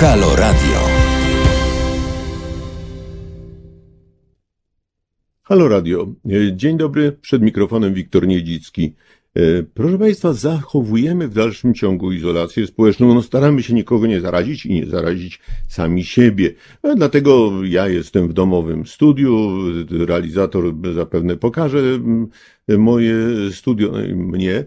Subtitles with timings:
[0.00, 0.78] Halo Radio.
[5.42, 6.06] Halo Radio.
[6.52, 8.94] Dzień dobry, przed mikrofonem Wiktor Niedzicki.
[9.34, 13.14] E, proszę Państwa, zachowujemy w dalszym ciągu izolację społeczną.
[13.14, 16.54] No, staramy się nikogo nie zarazić i nie zarazić sami siebie.
[16.82, 19.60] A dlatego ja jestem w domowym studiu.
[19.90, 21.78] Realizator zapewne pokaże
[22.68, 23.14] moje
[23.52, 24.64] studio, no mnie, e,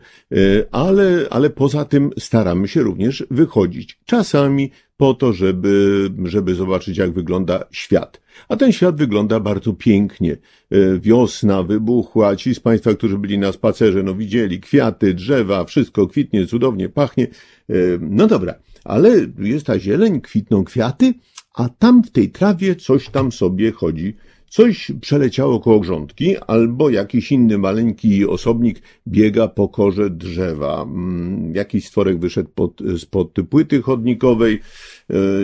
[0.71, 3.99] ale, ale poza tym staramy się również wychodzić.
[4.05, 4.71] Czasami
[5.03, 8.21] po to, żeby, żeby zobaczyć, jak wygląda świat.
[8.49, 10.37] A ten świat wygląda bardzo pięknie.
[10.71, 12.35] E, wiosna wybuchła.
[12.35, 17.27] Ci z Państwa, którzy byli na spacerze, no widzieli kwiaty, drzewa, wszystko kwitnie, cudownie pachnie.
[17.69, 18.53] E, no dobra,
[18.83, 21.13] ale jest ta zieleń, kwitną kwiaty,
[21.55, 24.15] a tam w tej trawie coś tam sobie chodzi
[24.53, 30.81] Coś przeleciało koło grządki, albo jakiś inny maleńki osobnik biega po korze drzewa.
[30.81, 34.59] Mm, jakiś stworek wyszedł pod, spod płyty chodnikowej,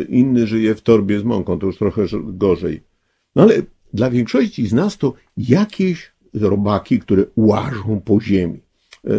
[0.09, 2.81] inny żyje w torbie z mąką, to już trochę gorzej.
[3.35, 3.61] No ale
[3.93, 8.59] dla większości z nas to jakieś robaki, które łażą po ziemi.
[9.07, 9.11] E,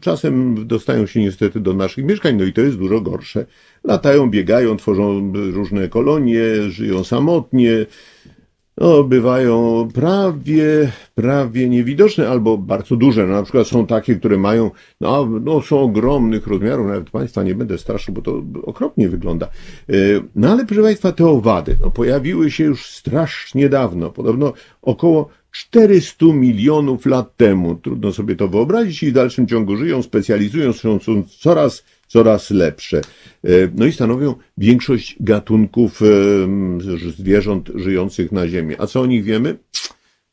[0.00, 3.46] czasem dostają się niestety do naszych mieszkań, no i to jest dużo gorsze.
[3.84, 7.86] Latają, biegają, tworzą różne kolonie, żyją samotnie,
[8.78, 13.26] no, bywają prawie, prawie niewidoczne albo bardzo duże.
[13.26, 17.54] No, na przykład są takie, które mają, no, no są ogromnych rozmiarów, nawet Państwa nie
[17.54, 19.46] będę straszył, bo to okropnie wygląda.
[19.88, 19.92] E,
[20.36, 26.26] no ale proszę Państwa, te owady no, pojawiły się już strasznie dawno, podobno około 400
[26.26, 27.74] milionów lat temu.
[27.74, 31.84] Trudno sobie to wyobrazić i w dalszym ciągu żyją, specjalizują się, są coraz
[32.14, 33.00] coraz lepsze.
[33.44, 36.06] E, no i stanowią większość gatunków e,
[37.10, 38.74] zwierząt żyjących na Ziemi.
[38.78, 39.56] A co o nich wiemy?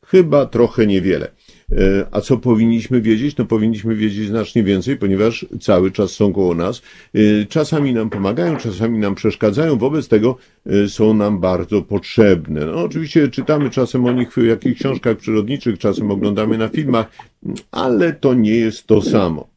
[0.06, 1.30] Chyba trochę niewiele.
[1.72, 3.36] E, a co powinniśmy wiedzieć?
[3.36, 6.82] No powinniśmy wiedzieć znacznie więcej, ponieważ cały czas są koło nas.
[7.48, 10.36] Czasami nam pomagają, czasami nam przeszkadzają, wobec tego
[10.88, 12.66] są nam bardzo potrzebne.
[12.66, 17.06] No oczywiście czytamy czasem o nich w jakichś książkach przyrodniczych, czasem oglądamy na filmach,
[17.70, 19.48] ale to nie jest to samo.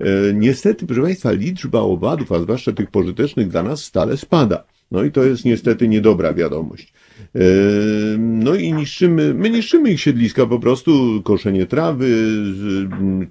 [0.00, 4.64] E, niestety, proszę Państwa, liczba owadów, a zwłaszcza tych pożytecznych dla nas, stale spada.
[4.90, 6.92] No i to jest niestety niedobra wiadomość.
[7.34, 7.40] E,
[8.18, 12.26] no i niszczymy, my niszczymy ich siedliska po prostu, koszenie trawy,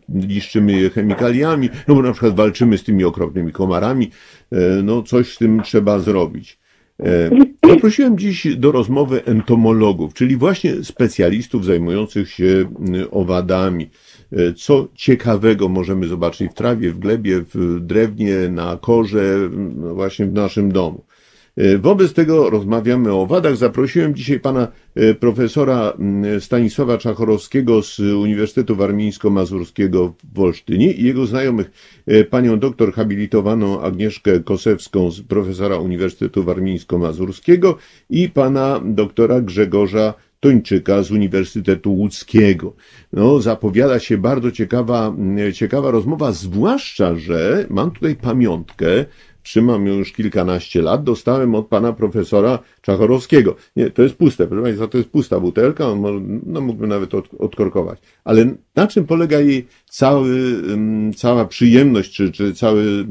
[0.09, 4.11] niszczymy je chemikaliami, no bo na przykład walczymy z tymi okropnymi komarami,
[4.51, 6.61] e, no coś z tym trzeba zrobić.
[7.69, 12.65] Zaprosiłem dziś do rozmowy entomologów, czyli właśnie specjalistów zajmujących się
[13.11, 13.89] owadami.
[14.31, 20.25] E, co ciekawego możemy zobaczyć w trawie, w glebie, w drewnie, na korze, no właśnie
[20.25, 21.03] w naszym domu.
[21.57, 23.55] E, wobec tego rozmawiamy o owadach.
[23.55, 25.93] Zaprosiłem dzisiaj pana e, profesora
[26.39, 31.71] Stanisława Czachorowskiego z Uniwersytetu Warmińsko-Mazurskiego w Wolsztynie i jego znajomych,
[32.29, 37.75] panią doktor habilitowaną Agnieszkę Kosewską z profesora Uniwersytetu Warmińsko-Mazurskiego
[38.09, 42.73] i pana doktora Grzegorza Tończyka z Uniwersytetu Łódzkiego.
[43.13, 45.15] No, zapowiada się bardzo ciekawa,
[45.53, 49.05] ciekawa rozmowa, zwłaszcza, że mam tutaj pamiątkę
[49.43, 53.55] trzymam już kilkanaście lat, dostałem od pana profesora Czachorowskiego.
[53.75, 57.15] Nie, to jest puste, proszę Państwa, to jest pusta butelka, on może, no mógłby nawet
[57.15, 57.99] od, odkorkować.
[58.23, 60.61] Ale na czym polega jej cały,
[61.15, 63.05] cała przyjemność, czy, czy cały,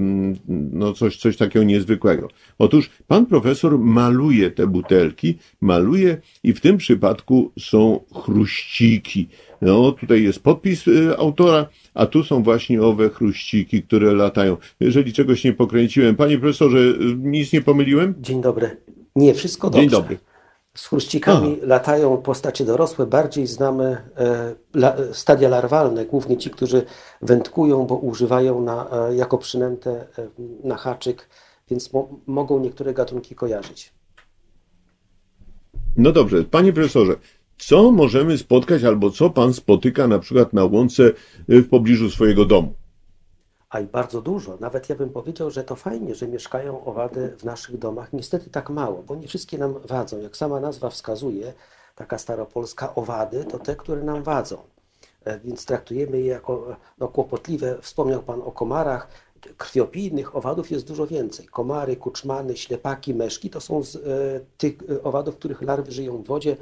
[0.73, 2.29] no coś, coś takiego niezwykłego?
[2.59, 9.29] Otóż pan profesor maluje te butelki, maluje i w tym przypadku są chruściki.
[9.63, 14.57] No, tutaj jest podpis y, autora, a tu są właśnie owe chruściki, które latają.
[14.81, 18.15] Jeżeli czegoś nie pokręciłem, panie profesorze, y, nic nie pomyliłem?
[18.19, 18.77] Dzień dobry.
[19.17, 19.81] Nie, wszystko dobrze.
[19.81, 20.19] Dzień dobry.
[20.75, 21.67] Z chruścikami Aha.
[21.67, 23.07] latają postacie dorosłe.
[23.07, 23.85] Bardziej znamy
[24.17, 26.83] e, la, stadia larwalne, głównie ci, którzy
[27.23, 30.29] wędkują, bo używają na, e, jako przynętę e,
[30.65, 31.29] na haczyk,
[31.71, 33.93] więc mo, mogą niektóre gatunki kojarzyć.
[35.97, 37.17] No dobrze, panie profesorze,
[37.61, 42.45] co możemy spotkać albo co pan spotyka na przykład na łące y, w pobliżu swojego
[42.45, 42.75] domu?
[43.71, 44.57] A i bardzo dużo.
[44.61, 48.13] Nawet ja bym powiedział, że to fajnie, że mieszkają owady w naszych domach.
[48.13, 50.21] Niestety tak mało, bo nie wszystkie nam wadzą.
[50.21, 51.53] Jak sama nazwa wskazuje,
[51.97, 54.57] taka staropolska owady to te, które nam wadzą.
[55.25, 57.79] E, więc traktujemy je jako no, kłopotliwe.
[57.83, 59.09] Wspomniał Pan o komarach.
[59.57, 61.47] Krwiopijnych owadów jest dużo więcej.
[61.47, 64.01] Komary, kuczmany, ślepaki, meszki to są z e,
[64.59, 66.57] tych e, owadów, których larwy żyją w wodzie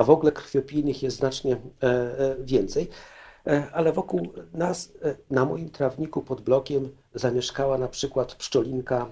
[0.00, 2.88] a w ogóle krwiopijnych jest znacznie e, e, więcej.
[3.46, 4.92] E, ale wokół nas,
[5.30, 9.06] na moim trawniku pod blokiem, zamieszkała na przykład pszczolinka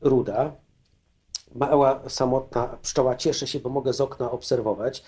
[0.00, 0.52] ruda.
[1.54, 3.16] Mała, samotna pszczoła.
[3.16, 5.04] Cieszę się, bo mogę z okna obserwować.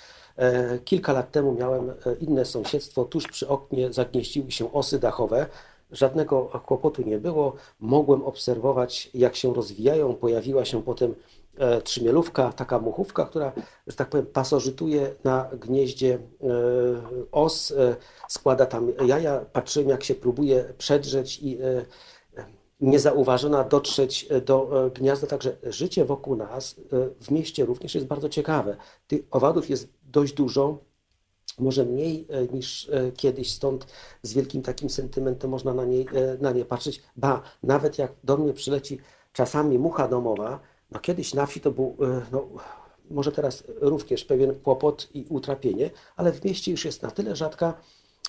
[0.84, 3.04] Kilka lat temu miałem inne sąsiedztwo.
[3.04, 5.46] Tuż przy oknie zagnieździły się osy dachowe.
[5.90, 7.54] żadnego kłopotu nie było.
[7.80, 10.14] Mogłem obserwować, jak się rozwijają.
[10.14, 11.14] Pojawiła się potem
[11.84, 13.52] trzymielówka, taka muchówka, która,
[13.86, 16.48] że tak powiem, pasożytuje na gnieździe e,
[17.32, 17.96] os, e,
[18.28, 19.40] składa tam jaja.
[19.52, 21.84] Patrzyłem, jak się próbuje przedrzeć i e,
[22.80, 25.26] niezauważona dotrzeć do e, gniazda.
[25.26, 28.76] Także życie wokół nas, e, w mieście również jest bardzo ciekawe.
[29.06, 30.78] Tych owadów jest dość dużo,
[31.58, 33.86] może mniej e, niż e, kiedyś, stąd
[34.22, 37.02] z wielkim takim sentymentem można na, niej, e, na nie patrzeć.
[37.16, 38.98] Ba, nawet jak do mnie przyleci
[39.32, 40.60] czasami mucha domowa,
[40.94, 42.48] no kiedyś na wsi to był, e, no,
[43.10, 47.74] może teraz również pewien kłopot i utrapienie, ale w mieście już jest na tyle rzadka,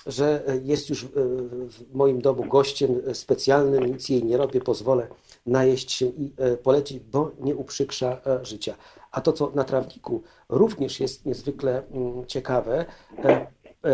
[0.06, 5.08] że jest już w moim domu gościem specjalnym, nic jej nie robię, pozwolę
[5.46, 8.74] najeść się i e, polecić, bo nie uprzykrza e, życia.
[9.12, 12.84] A to, co na trawniku również jest niezwykle mm, ciekawe,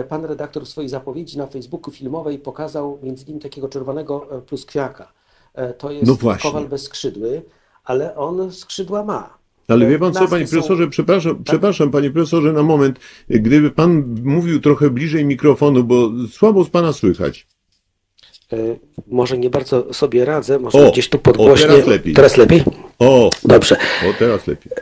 [0.09, 5.13] pan redaktor w swojej zapowiedzi na Facebooku filmowej pokazał między innymi takiego czerwonego pluskwiaka.
[5.79, 6.51] To jest No właśnie.
[6.51, 7.43] kowal bezskrzydły,
[7.85, 9.39] ale on skrzydła ma.
[9.69, 12.99] Ale E, wie pan co, panie są- profesorze, przepraszam, przepraszam, panie profesorze, na moment.
[13.31, 17.47] Gdyby pan mówił trochę bliżej mikrofonu, bo słabo z pana słychać.
[18.53, 18.57] E,
[19.07, 21.67] Może nie bardzo sobie radzę, może O, gdzieś tu o, podgłośnie.
[21.69, 22.15] teraz lepiej.
[22.15, 22.65] Teraz lepiej?
[22.99, 23.77] O, Dobrze.
[24.11, 24.73] o teraz lepiej.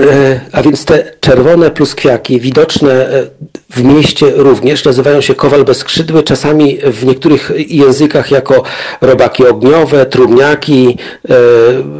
[0.00, 3.26] E, A więc te czerwone pluskwiaki, widoczne e,
[3.70, 8.62] w mieście również, nazywają się kowal bezskrzydły, czasami w niektórych językach jako
[9.00, 10.96] robaki ogniowe, trumniaki,
[11.28, 11.34] e,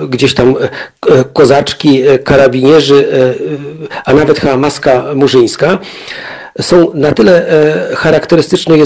[0.08, 0.54] gdzieś tam
[1.32, 3.08] kozaczki, karabinierzy,
[4.04, 5.78] a nawet chyba maska murzyńska.
[6.60, 7.46] Są na tyle
[7.96, 8.84] charakterystyczne, je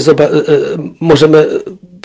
[0.99, 1.45] możemy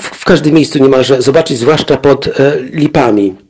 [0.00, 2.28] w, każdym miejscu niemalże zobaczyć, zwłaszcza pod
[2.72, 3.47] lipami.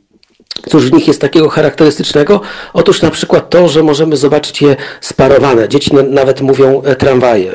[0.69, 2.41] Cóż w nich jest takiego charakterystycznego?
[2.73, 5.69] Otóż na przykład to, że możemy zobaczyć je sparowane.
[5.69, 7.51] Dzieci na- nawet mówią e, tramwaje.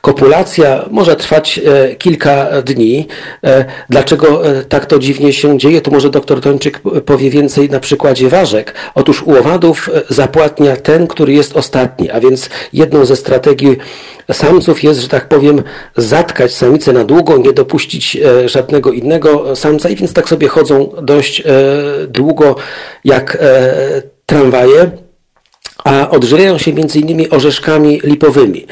[0.00, 3.08] Kopulacja może trwać e, kilka dni.
[3.44, 5.80] E, dlaczego tak to dziwnie się dzieje?
[5.80, 8.74] To może doktor Tończyk powie więcej na przykładzie ważek.
[8.94, 13.76] Otóż u owadów zapłatnia ten, który jest ostatni, a więc jedną ze strategii
[14.32, 15.62] samców jest, że tak powiem,
[15.96, 19.88] zatkać samicę na długo, nie dopuścić e, żadnego innego samca.
[19.88, 21.44] I więc tak sobie chodzą dość e,
[22.08, 22.56] długo
[23.04, 24.90] jak e, tramwaje
[25.84, 28.66] a odżywiają się innymi orzeszkami lipowymi.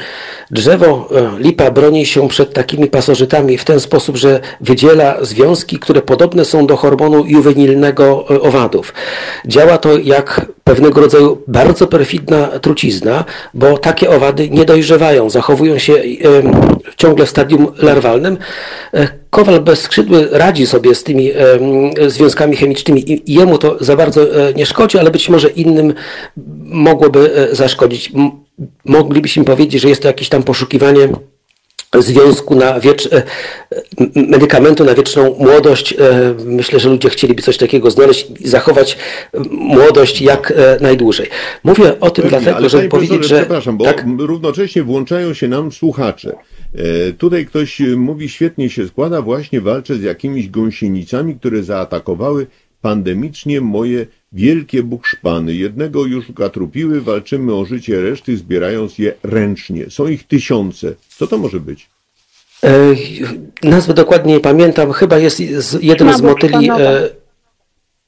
[0.51, 6.01] Drzewo e, lipa broni się przed takimi pasożytami w ten sposób, że wydziela związki, które
[6.01, 8.93] podobne są do hormonu juwenilnego e, owadów.
[9.45, 15.93] Działa to jak pewnego rodzaju bardzo perfidna trucizna, bo takie owady nie dojrzewają, zachowują się
[15.93, 16.01] e,
[16.97, 18.37] ciągle w stadium larwalnym.
[19.31, 21.39] E, Kowal bezskrzydły radzi sobie z tymi em,
[22.07, 25.93] związkami chemicznymi i jemu to za bardzo e, nie szkodzi, ale być może innym
[26.65, 28.11] mogłoby e, zaszkodzić.
[28.15, 28.31] M-
[28.85, 31.07] Moglibyśmy powiedzieć, że jest to jakieś tam poszukiwanie
[31.99, 33.23] związku na wiecz, e,
[34.15, 35.93] medykamentu na wieczną młodość.
[35.93, 38.97] E, Myślę, że ludzie chcieliby coś takiego znaleźć i zachować
[39.33, 41.27] e, młodość jak najdłużej.
[41.63, 45.71] Mówię o tym Pewnie, dlatego, żeby powiedzieć, że Przepraszam, bo tak, równocześnie włączają się nam
[45.71, 46.35] słuchacze.
[47.17, 52.47] Tutaj ktoś mówi, świetnie się składa, właśnie walczę z jakimiś gąsienicami, które zaatakowały
[52.81, 55.55] pandemicznie moje wielkie bukszpany.
[55.55, 59.89] Jednego już ukatrupiły, walczymy o życie reszty, zbierając je ręcznie.
[59.89, 60.93] Są ich tysiące.
[61.17, 61.89] Co to może być?
[62.63, 62.95] E,
[63.63, 66.69] Nazwę dokładnie nie pamiętam, chyba jest z, jeden z motyli.
[66.69, 67.09] E,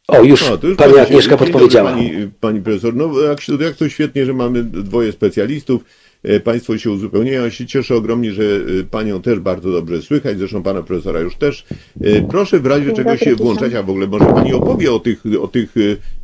[0.08, 1.92] o, już A, już pani Agnieszka podpowiedziała.
[1.92, 5.84] Pani, pani profesor, no jak, jak to świetnie, że mamy dwoje specjalistów.
[6.24, 7.44] E, Państwo się uzupełniają.
[7.44, 11.36] Ja się cieszę ogromnie, że e, panią też bardzo dobrze słychać, zresztą pana profesora już
[11.36, 11.66] też.
[12.04, 15.24] E, Proszę w razie czego się włączać, a w ogóle może pani opowie o tych,
[15.42, 15.76] o tych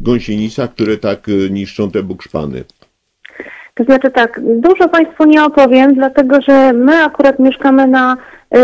[0.02, 2.64] gąsienicach, które tak niszczą te bukszpany.
[3.76, 8.18] To znaczy tak, dużo Państwu nie opowiem, dlatego że my akurat mieszkamy na,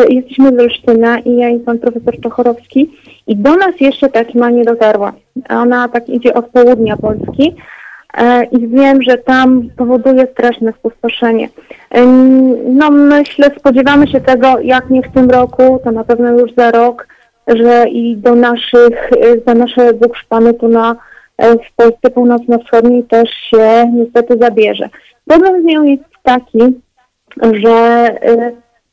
[0.09, 2.91] jesteśmy z Olsztyna i ja i pan profesor Czochorowski
[3.27, 5.13] i do nas jeszcze ta ćma nie dotarła.
[5.49, 7.55] Ona tak idzie od południa Polski
[8.51, 11.49] i wiem, że tam powoduje straszne spustoszenie.
[11.97, 16.53] Ym, No myślę, spodziewamy się tego, jak nie w tym roku, to na pewno już
[16.57, 17.07] za rok,
[17.47, 20.95] że i do naszych, y, za nasze bukszpany tu na
[21.37, 24.89] e, w Polsce Północno-Wschodniej też się niestety zabierze.
[25.27, 26.59] Problem z nią jest taki,
[27.41, 28.07] że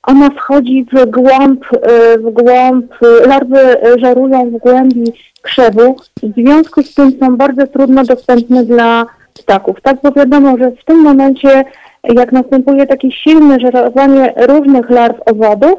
[0.06, 6.34] ona wchodzi w głąb, y, w głąb, y, larwy y, żerują w głębi krzewu w
[6.34, 9.06] związku z tym są bardzo trudno dostępne dla
[9.38, 9.80] ptaków.
[9.82, 11.64] Tak, bo wiadomo, że w tym momencie,
[12.04, 15.74] jak następuje takie silne żerowanie różnych larw owadów,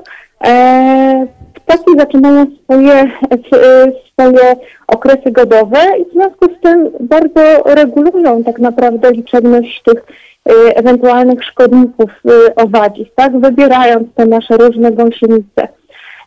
[0.46, 3.12] e, ptaki zaczynają swoje,
[4.12, 4.56] swoje
[4.88, 10.06] okresy godowe i w związku z tym bardzo regulują tak naprawdę liczebność tych
[10.75, 15.67] ewentualnych szkodników e, owadzich, tak, wybierając te nasze różne gąsienice.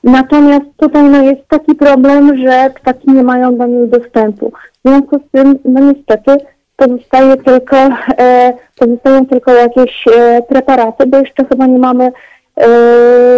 [0.05, 4.53] Natomiast tutaj no, jest taki problem, że ptaki nie mają do niej dostępu.
[4.85, 6.47] W związku z tym, no niestety,
[6.77, 7.77] pozostaje tylko,
[8.19, 12.13] e, pozostają tylko jakieś e, preparaty, bo jeszcze chyba nie mamy,
[12.57, 12.67] e,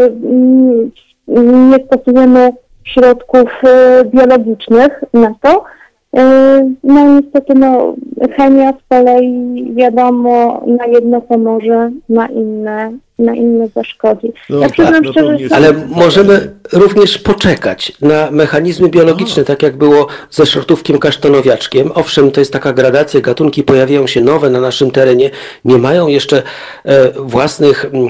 [0.06, 0.90] mm,
[1.70, 2.52] nie stosujemy
[2.84, 5.64] środków e, biologicznych na to.
[6.16, 6.48] E,
[6.84, 7.94] No niestety no,
[8.36, 14.32] chemia z kolei wiadomo na jedno pomoże, na inne, na inne zaszkodzi.
[14.50, 19.44] No ja tak, przyznam no to szczerze, że Ale możemy również poczekać na mechanizmy biologiczne,
[19.44, 21.90] tak jak było ze szortówkiem kasztanowiaczkiem.
[21.94, 25.30] Owszem, to jest taka gradacja, gatunki pojawiają się nowe na naszym terenie,
[25.64, 26.42] nie mają jeszcze
[26.84, 28.08] e, własnych mm,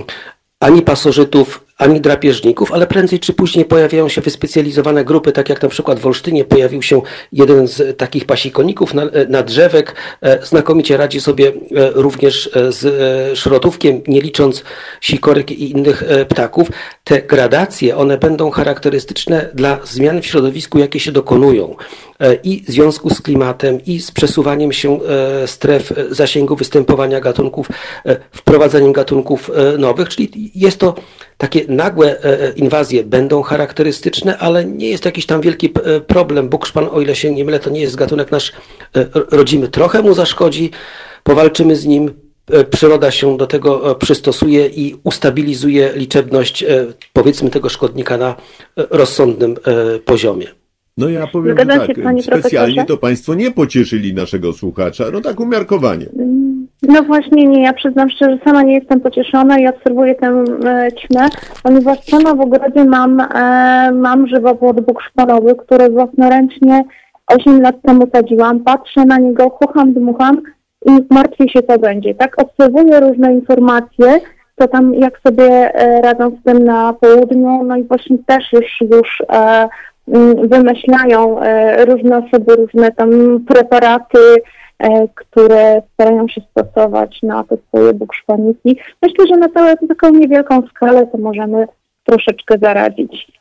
[0.60, 5.68] ani pasożytów, ani drapieżników, ale prędzej czy później pojawiają się wyspecjalizowane grupy, tak jak na
[5.68, 11.20] przykład w Olsztynie pojawił się jeden z takich pasikoników na, na drzewek, e, znakomicie radzi
[11.20, 11.52] sobie e,
[11.94, 14.64] również e, z e, szrotówkiem, nie licząc
[15.00, 16.68] sikorek i innych e, ptaków.
[17.04, 21.76] Te gradacje, one będą charakterystyczne dla zmian w środowisku, jakie się dokonują
[22.20, 27.20] e, i w związku z klimatem, i z przesuwaniem się e, stref e, zasięgu występowania
[27.20, 27.68] gatunków,
[28.06, 30.94] e, wprowadzaniem gatunków e, nowych, czyli jest to
[31.38, 36.48] takie nagłe e, inwazje będą charakterystyczne, ale nie jest jakiś tam wielki e, problem.
[36.48, 38.52] Bukszpan, o ile się nie mylę, to nie jest gatunek nasz
[38.96, 39.68] e, ro- rodzimy.
[39.68, 40.70] Trochę mu zaszkodzi,
[41.22, 42.10] powalczymy z nim,
[42.50, 48.28] e, przyroda się do tego e, przystosuje i ustabilizuje liczebność, e, powiedzmy, tego szkodnika na
[48.28, 48.34] e,
[48.90, 50.46] rozsądnym e, poziomie.
[50.96, 52.86] No ja powiem, Zgadzam że się, tak, panie specjalnie profesorze.
[52.86, 56.06] to Państwo nie pocieszyli naszego słuchacza, no tak umiarkowanie.
[56.88, 61.28] No właśnie nie, ja przyznam szczerze, sama nie jestem pocieszona i obserwuję tę e, ćmę,
[61.62, 66.84] ponieważ sama w ogrodzie mam, e, mam żywopłot bóg szpanowy, który własnoręcznie
[67.26, 70.42] 8 lat temu sadziłam, patrzę na niego, chucham, dmucham
[70.86, 72.42] i martwię się co będzie, tak?
[72.42, 74.20] Obserwuję różne informacje,
[74.56, 78.90] to tam jak sobie e, radzą z tym na południu, no i właśnie też już,
[78.92, 79.68] już e,
[80.08, 83.10] mm, wymyślają e, różne osoby, różne tam
[83.48, 84.18] preparaty,
[85.14, 88.76] które starają się stosować na te swoje bukszpaniki.
[89.02, 91.66] Myślę, że na całą taką niewielką skalę to możemy
[92.04, 93.32] troszeczkę zaradzić.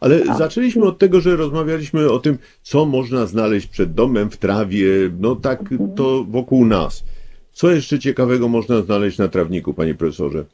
[0.00, 4.86] Ale zaczęliśmy od tego, że rozmawialiśmy o tym, co można znaleźć przed domem, w trawie,
[5.20, 5.60] no tak
[5.96, 7.04] to wokół nas.
[7.52, 10.44] Co jeszcze ciekawego można znaleźć na trawniku, panie profesorze?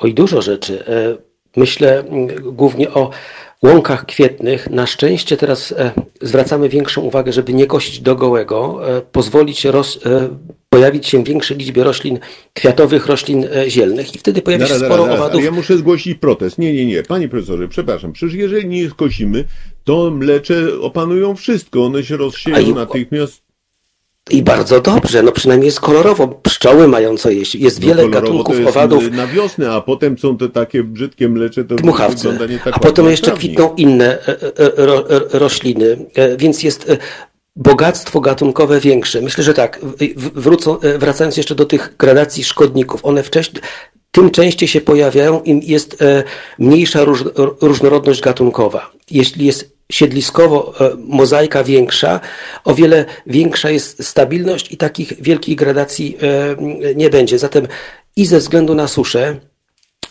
[0.00, 0.86] Oj, dużo rzeczy.
[0.86, 1.16] E,
[1.56, 3.10] Myślę mm, głównie o
[3.62, 4.70] łąkach kwietnych.
[4.70, 10.06] Na szczęście teraz e, zwracamy większą uwagę, żeby nie kosić do gołego, e, pozwolić roz,
[10.06, 10.28] e,
[10.68, 12.18] pojawić się większej liczbie roślin
[12.54, 15.34] kwiatowych, roślin zielnych i wtedy pojawi się sporo zaraz, owadów.
[15.34, 16.58] ale ja muszę zgłosić protest.
[16.58, 17.02] Nie, nie, nie.
[17.02, 18.12] Panie profesorze, przepraszam.
[18.12, 19.44] Przecież jeżeli nie skosimy,
[19.84, 21.84] to mlecze opanują wszystko.
[21.84, 23.41] One się rozsieją natychmiast.
[24.32, 26.28] I bardzo dobrze, no przynajmniej jest kolorowo.
[26.28, 27.54] Pszczoły mają co jeść.
[27.54, 29.10] Jest No, wiele gatunków jest owadów.
[29.10, 33.26] na wiosnę, a potem są te takie brzydkie mlecze, to dmuchawce, tak a potem jeszcze
[33.26, 33.46] trawnik.
[33.50, 36.92] kwitną inne e, e, ro, e, rośliny, E, więc jest
[37.56, 39.20] bogactwo gatunkowe większe.
[39.20, 39.80] Myślę, że tak,
[40.16, 43.62] wrócą, wracając jeszcze do tych gradacji szkodników, one wcześniej,
[44.10, 45.96] tym częściej się pojawiają, im jest
[46.58, 47.24] mniejsza róż,
[47.60, 48.90] różnorodność gatunkowa.
[49.10, 52.20] Jeśli jest siedliskowo e, mozaika większa,
[52.64, 57.38] o wiele większa jest stabilność i takich wielkich gradacji e, nie będzie.
[57.38, 57.68] Zatem
[58.16, 59.36] i ze względu na suszę,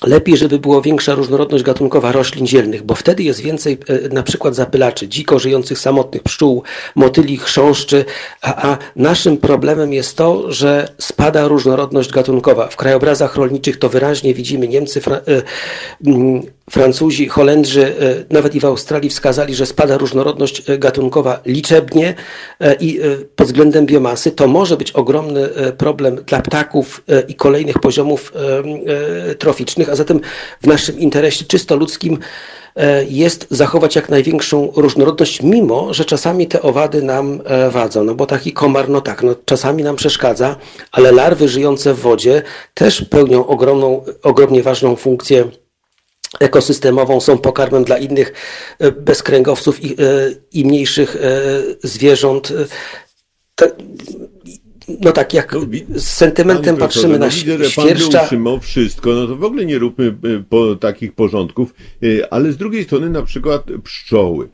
[0.03, 4.55] Lepiej, żeby była większa różnorodność gatunkowa roślin zielnych, bo wtedy jest więcej e, na przykład
[4.55, 6.63] zapylaczy, dziko żyjących samotnych pszczół,
[6.95, 8.05] motyli, chrząszczy,
[8.41, 12.67] a, a naszym problemem jest to, że spada różnorodność gatunkowa.
[12.67, 14.67] W krajobrazach rolniczych to wyraźnie widzimy.
[14.67, 15.21] Niemcy, Fra, e,
[16.05, 22.13] mm, Francuzi, Holendrzy, e, nawet i w Australii wskazali, że spada różnorodność e, gatunkowa liczebnie
[22.59, 22.99] e, i
[23.35, 24.31] pod względem biomasy.
[24.31, 28.33] To może być ogromny problem dla ptaków i kolejnych poziomów
[29.39, 30.19] troficznych, a zatem
[30.61, 32.17] w naszym interesie czysto ludzkim
[33.09, 38.03] jest zachować jak największą różnorodność, mimo że czasami te owady nam wadzą.
[38.03, 40.55] No bo taki komar, no tak, no czasami nam przeszkadza,
[40.91, 42.41] ale larwy żyjące w wodzie
[42.73, 45.45] też pełnią ogromną, ogromnie ważną funkcję
[46.41, 48.33] ekosystemową, są pokarmem dla innych
[48.79, 49.95] e, bezkręgowców i, e,
[50.53, 51.51] i mniejszych e,
[51.83, 52.53] zwierząt.
[55.01, 55.59] No tak, jak No,
[55.95, 59.65] z sentymentem Panie patrzymy na no widzę, że pan utrzymał wszystko, no to w ogóle
[59.65, 60.15] nie róbmy
[60.49, 61.73] po takich porządków,
[62.31, 64.49] ale z drugiej strony na przykład pszczoły.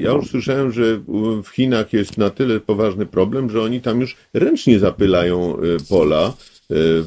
[0.00, 1.00] Ja już słyszałem, że
[1.44, 5.56] w Chinach jest na tyle poważny problem, że oni tam już ręcznie zapylają
[5.88, 6.32] pola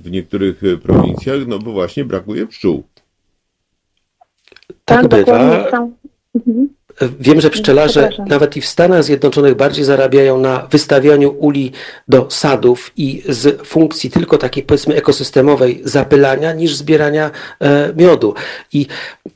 [0.04, 2.84] w niektórych prowincjach, no bo właśnie brakuje pszczół.
[4.88, 5.72] Tak bywa.
[5.72, 5.92] są.
[6.36, 6.77] Mhm.
[7.20, 11.72] Wiem, że pszczelarze nawet i w Stanach Zjednoczonych bardziej zarabiają na wystawianiu uli
[12.08, 18.34] do sadów i z funkcji tylko takiej powiedzmy ekosystemowej zapylania niż zbierania e, miodu.
[18.74, 18.88] I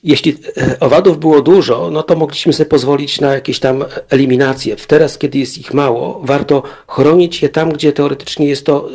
[0.04, 4.76] jeśli e, owadów było dużo, no to mogliśmy sobie pozwolić na jakieś tam eliminacje.
[4.76, 8.90] Teraz, kiedy jest ich mało, warto chronić je tam, gdzie teoretycznie jest to,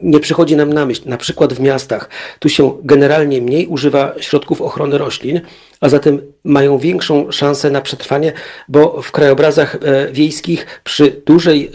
[0.00, 1.02] nie przychodzi nam na myśl.
[1.06, 2.08] Na przykład w miastach.
[2.38, 5.40] Tu się generalnie mniej używa środków ochrony roślin,
[5.80, 8.32] a zatem mają większą szansę na przetrwanie,
[8.68, 11.70] bo w krajobrazach e, wiejskich przy dużej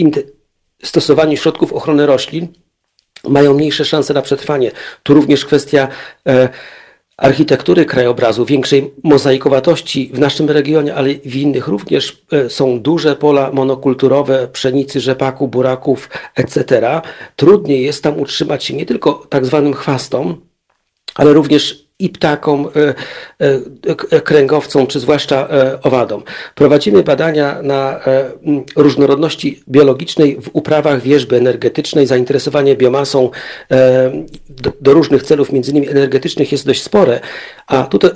[0.00, 0.16] e,
[0.82, 2.48] stosowaniu środków ochrony roślin
[3.28, 4.70] mają mniejsze szanse na przetrwanie.
[5.02, 5.88] Tu również kwestia
[6.28, 6.48] e,
[7.16, 14.48] architektury krajobrazu, większej mozaikowatości w naszym regionie, ale w innych również są duże pola monokulturowe,
[14.52, 17.00] pszenicy, rzepaku, buraków, etc.
[17.36, 20.40] Trudniej jest tam utrzymać się nie tylko tak zwanym chwastom,
[21.14, 22.94] ale również i ptakom, e,
[24.10, 26.22] e, kręgowcom, czy zwłaszcza e, owadom.
[26.54, 28.00] Prowadzimy badania na
[28.76, 32.06] różnorodności biologicznej w uprawach wierzby energetycznej.
[32.06, 33.30] Zainteresowanie biomasą
[34.80, 37.20] do, różnych celów, między innymi energetycznych, jest dość spore,
[37.66, 38.10] a tutaj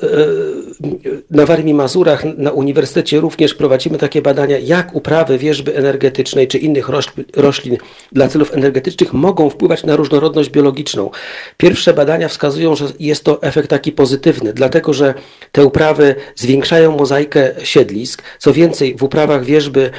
[1.31, 6.88] na Warmii Mazurach na Uniwersytecie również prowadzimy takie badania, jak uprawy wierzby energetycznej czy innych
[7.37, 7.76] roślin
[8.12, 11.11] dla celów energetycznych mogą wpływać na różnorodność biologiczną.
[11.57, 15.14] Pierwsze badania wskazują, że jest to efekt taki pozytywny, dlatego że
[15.52, 18.23] te uprawy zwiększają mozaikę siedlisk.
[18.38, 19.90] Co więcej, w uprawach wierzby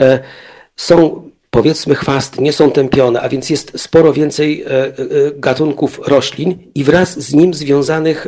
[0.00, 0.18] e,
[0.76, 4.92] są powiedzmy chwasty, nie są tępione, a więc jest sporo więcej e, e,
[5.36, 8.26] gatunków roślin i wraz z nim związanych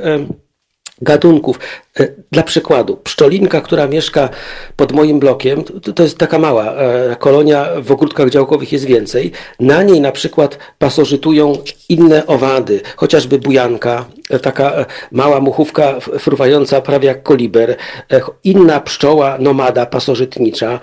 [1.02, 1.60] gatunków.
[2.00, 4.28] E, dla przykładu, pszczolinka, która mieszka
[4.76, 9.32] pod moim blokiem, to, to, jest taka mała e, kolonia, w ogródkach działkowych jest więcej.
[9.60, 11.52] Na niej na przykład pasożytują
[11.88, 17.76] inne owady, chociażby bujanka, e, taka mała muchówka fruwająca prawie jak koliber,
[18.44, 20.80] inna pszczoła nomada pasożytnicza,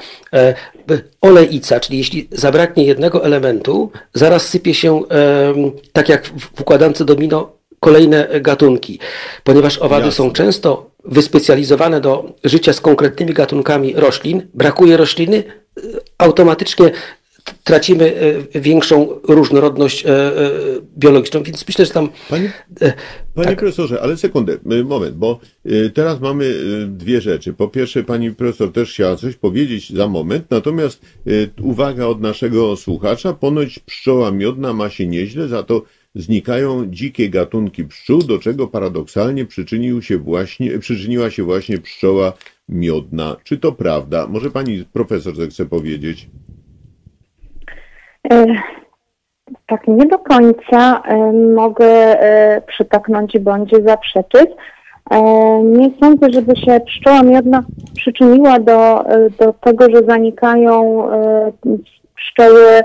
[1.22, 5.02] olejca, czyli jeśli zabraknie jednego elementu, zaraz sypie się,
[5.94, 9.00] tak jak w układance domino, kolejne gatunki,
[9.44, 10.18] ponieważ owady Jasne.
[10.18, 15.44] są często wyspecjalizowane do życia z konkretnymi gatunkami roślin, brakuje rośliny,
[16.18, 16.92] automatycznie
[17.64, 18.14] tracimy
[18.54, 20.32] e, większą różnorodność e,
[20.98, 22.10] biologiczną, więc myślę, że tam...
[22.30, 22.52] Panie,
[23.36, 23.60] panie tak.
[23.60, 25.40] profesorze, ale sekundę, moment, bo
[25.94, 26.54] teraz mamy
[26.88, 27.54] dwie rzeczy.
[27.54, 31.02] Po pierwsze, pani profesor też chciała coś powiedzieć za moment, natomiast
[31.62, 35.82] uwaga od naszego słuchacza, ponoć pszczoła miodna ma się nieźle, za to
[36.16, 42.34] znikają dzikie gatunki pszczół, do czego paradoksalnie przyczynił się właśnie, przyczyniła się właśnie pszczoła
[42.70, 43.36] miodna.
[43.44, 44.28] Czy to prawda?
[44.28, 46.30] Może pani profesor zechce powiedzieć?
[48.32, 48.46] E,
[49.68, 54.50] tak, nie do końca e, mogę e, przytaknąć bądź zaprzeczyć.
[55.64, 57.64] Nie sądzę, żeby się pszczoła miodna
[57.96, 59.04] przyczyniła do,
[59.40, 61.08] do tego, że zanikają
[62.16, 62.82] pszczoły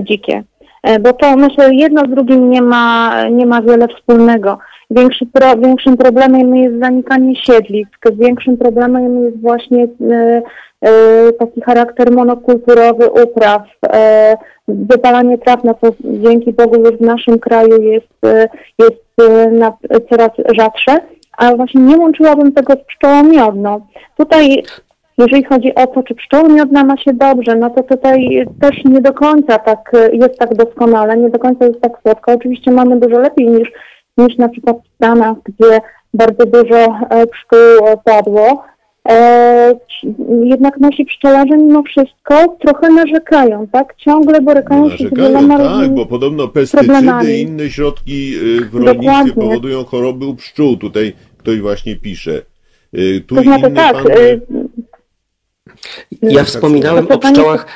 [0.00, 0.44] dzikie.
[0.82, 4.58] E, bo to myślę jedno z drugim nie ma, nie ma wiele wspólnego.
[4.90, 10.42] Większy pro, większym problemem jest zanikanie siedlisk, większym problemem jest właśnie e,
[10.80, 13.62] e, taki charakter monokulturowy upraw,
[13.92, 14.36] e,
[14.68, 18.08] wypalanie traw, na co dzięki Bogu już w naszym kraju jest,
[18.78, 19.06] jest
[19.52, 19.72] na,
[20.10, 20.98] coraz rzadsze,
[21.38, 23.80] a właśnie nie łączyłabym tego z pszczołą miodną.
[24.16, 24.62] Tutaj
[25.18, 29.00] jeżeli chodzi o to, czy pszczoła miodna ma się dobrze, no to tutaj też nie
[29.00, 32.32] do końca tak jest tak doskonale, nie do końca jest tak słodko.
[32.32, 33.68] Oczywiście mamy dużo lepiej niż,
[34.18, 35.80] niż na przykład w Stanach, gdzie
[36.14, 38.64] bardzo dużo e, pszczół padło.
[39.08, 39.74] E,
[40.44, 43.94] jednak nasi pszczelarze mimo wszystko trochę narzekają, tak?
[43.96, 48.32] Ciągle borykają się z wieloma Tak, bo podobno pestycydy i inne środki
[48.72, 50.76] w rolnictwie powodują choroby u pszczół.
[50.76, 52.42] Tutaj ktoś właśnie pisze.
[53.26, 54.04] Tu to znaczy tak, pan...
[56.22, 57.66] Ja wspominałem o pszczołach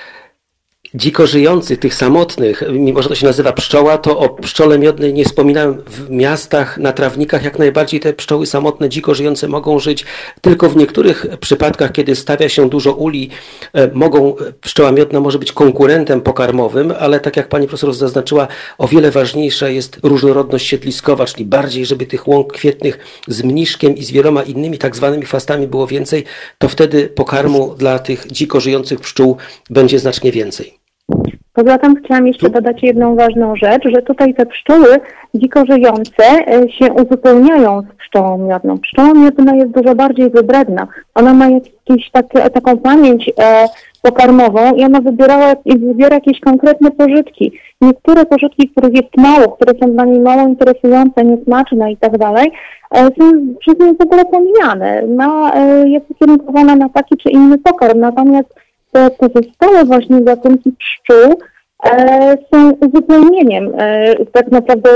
[0.94, 5.24] dziko żyjących, tych samotnych, mimo że to się nazywa pszczoła, to o pszczole miodnej nie
[5.24, 5.82] wspominałem.
[5.86, 10.04] W miastach, na trawnikach jak najbardziej te pszczoły samotne, dziko żyjące mogą żyć.
[10.40, 13.30] Tylko w niektórych przypadkach, kiedy stawia się dużo uli,
[13.72, 18.48] e, mogą, pszczoła miodna może być konkurentem pokarmowym, ale tak jak pani profesor zaznaczyła,
[18.78, 22.98] o wiele ważniejsza jest różnorodność siedliskowa, czyli bardziej, żeby tych łąk kwietnych
[23.28, 26.24] z mniszkiem i z wieloma innymi tak zwanymi chwastami było więcej,
[26.58, 29.36] to wtedy pokarmu dla tych dziko żyjących pszczół
[29.70, 30.79] będzie znacznie więcej.
[31.52, 34.86] Poza tym chciałam jeszcze dodać jedną ważną rzecz, że tutaj te pszczoły
[35.34, 38.78] dziko żyjące e, się uzupełniają z pszczołą miodną.
[38.78, 40.86] Pszczoła miodna jest dużo bardziej wybredna.
[41.14, 43.64] Ona ma jakieś takie, taką pamięć e,
[44.02, 47.52] pokarmową i ona wybierała, wybiera jakieś konkretne pożytki.
[47.80, 52.52] niektóre pożytki, których jest mało, które są dla niej mało interesujące, niesmaczne i tak dalej,
[52.94, 55.06] są przez nią w ogóle pomijane.
[55.06, 55.52] Ma,
[55.84, 58.54] jest ukierunkowana na taki czy inny pokarm, natomiast
[58.92, 61.36] te pozostałe właśnie gatunki pszczół
[61.84, 64.90] E, są uzupełnieniem e, tak naprawdę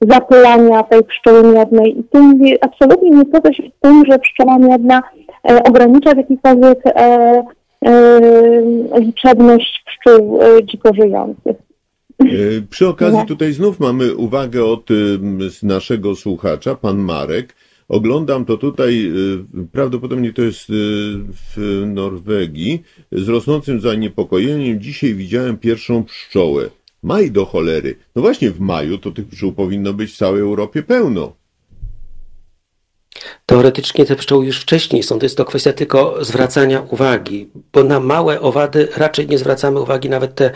[0.00, 1.98] zapylania tej pszczoły miodnej.
[1.98, 5.02] I tu mówię, absolutnie nie zgodzę się z tym, że pszczoła miodna
[5.50, 6.78] e, ogranicza w jakikolwiek
[8.98, 11.56] liczebność pszczół dziko żyjących.
[12.70, 14.88] Przy okazji tutaj znów mamy uwagę od
[15.62, 17.54] naszego słuchacza, pan Marek,
[17.88, 19.12] Oglądam to tutaj,
[19.54, 20.72] y, prawdopodobnie to jest y,
[21.56, 24.80] w Norwegii, z rosnącym zaniepokojeniem.
[24.80, 26.70] Dzisiaj widziałem pierwszą pszczołę.
[27.02, 27.96] Maj do cholery.
[28.16, 31.36] No właśnie w maju to tych pszczół powinno być w całej Europie pełno.
[33.46, 38.00] Teoretycznie te pszczoły już wcześniej są, to jest to kwestia tylko zwracania uwagi, bo na
[38.00, 40.50] małe owady raczej nie zwracamy uwagi, nawet te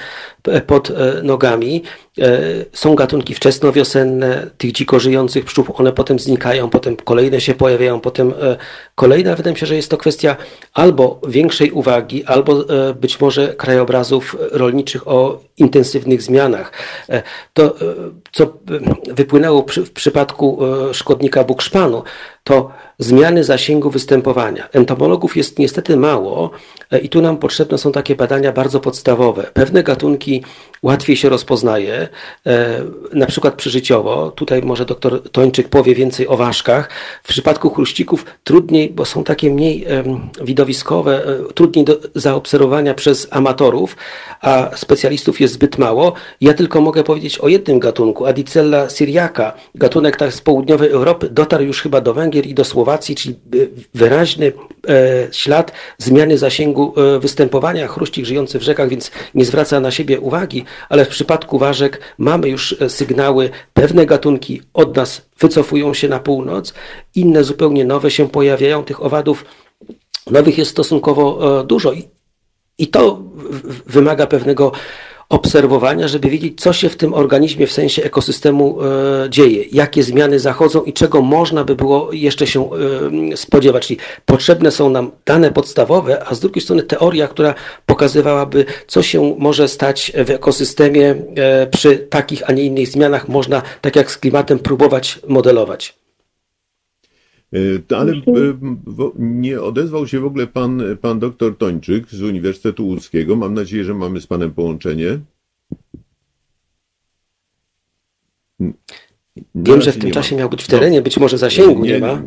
[0.67, 1.83] pod e, nogami.
[2.19, 2.41] E,
[2.73, 8.35] są gatunki wczesnowiosenne tych dziko żyjących pszczół, one potem znikają, potem kolejne się pojawiają, potem
[8.43, 8.57] e,
[8.95, 9.37] kolejne.
[9.37, 10.37] Wydaje mi się, że jest to kwestia
[10.75, 12.65] albo większej uwagi, albo
[13.01, 16.73] być może krajobrazów rolniczych o intensywnych zmianach.
[17.55, 17.75] To,
[18.33, 18.59] co
[19.07, 20.59] wypłynęło w przypadku
[20.93, 22.03] szkodnika bukszpanu,
[22.45, 24.69] to zmiany zasięgu występowania.
[24.73, 29.51] Entomologów jest niestety mało e, i tu nam potrzebne są takie badania bardzo podstawowe.
[29.55, 30.43] Pewne gatunki
[30.83, 32.09] łatwiej się rozpoznaje,
[32.47, 32.81] e,
[33.13, 34.31] na przykład przyżyciowo.
[34.31, 36.91] Tutaj może doktor Tończyk powie więcej o ważkach.
[37.23, 39.87] W przypadku chruścików trudniej, bo są takie mniej
[40.43, 43.97] widowiskowe, e, trudniej do zaobserwowania przez amatorów,
[44.41, 46.13] a specjalistów jest zbyt mało.
[46.41, 49.53] Ja tylko mogę powiedzieć o jednym gatunku, Adicella syriaca.
[49.75, 53.35] Gatunek tak z południowej Europy dotarł już chyba do Węgier i do Słowacji, czyli
[53.95, 54.53] wyraźny
[54.89, 56.80] e, ślad zmiany zasięgu
[57.21, 62.01] występowania chruścik żyjący w rzekach, więc nie zwraca na siebie uwagi ale w przypadku ważek
[62.19, 66.75] mamy już e, sygnały, pewne gatunki od nas wycofują się na północ,
[67.15, 69.45] inne zupełnie nowe się pojawiają, tych owadów
[70.31, 71.93] nowych jest stosunkowo e, dużo
[72.79, 73.23] i to
[73.87, 74.73] wymaga pewnego
[75.31, 80.41] obserwowania, żeby wiedzieć, co się w tym organizmie w sensie ekosystemu e, dzieje, jakie zmiany
[80.41, 82.71] zachodzą i czego można by było jeszcze się
[83.33, 83.87] e, spodziewać.
[83.87, 87.55] Czyli potrzebne są nam dane podstawowe, a z drugiej strony teoria, która
[87.87, 93.63] pokazywałaby, co się może stać w ekosystemie e, przy takich, a nie innych zmianach, można,
[93.81, 96.00] tak jak z klimatem, próbować modelować.
[97.55, 98.21] E, ale e,
[99.19, 103.37] nie odezwał się w ogóle pan, pan doktor Tończyk z Uniwersytetu Łódzkiego.
[103.37, 105.19] Mam nadzieję, że mamy z panem połączenie.
[109.55, 111.99] Wiem, że w tym czasie miał być w terenie, no, być może zasięgu nie, nie
[111.99, 112.23] ma.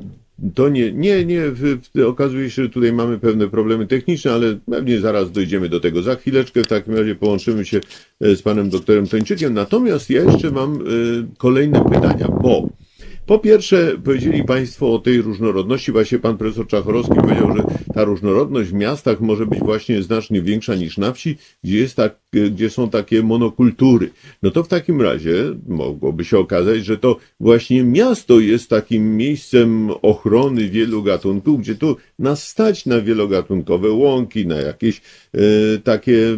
[0.56, 1.42] To nie, nie, nie.
[1.52, 5.80] W, w, okazuje się, że tutaj mamy pewne problemy techniczne, ale pewnie zaraz dojdziemy do
[5.80, 6.02] tego.
[6.02, 7.82] Za chwileczkę w takim razie połączymy się
[8.22, 9.54] e, z panem doktorem Tończykiem.
[9.54, 12.70] Natomiast ja jeszcze mam y, kolejne pytania, bo
[13.26, 15.92] po pierwsze, powiedzieli Państwo o tej różnorodności.
[15.92, 20.76] Właśnie pan profesor Czachorowski powiedział, że ta różnorodność w miastach może być właśnie znacznie większa
[20.76, 24.10] niż na wsi, gdzie, jest tak, gdzie są takie monokultury.
[24.44, 25.34] No to w takim razie
[25.68, 31.98] mogłoby się okazać, że to właśnie miasto jest takim miejscem ochrony wielu gatunków, gdzie tu
[32.20, 35.02] nas stać na wielogatunkowe łąki, na jakieś
[35.34, 35.40] e,
[35.84, 36.38] takie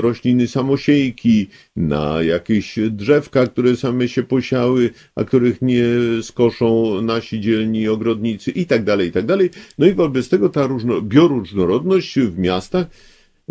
[0.00, 5.84] rośliny samosiejki, na jakieś drzewka, które same się posiały, a których nie
[6.22, 9.50] skoszą nasi dzielni ogrodnicy i tak dalej, i tak dalej.
[9.78, 12.86] No i wobec tego ta różno, bioróżnorodność w miastach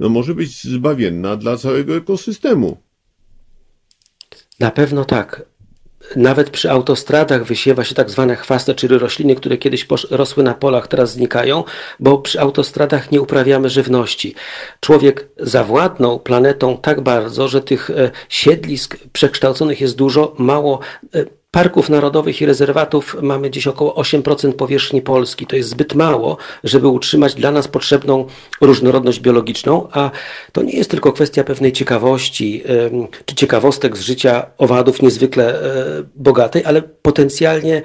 [0.02, 2.78] no, może być zbawienna dla całego ekosystemu.
[4.60, 5.46] Na pewno tak
[6.16, 10.88] nawet przy autostradach wysiewa się tak zwane chwaste, czyli rośliny, które kiedyś rosły na polach,
[10.88, 11.64] teraz znikają,
[12.00, 14.36] bo przy autostradach nie uprawiamy żywności.
[14.80, 20.80] Człowiek zawładnął planetą tak bardzo, że tych e, siedlisk przekształconych jest dużo, mało
[21.16, 25.48] e, Parków narodowych i rezerwatów mamy dziś około 8% powierzchni Polski.
[25.48, 28.26] To jest zbyt mało, żeby utrzymać dla nas potrzebną
[28.62, 30.12] różnorodność biologiczną, a
[30.52, 32.64] to nie jest tylko kwestia pewnej ciekawości
[33.26, 37.82] czy ciekawostek z życia owadów niezwykle e, bogatej, ale potencjalnie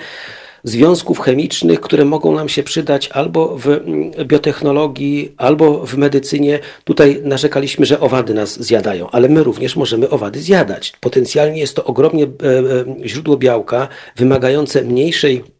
[0.67, 6.59] związków chemicznych, które mogą nam się przydać albo w mm, biotechnologii, albo w medycynie.
[6.85, 10.93] Tutaj narzekaliśmy, że owady nas zjadają, ale my również możemy owady zjadać.
[11.01, 15.56] Potencjalnie jest to ogromnie e, e, źródło białka, wymagające mniejszej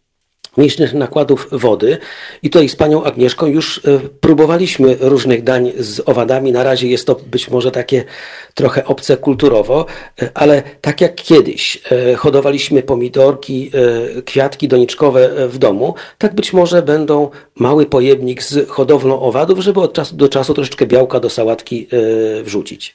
[0.57, 1.99] mniejszych nakładów wody.
[2.43, 6.53] I tutaj z panią Agnieszką już e, próbowaliśmy różnych dań z owadami.
[6.53, 8.05] Na razie jest to być może takie
[8.55, 9.87] trochę obce kulturowo,
[10.23, 13.71] e, ale tak jak kiedyś e, hodowaliśmy pomidorki,
[14.25, 19.93] kwiatki doniczkowe w domu, tak być może będą mały pojemnik z hodowlą owadów, żeby od
[19.93, 21.89] czasu do czasu troszeczkę białka do sałatki
[22.45, 22.95] wrzucić.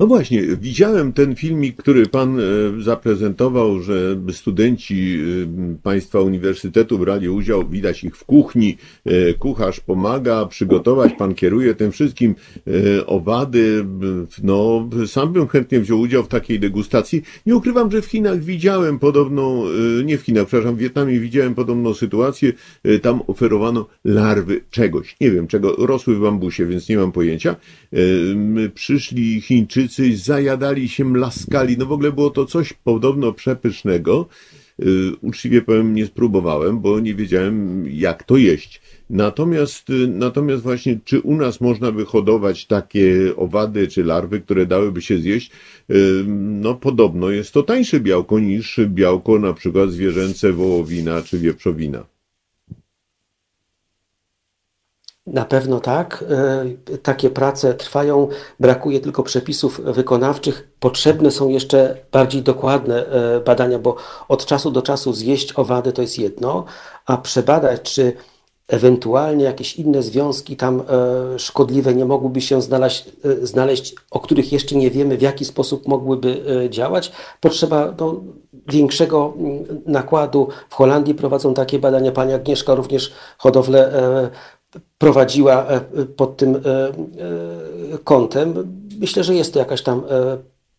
[0.00, 2.42] No właśnie, widziałem ten filmik, który pan e,
[2.78, 10.46] zaprezentował, że studenci e, Państwa Uniwersytetu brali udział, widać ich w kuchni, e, kucharz pomaga
[10.46, 12.34] przygotować, pan kieruje tym wszystkim
[13.06, 13.84] owady.
[14.42, 17.22] No, sam bym chętnie wziął udział w takiej degustacji.
[17.46, 19.64] Nie ukrywam, że w Chinach widziałem podobną,
[20.04, 22.52] nie w Chinach, przepraszam, w Wietnamie widziałem podobną sytuację.
[23.02, 27.56] Tam oferowano larwy czegoś, nie wiem czego, rosły w bambusie, więc nie mam pojęcia.
[28.74, 31.78] Przyszli Chińczycy, Chińczycy zajadali się, mlaskali.
[31.78, 34.26] No w ogóle było to coś podobno przepysznego.
[34.82, 38.82] Y, uczciwie powiem, nie spróbowałem, bo nie wiedziałem, jak to jeść.
[39.10, 44.66] Natomiast, y, natomiast właśnie, czy u nas można by hodować takie owady czy larwy, które
[44.66, 45.50] dałyby się zjeść?
[45.90, 52.13] Y, no, podobno jest to tańsze białko niż białko na przykład zwierzęce wołowina czy wieprzowina.
[55.26, 56.24] Na pewno tak.
[56.30, 58.28] E, takie prace trwają,
[58.60, 60.68] brakuje tylko przepisów wykonawczych.
[60.80, 63.96] Potrzebne są jeszcze bardziej dokładne e, badania, bo
[64.28, 66.64] od czasu do czasu zjeść owady to jest jedno,
[67.06, 68.12] a przebadać, czy
[68.68, 73.10] ewentualnie jakieś inne związki tam e, szkodliwe nie mogłyby się znaleźć,
[73.42, 78.20] znaleźć, o których jeszcze nie wiemy, w jaki sposób mogłyby działać, potrzeba no,
[78.68, 80.48] większego mm, nakładu.
[80.70, 82.12] W Holandii prowadzą takie badania.
[82.12, 83.92] Pani Agnieszka również hodowlę
[84.98, 85.80] prowadziła e,
[86.16, 88.78] pod tym e, e, kątem.
[89.00, 90.02] Myślę, że jest to jakaś tam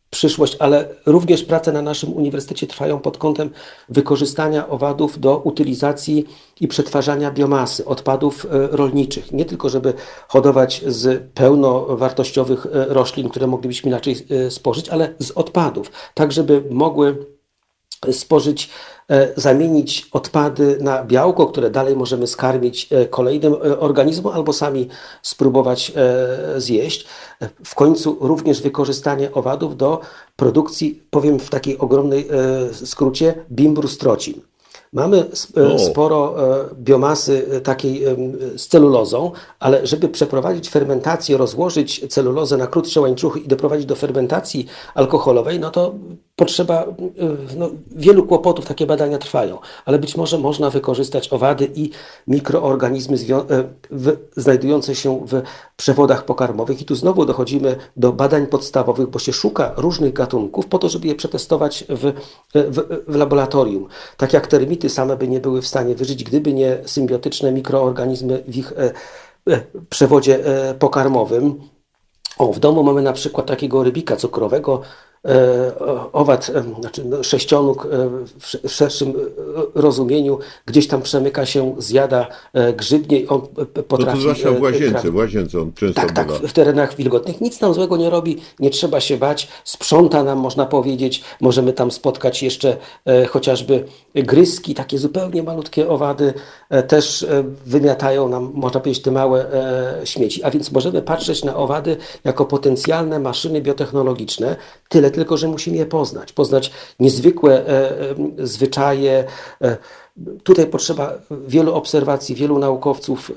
[0.10, 3.49] przyszłość, ale również prace na naszym uniwersytecie trwają pod kątem
[3.89, 6.25] wykorzystania owadów do utylizacji
[6.62, 9.31] i przetwarzania biomasy, odpadów rolniczych.
[9.31, 9.93] Nie tylko, żeby
[10.27, 14.15] hodować z pełnowartościowych roślin, które moglibyśmy inaczej
[14.49, 17.35] spożyć, ale z odpadów, tak żeby mogły
[18.12, 18.69] spożyć
[19.10, 24.88] E, zamienić odpady na białko, które dalej możemy skarmić e, kolejnym e, organizmom albo sami
[25.21, 25.91] spróbować
[26.58, 27.08] zjeść.
[27.65, 30.01] W końcu również wykorzystanie owadów do
[30.36, 32.27] produkcji, powiem w takiej ogromnej
[32.71, 34.41] skrócie, bimbru strocin.
[34.95, 35.25] Mamy
[35.58, 38.05] e, sporo e, biomasy e, takiej
[38.55, 44.65] z celulozą, ale żeby przeprowadzić fermentację, rozłożyć celulozę na krótsze łańcuchy i doprowadzić do fermentacji
[44.95, 45.95] alkoholowej, no to
[46.36, 46.86] potrzeba
[47.58, 51.89] no, wielu kłopotów, takie badania trwają, ale być może można wykorzystać owady i
[52.27, 53.17] mikroorganizmy
[53.91, 55.41] w, znajdujące się w
[55.77, 56.81] przewodach pokarmowych.
[56.81, 61.08] I tu znowu dochodzimy do badań podstawowych, bo się szuka różnych gatunków po to, żeby
[61.08, 62.13] je przetestować w,
[62.55, 63.88] w, w laboratorium.
[64.17, 68.58] Tak jak termity same by nie były w stanie wyżyć, gdyby nie symbiotyczne mikroorganizmy w
[68.58, 68.93] ich e,
[69.54, 71.62] e, przewodzie e, pokarmowym.
[72.38, 74.82] O, w domu mamy na przykład takiego rybika cukrowego,
[76.13, 78.09] owad, e, znaczy no, sześcionóg e,
[78.39, 79.13] w szerszym
[79.75, 82.27] rozumieniu gdzieś tam przemyka się, zjada
[82.77, 83.41] grzybnie i on
[83.88, 84.05] potrafi...
[84.05, 87.41] To, to zwłaszcza w łazience, w łazience on często Tak, tak, w terenach wilgotnych.
[87.41, 91.23] Nic nam złego nie robi, nie trzeba się bać, sprząta nam, można powiedzieć.
[91.41, 92.77] Możemy tam spotkać jeszcze
[93.29, 93.85] chociażby
[94.15, 96.33] gryzki, takie zupełnie malutkie owady,
[96.88, 97.25] też
[97.65, 99.45] wymiatają nam, można powiedzieć, te małe
[100.03, 100.43] śmieci.
[100.43, 104.55] A więc możemy patrzeć na owady jako potencjalne maszyny biotechnologiczne,
[104.89, 109.23] tyle tylko że musimy je poznać, poznać niezwykłe e, e, zwyczaje.
[109.62, 109.78] E,
[110.43, 111.13] tutaj potrzeba
[111.47, 113.32] wielu obserwacji, wielu naukowców,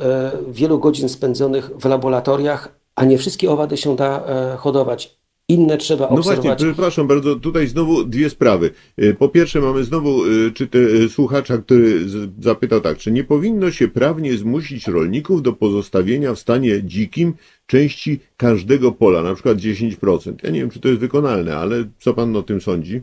[0.49, 4.23] wielu godzin spędzonych w laboratoriach, a nie wszystkie owady się da
[4.59, 5.18] hodować.
[5.51, 6.37] Inne trzeba obserwować.
[6.37, 8.71] No właśnie, przepraszam bardzo, tutaj znowu dwie sprawy.
[9.19, 10.21] Po pierwsze mamy znowu
[10.55, 12.01] czy te, słuchacza, który
[12.41, 17.35] zapytał tak, czy nie powinno się prawnie zmusić rolników do pozostawienia w stanie dzikim
[17.67, 20.35] części każdego pola, na przykład 10%.
[20.43, 23.03] Ja nie wiem, czy to jest wykonalne, ale co pan o tym sądzi?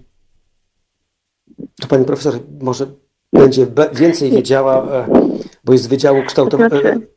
[1.81, 2.87] To pani profesor może
[3.33, 5.07] będzie więcej wiedziała, e,
[5.63, 6.69] bo jest z Wydziału Kształtowania.
[6.69, 7.14] Znaczy,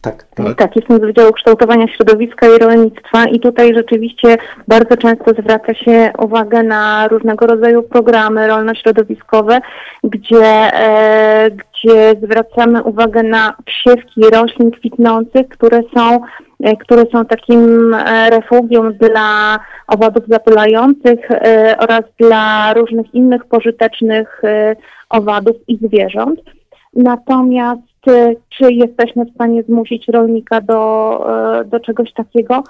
[0.00, 0.26] tak.
[0.34, 0.58] tak.
[0.58, 4.36] Tak, jestem z Wydziału Kształtowania Środowiska i Rolnictwa i tutaj rzeczywiście
[4.68, 9.60] bardzo często zwraca się uwagę na różnego rodzaju programy rolno-środowiskowe,
[10.04, 16.20] gdzie, e, gdzie zwracamy uwagę na wsiewki roślin kwitnących, które są,
[16.64, 24.42] e, które są takim e, refugium dla owadów zapylających e, oraz dla różnych innych pożytecznych
[25.10, 26.40] owadów i zwierząt.
[26.94, 27.89] Natomiast
[28.48, 32.64] czy jesteśmy w stanie zmusić rolnika do, e, do czegoś takiego?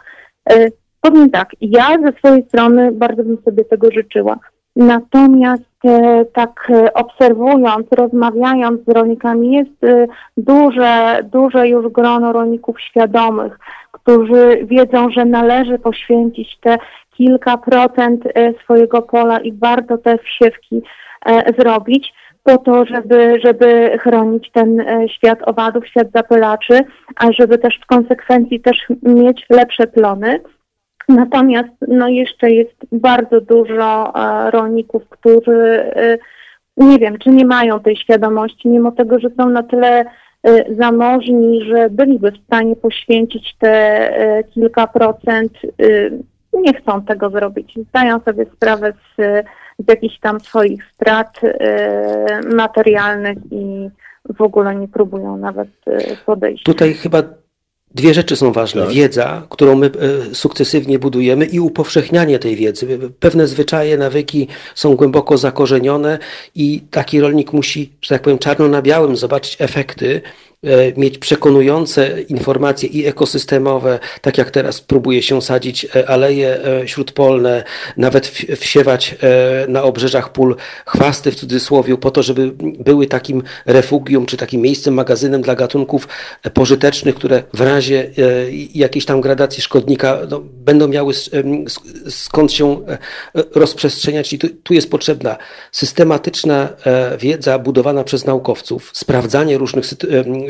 [0.50, 0.66] E,
[1.00, 4.38] powiem tak, ja ze swojej strony bardzo bym sobie tego życzyła.
[4.76, 13.58] Natomiast e, tak obserwując, rozmawiając z rolnikami, jest duże, duże już grono rolników świadomych,
[13.92, 16.76] którzy wiedzą, że należy poświęcić te
[17.16, 18.24] kilka procent
[18.62, 20.82] swojego pola i warto te wsiewki
[21.58, 26.84] zrobić po to, żeby, żeby chronić ten e, świat owadów, świat zapylaczy,
[27.16, 30.40] a żeby też w konsekwencji też mieć lepsze plony.
[31.08, 36.18] Natomiast no jeszcze jest bardzo dużo e, rolników, którzy e,
[36.76, 40.04] nie wiem, czy nie mają tej świadomości, mimo tego, że są na tyle
[40.78, 45.52] zamożni, że byliby w stanie poświęcić te kilka procent,
[46.52, 47.78] nie chcą tego zrobić.
[47.88, 49.44] Zdają sobie sprawę z,
[49.86, 51.40] z jakichś tam swoich strat
[52.54, 53.90] materialnych i
[54.36, 55.68] w ogóle nie próbują nawet
[56.26, 56.64] podejść.
[56.64, 57.22] Tutaj chyba
[57.94, 58.82] Dwie rzeczy są ważne.
[58.82, 58.94] Tak.
[58.94, 62.98] Wiedza, którą my e, sukcesywnie budujemy i upowszechnianie tej wiedzy.
[63.20, 66.18] Pewne zwyczaje, nawyki są głęboko zakorzenione
[66.54, 70.20] i taki rolnik musi, że tak powiem, czarno na białym zobaczyć efekty
[70.96, 77.64] mieć przekonujące informacje i ekosystemowe, tak jak teraz próbuje się sadzić e, aleje e, śródpolne,
[77.96, 79.16] nawet wsiewać
[79.68, 84.94] na obrzeżach pól chwasty w cudzysłowie, po to, żeby były takim refugium, czy takim miejscem,
[84.94, 86.08] magazynem dla gatunków
[86.54, 88.10] pożytecznych, które w razie
[88.74, 91.14] jakiejś tam gradacji szkodnika no, będą miały
[92.08, 92.84] skąd się
[93.54, 94.32] rozprzestrzeniać.
[94.32, 95.36] I tu, tu jest potrzebna
[95.72, 96.68] systematyczna
[97.18, 99.84] wiedza budowana przez naukowców, sprawdzanie różnych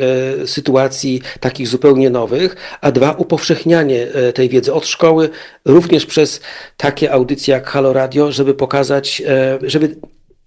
[0.45, 5.29] sytuacji takich zupełnie nowych, a dwa, upowszechnianie e, tej wiedzy od szkoły,
[5.65, 6.41] również przez
[6.77, 9.95] takie audycje jak Halo Radio, żeby pokazać, e, żeby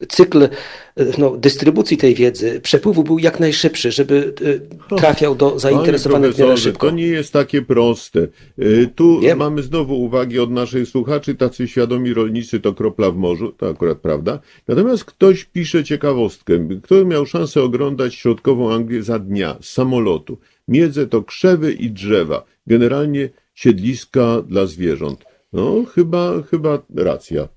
[0.09, 0.49] cykl
[1.19, 4.35] no, dystrybucji tej wiedzy, przepływu był jak najszybszy, żeby
[4.97, 6.87] trafiał do zainteresowanych miarę szybko.
[6.87, 8.29] To nie jest takie proste.
[8.95, 9.39] Tu Wiem.
[9.39, 13.99] mamy znowu uwagi od naszych słuchaczy, tacy świadomi rolnicy to kropla w morzu, to akurat
[13.99, 14.39] prawda.
[14.69, 16.69] Natomiast ktoś pisze ciekawostkę.
[16.83, 20.39] Kto miał szansę oglądać środkową Anglię za dnia z samolotu?
[20.69, 22.45] Miedzę to krzewy i drzewa.
[22.67, 25.25] Generalnie siedliska dla zwierząt.
[25.53, 27.49] No, chyba, chyba racja.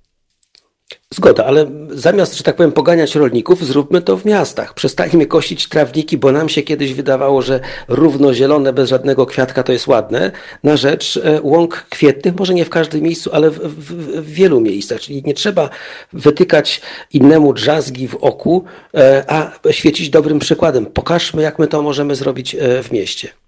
[1.13, 4.73] Zgoda, ale zamiast, że tak powiem, poganiać rolników, zróbmy to w miastach.
[4.73, 9.71] Przestańmy kosić trawniki, bo nam się kiedyś wydawało, że równo zielone, bez żadnego kwiatka to
[9.71, 10.31] jest ładne,
[10.63, 14.61] na rzecz e, łąk kwietnych, może nie w każdym miejscu, ale w, w, w wielu
[14.61, 14.99] miejscach.
[15.01, 15.69] Czyli nie trzeba
[16.13, 16.81] wytykać
[17.13, 20.85] innemu drzazgi w oku, e, a świecić dobrym przykładem.
[20.85, 23.46] Pokażmy, jak my to możemy zrobić e, w mieście.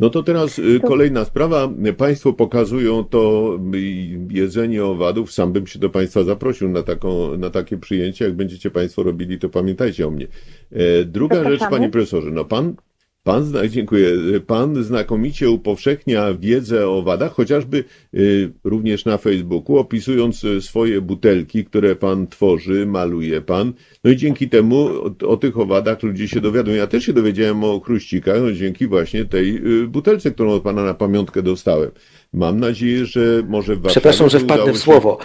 [0.00, 1.68] No to teraz y, kolejna sprawa.
[1.96, 3.58] Państwo pokazują to
[4.30, 5.32] jedzenie owadów.
[5.32, 8.24] Sam bym się do Państwa zaprosił na, taką, na takie przyjęcie.
[8.24, 10.26] Jak będziecie Państwo robili, to pamiętajcie o mnie.
[10.72, 11.58] E, druga Zapraszamy.
[11.58, 12.30] rzecz, Panie Profesorze.
[12.30, 12.74] No Pan
[13.24, 14.10] Pan, dziękuję.
[14.46, 21.64] Pan znakomicie upowszechnia wiedzę o wadach, chociażby y, również na Facebooku, opisując y, swoje butelki,
[21.64, 23.72] które pan tworzy, maluje pan.
[24.04, 26.76] No i dzięki temu o, o tych owadach ludzie się dowiadują.
[26.76, 30.84] Ja też się dowiedziałem o chruścikach, no dzięki właśnie tej y, butelce, którą od pana
[30.84, 31.90] na pamiątkę dostałem.
[32.32, 35.18] Mam nadzieję, że może w Warszawie Przepraszam, że wpadnę w słowo.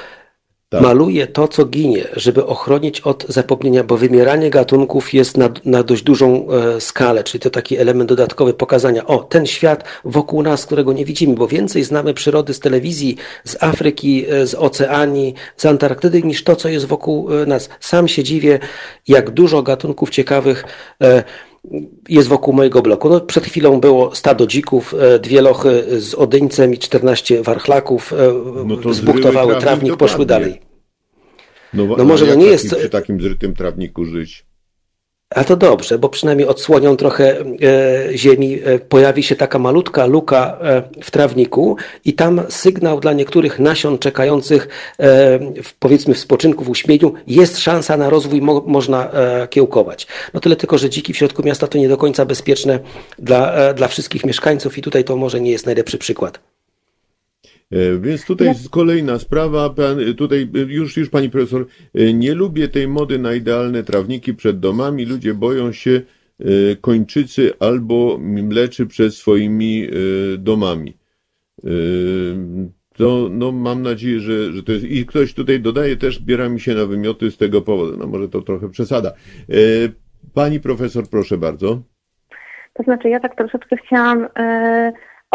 [0.70, 0.82] Tak.
[0.82, 6.04] Maluje to, co ginie, żeby ochronić od zapomnienia, bo wymieranie gatunków jest na, na dość
[6.04, 10.94] dużą e, skalę, czyli to taki element dodatkowy pokazania, o, ten świat wokół nas, którego
[10.94, 16.24] nie widzimy, bo więcej znamy przyrody z telewizji, z Afryki, e, z Oceanii, z Antarktydy,
[16.24, 17.70] niż to, co jest wokół e, nas.
[17.80, 18.60] Sam się dziwię,
[19.08, 20.66] jak dużo gatunków ciekawych
[21.02, 21.24] e,
[22.10, 23.10] jest wokół mojego bloku.
[23.10, 28.16] No, przed chwilą było stado dzików, e, dwie lochy z odyńcem i 14 warchlaków e,
[28.66, 30.62] no zbuktowały trawnik, poszły dalej.
[31.74, 32.76] No, no może to nie jest...
[32.76, 34.46] Przy takim zrytym trawniku żyć?
[35.30, 38.60] A to dobrze, bo przynajmniej odsłonią trochę e, ziemi.
[38.66, 43.98] E, pojawi się taka malutka luka e, w trawniku i tam sygnał dla niektórych nasion
[44.00, 44.68] czekających
[45.00, 50.08] e, w, powiedzmy w spoczynku, w uśmieniu, jest szansa na rozwój, mo, można e, kiełkować.
[50.34, 52.80] No tyle tylko, że dziki w środku miasta to nie do końca bezpieczne
[53.20, 56.55] dla, e, dla wszystkich mieszkańców i tutaj to może nie jest najlepszy przykład.
[57.72, 59.70] E, więc tutaj jest kolejna sprawa.
[59.70, 64.60] Pan, tutaj już, już pani profesor, e, nie lubię tej mody na idealne trawniki przed
[64.60, 65.06] domami.
[65.06, 66.02] Ludzie boją się
[66.40, 66.46] e,
[66.82, 69.88] kończycy albo mleczy przed swoimi
[70.38, 70.98] domami.
[72.94, 74.86] To no, mam nadzieję, że, że to jest.
[74.86, 77.98] I ktoś tutaj dodaje też, biera mi się na wymioty z tego powodu.
[77.98, 79.14] No może to trochę przesada.
[80.34, 81.82] Pani profesor, proszę bardzo.
[82.74, 84.28] To znaczy, ja tak troszeczkę chciałam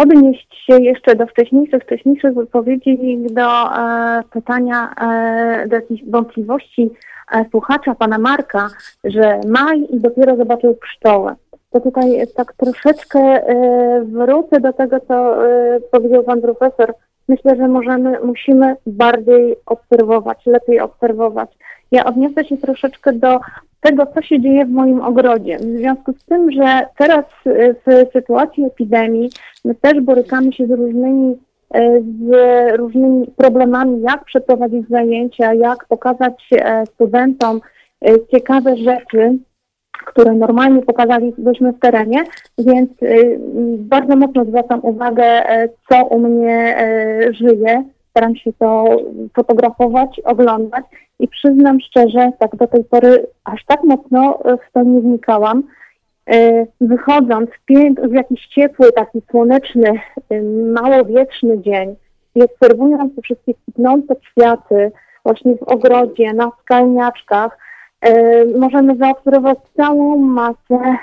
[0.02, 6.90] odnieść się jeszcze do wcześniejszych, wcześniejszych wypowiedzi, do e, pytania, e, do jakichś wątpliwości
[7.32, 8.68] e, słuchacza, pana Marka,
[9.04, 11.34] że maj i dopiero zobaczył pszczołę.
[11.70, 16.94] To tutaj tak troszeczkę e, wrócę do tego, co e, powiedział pan profesor.
[17.28, 21.50] Myślę, że możemy, musimy bardziej obserwować, lepiej obserwować.
[21.92, 23.40] Ja odniosę się troszeczkę do
[23.80, 25.58] tego, co się dzieje w moim ogrodzie.
[25.58, 29.30] W związku z tym, że teraz e, w sytuacji epidemii
[29.64, 31.38] my też borykamy się z różnymi,
[31.74, 32.30] e, z
[32.76, 37.60] różnymi problemami, jak przeprowadzić zajęcia, jak pokazać e, studentom
[38.30, 39.38] ciekawe rzeczy,
[40.06, 42.24] które normalnie pokazalibyśmy w terenie,
[42.58, 43.38] więc y,
[43.78, 47.84] bardzo mocno zwracam uwagę, e, co u mnie e, żyje.
[48.10, 48.96] Staram się to
[49.36, 50.84] fotografować, oglądać
[51.18, 55.62] i przyznam szczerze, tak do tej pory aż tak mocno w to nie wnikałam.
[56.30, 57.50] E, wychodząc
[58.08, 60.00] w, jakiś ciepły, taki słoneczny,
[60.32, 60.42] y,
[60.72, 61.96] mało wietrzny dzień
[62.34, 64.92] i obserwując te wszystkie kwitnące kwiaty
[65.24, 67.58] właśnie w ogrodzie, na skalniaczkach,
[68.00, 70.96] e, możemy zaobserwować całą masę e,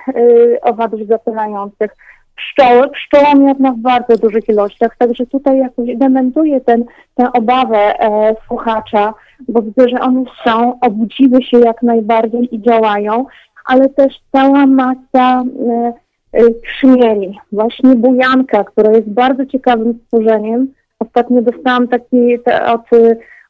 [0.62, 1.95] owadów zapylających.
[2.38, 6.86] Pszczoły, pszczoła miodna w bardzo dużych ilościach, także tutaj jakoś dementuję ten,
[7.16, 9.14] tę obawę e, słuchacza,
[9.48, 13.26] bo widzę, że one są, obudziły się jak najbardziej i działają,
[13.66, 15.94] ale też cała masa e,
[16.34, 17.34] e.
[17.52, 20.74] Właśnie bujanka, która jest bardzo ciekawym stworzeniem.
[21.00, 22.82] Ostatnio dostałam taki te, od,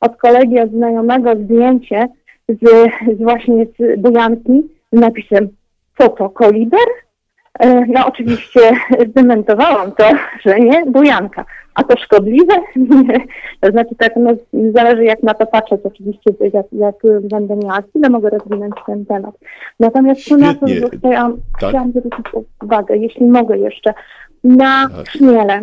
[0.01, 2.07] od kolegi, od znajomego zdjęcie
[2.49, 2.59] z,
[3.17, 4.61] z właśnie z bujanki
[4.91, 5.49] z napisem
[5.97, 6.87] co to, koliber?
[7.59, 8.59] E, Ja oczywiście
[9.09, 10.05] zdementowałam to,
[10.45, 11.45] że nie, bujanka.
[11.75, 12.53] A to szkodliwe?
[12.75, 13.19] Nie.
[13.61, 14.31] To znaczy tak, no,
[14.75, 15.81] zależy jak na to patrzeć.
[15.83, 19.35] Oczywiście jak, jak będę miała chwilę, mogę rozwinąć ten temat.
[19.79, 20.99] Natomiast tu na co Świetnie.
[20.99, 21.69] chciałam, Tak.
[21.69, 22.25] chciałam zwrócić
[22.63, 23.93] uwagę, jeśli mogę jeszcze,
[24.43, 25.07] na Tak.
[25.09, 25.61] chmiele.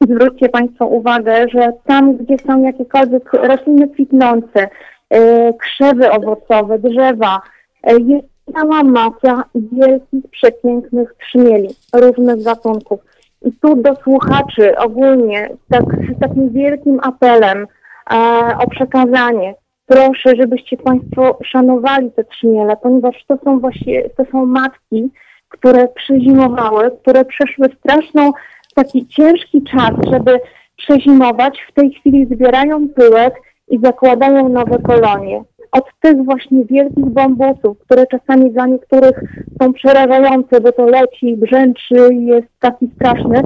[0.00, 4.68] Zwróćcie Państwo uwagę, że tam, gdzie są jakiekolwiek rośliny kwitnące,
[5.10, 7.40] e, krzewy owocowe, drzewa,
[7.84, 13.00] e, jest cała masa wielkich, przepięknych trzmieli różnych gatunków.
[13.42, 15.84] I tu do słuchaczy ogólnie tak,
[16.16, 17.66] z takim wielkim apelem
[18.10, 18.16] e,
[18.58, 19.54] o przekazanie.
[19.86, 25.10] Proszę, żebyście Państwo szanowali te trzmiele, ponieważ to są właśnie, to są matki,
[25.48, 28.32] które przezimowały, które przeszły straszną,
[28.74, 30.40] taki ciężki czas, żeby
[30.76, 31.58] przezimować.
[31.68, 33.34] W tej chwili zbierają pyłek
[33.68, 35.44] i zakładają nowe kolonie.
[35.72, 39.20] Od tych właśnie wielkich bambusów, które czasami dla niektórych
[39.62, 43.42] są przerażające, bo to leci, brzęczy i jest taki straszny,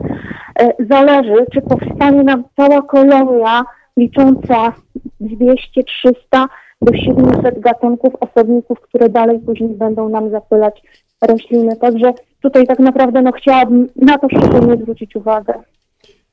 [0.61, 3.64] e, zależy, czy powstanie nam cała kolonia
[3.97, 4.72] licząca
[5.20, 6.47] 200, 300
[6.83, 10.83] do 700 gatunków osobników, które dalej później będą nam zapylać
[11.22, 11.77] rośliny.
[11.77, 12.12] Także
[12.43, 15.55] tutaj tak naprawdę no, chciałabym na to szczególnie zwrócić uwagę.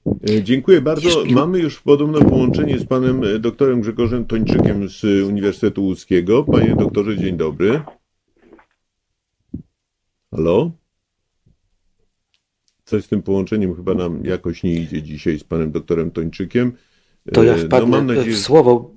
[0.06, 1.24] E, Dziękuję bardzo.
[1.30, 6.44] Mamy już podobno połączenie z panem e, doktorem Grzegorzem Tończykiem z e, Uniwersytetu Łódzkiego.
[6.44, 7.82] Panie doktorze, dzień dobry.
[10.32, 10.72] Halo?
[12.84, 16.72] Coś z tym połączeniem chyba nam jakoś nie idzie dzisiaj z panem doktorem Tończykiem.
[17.34, 18.94] To ja E, wpadnę mam nadzieję, w słowo,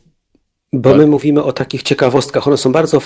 [0.74, 0.98] bo Tak.
[0.98, 2.48] my mówimy o takich ciekawostkach.
[2.48, 3.00] One są bardzo e,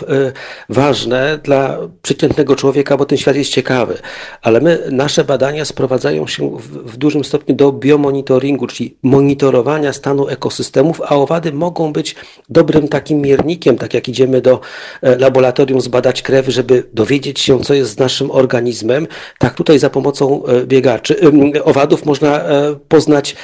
[0.69, 3.99] ważne dla przeciętnego człowieka, bo ten świat jest ciekawy.
[4.43, 10.29] Ale my, nasze badania sprowadzają się w, w dużym stopniu do biomonitoringu, czyli monitorowania stanu
[10.29, 12.17] ekosystemów, a owady mogą być
[12.49, 14.61] dobrym takim miernikiem, tak jak idziemy do
[15.03, 19.07] e, laboratorium zbadać krew, żeby dowiedzieć się, co jest z naszym organizmem.
[19.39, 21.17] Tak tutaj za pomocą e, biegaczy,
[21.65, 22.45] owadów można
[22.89, 23.37] poznać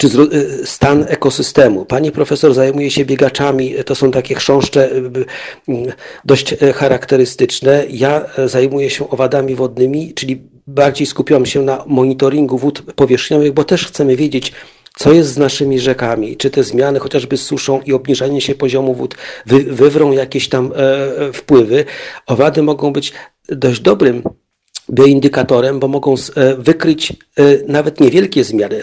[0.00, 1.84] czy y, stan ekosystemu.
[1.84, 5.86] Pani profesor zajmuje się biegaczami, to są takie chrząszcze y,
[6.24, 7.84] dość y, charakterystyczne.
[7.90, 13.86] Ja zajmuję się owadami wodnymi, czyli bardziej skupiam się na monitoringu wód powierzchniowych, bo też
[13.86, 14.52] chcemy wiedzieć,
[14.96, 18.94] co jest z naszymi rzekami, czy te zmiany chociażby z suszą i obniżanie się poziomu
[18.94, 19.14] wód
[19.46, 21.84] wy, wywrą jakieś tam e, e, wpływy.
[22.26, 23.12] Owady mogą być
[23.48, 24.22] dość dobrym
[24.90, 27.16] bioindykatorem, bo mogą e, wykryć e,
[27.68, 28.80] nawet niewielkie zmiany.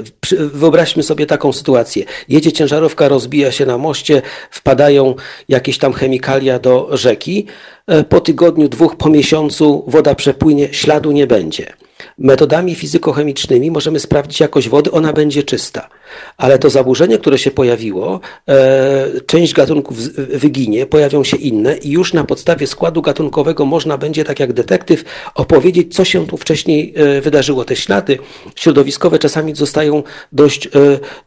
[0.54, 2.06] Wyobraźmy sobie taką sytuację.
[2.30, 5.16] Jedzie ciężarówka, rozbija się na moście, wpadają
[5.50, 7.46] jakieś tam chemikalia do rzeki.
[7.88, 11.74] E, Po tygodniu, dwóch, po miesiącu woda przepłynie, śladu nie będzie.
[12.18, 15.90] Metodami fizykochemicznymi możemy sprawdzić jakość wody, ona będzie czysta.
[16.38, 22.14] Ale to zaburzenie, które się pojawiło, e, część gatunków wyginie, pojawią się inne i już
[22.14, 25.04] na podstawie składu gatunkowego można będzie, tak jak detektyw,
[25.36, 27.66] opowiedzieć, co się tu wcześniej e, wydarzyło.
[27.66, 28.18] Te ślady
[28.56, 30.70] środowiskowe czasami zostają dość e,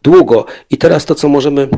[0.03, 0.45] długo.
[0.71, 1.69] I teraz to, co możemy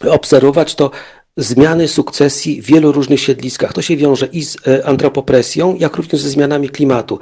[0.00, 0.90] obserwować, to
[1.36, 3.72] zmiany sukcesji w wielu różnych siedliskach.
[3.72, 7.18] To się wiąże i z e, antropopresją, jak również ze zmianami klimatu.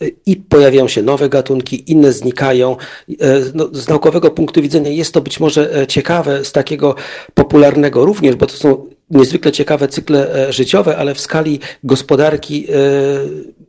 [0.00, 2.76] E, I pojawiają się nowe gatunki, inne znikają.
[3.20, 6.94] E, No, z naukowego punktu widzenia jest to być może ciekawe, z takiego
[7.34, 12.74] popularnego również, bo to są niezwykle ciekawe cykle e, życiowe, ale w skali gospodarki e,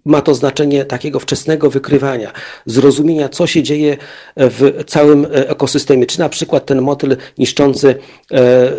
[0.05, 2.31] ma to znaczenie takiego wczesnego wykrywania,
[2.65, 3.97] zrozumienia, co się dzieje
[4.38, 6.05] w całym e, ekosystemie.
[6.05, 7.95] Czy na przykład ten motyl niszczący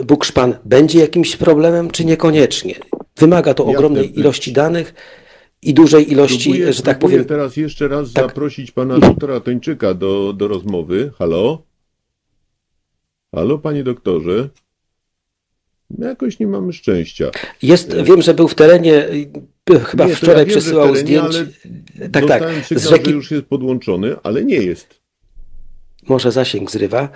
[0.04, 2.74] bukszpan będzie jakimś problemem, czy niekoniecznie.
[3.16, 4.94] Wymaga to ogromnej ilości danych
[5.62, 8.24] i dużej ilości, Próbuję, że tak powiem, teraz jeszcze raz Tak.
[8.24, 11.12] zaprosić pana doktora Tończyka do, do rozmowy.
[11.18, 11.62] Halo?
[13.34, 14.48] Halo, panie doktorze?
[15.98, 17.30] Jakoś nie mamy szczęścia.
[17.62, 19.06] Jest, wiem, że był w terenie.
[19.84, 21.38] chyba Nie, wczoraj ja wiem, przesyłał terenie, zdjęcie.
[22.00, 22.40] ale Tak, tak.
[22.42, 25.00] Dostałem Z sygnał, rzeki że już jest podłączony, ale nie jest.
[26.08, 27.08] może zasięg zrywa.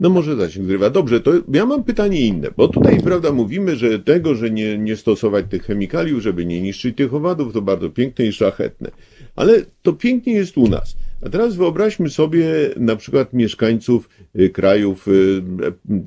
[0.00, 0.90] No może zasięg zrywa.
[0.90, 4.96] Dobrze, to ja mam pytanie inne, bo tutaj, prawda, mówimy, że tego, że nie, nie
[4.96, 8.90] stosować tych chemikaliów, żeby nie niszczyć tych owadów, to bardzo piękne i szlachetne.
[9.36, 10.96] Ale to pięknie jest u nas.
[11.26, 14.08] A teraz wyobraźmy sobie na przykład mieszkańców
[14.40, 15.42] y, krajów y,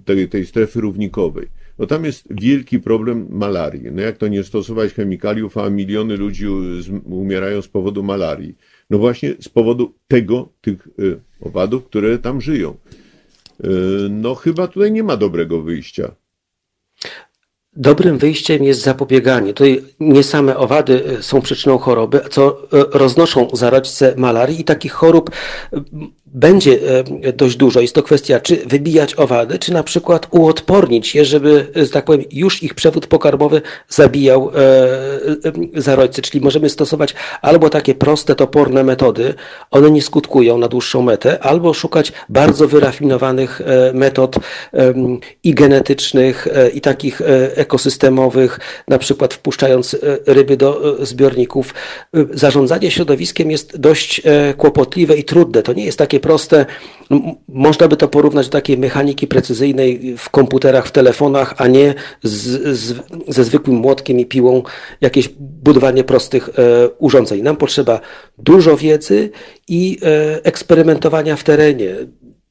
[0.05, 1.47] tej, tej strefy równikowej.
[1.79, 3.91] No tam jest wielki problem malarii.
[3.91, 6.47] No jak to nie stosować chemikaliów, a miliony ludzi
[7.05, 8.57] umierają z powodu malarii?
[8.89, 12.77] No właśnie z powodu tego, tych y, owadów, które tam żyją.
[13.65, 13.67] Y,
[14.09, 16.11] No chyba tutaj nie ma dobrego wyjścia.
[17.79, 19.53] Dobrym wyjściem jest zapobieganie.
[19.53, 25.31] Tutaj nie same owady e, są przyczyną choroby, co roznoszą zarodźce malarii i takich chorób
[26.33, 26.79] będzie
[27.23, 27.81] e, dość dużo.
[27.81, 32.05] Jest to kwestia, czy wybijać owady, czy na przykład uodpornić je, żeby, e, że tak
[32.05, 34.51] powiem, już ich przewód pokarmowy zabijał
[35.75, 36.21] e, zarodźce.
[36.21, 39.33] Czyli możemy stosować albo takie proste, toporne metody,
[39.71, 43.61] one nie skutkują na dłuższą metę, albo szukać bardzo wyrafinowanych
[43.93, 44.35] metod
[45.43, 47.21] i genetycznych, i takich
[47.55, 51.73] ekosystemowych, na przykład wpuszczając ryby do zbiorników.
[52.33, 54.21] Zarządzanie środowiskiem jest dość
[54.57, 55.63] kłopotliwe i trudne.
[55.63, 56.65] To nie jest takie proste.
[57.11, 61.93] M- Można by to porównać do takiej mechaniki precyzyjnej w komputerach, w telefonach, a nie
[62.23, 62.37] z,
[62.79, 62.95] z,
[63.27, 64.63] ze zwykłym młotkiem i piłą
[65.01, 67.41] jakieś budowanie prostych e, urządzeń.
[67.41, 67.99] Nam potrzeba
[68.37, 69.29] dużo wiedzy
[69.67, 71.95] i e, eksperymentowania w terenie.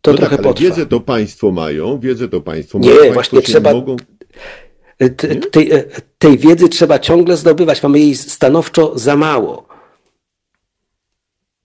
[0.00, 0.68] To no trochę tak, potrwa.
[0.68, 2.96] wiedzę to państwo mają, wiedzę to państwo Nie, mają.
[2.98, 3.96] Państwo właśnie się trzeba- Mogą...
[5.50, 5.84] Tej, e,
[6.18, 7.82] tej wiedzy trzeba ciągle zdobywać.
[7.82, 9.68] Mamy jej stanowczo za mało.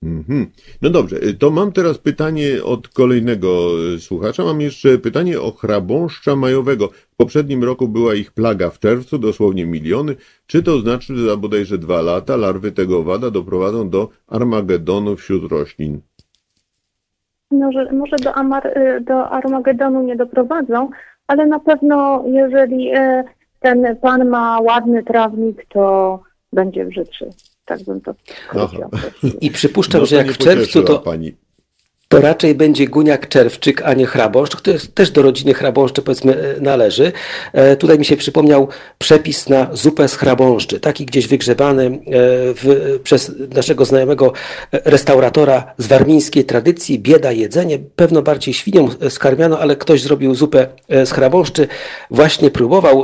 [0.03, 0.51] Mhm.
[0.81, 4.43] No dobrze, y, to mam teraz pytanie od kolejnego y, słuchacza.
[4.43, 6.87] Mam jeszcze pytanie o chrabąszcza majowego.
[6.87, 10.15] W poprzednim roku była ich plaga w czerwcu, dosłownie miliony.
[10.47, 15.51] Czy to znaczy, że za bodajże dwa lata larwy tego owada doprowadzą do Armagedonu wśród
[15.51, 16.01] roślin?
[17.51, 20.89] Może, może do, Amar, y, do Armagedonu nie doprowadzą,
[21.27, 22.91] ale na pewno jeżeli
[23.59, 26.19] ten pan ma ładny trawnik, to
[26.53, 27.29] będzie brzydszy.
[27.65, 28.15] Tak bym to
[28.53, 28.89] powiedziała.
[29.41, 31.35] I przypuszczam, No że jak w czerwcu, to, pani.
[32.11, 36.61] To raczej będzie guniak czerwczyk, a nie chrabąszcz, który też do rodziny chrabąszczy powiedzmy e,
[36.61, 37.11] należy.
[37.53, 41.99] E, Tutaj mi się przypomniał przepis na zupę z chrabąszczy, taki gdzieś wygrzebany e,
[42.53, 44.33] w, przez naszego znajomego
[44.71, 51.11] restauratora z warmińskiej tradycji, bieda jedzenie, pewno bardziej świnią skarmiano, ale ktoś zrobił zupę z
[51.11, 51.67] chrabąszczy,
[52.09, 53.03] właśnie próbował.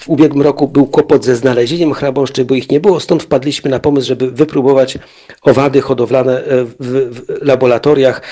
[0.00, 3.78] W ubiegłym roku był kłopot ze znalezieniem chrabąszczy, bo ich nie było, stąd wpadliśmy na
[3.78, 4.98] pomysł, żeby wypróbować
[5.42, 8.22] owady hodowlane w, w laboratoriach.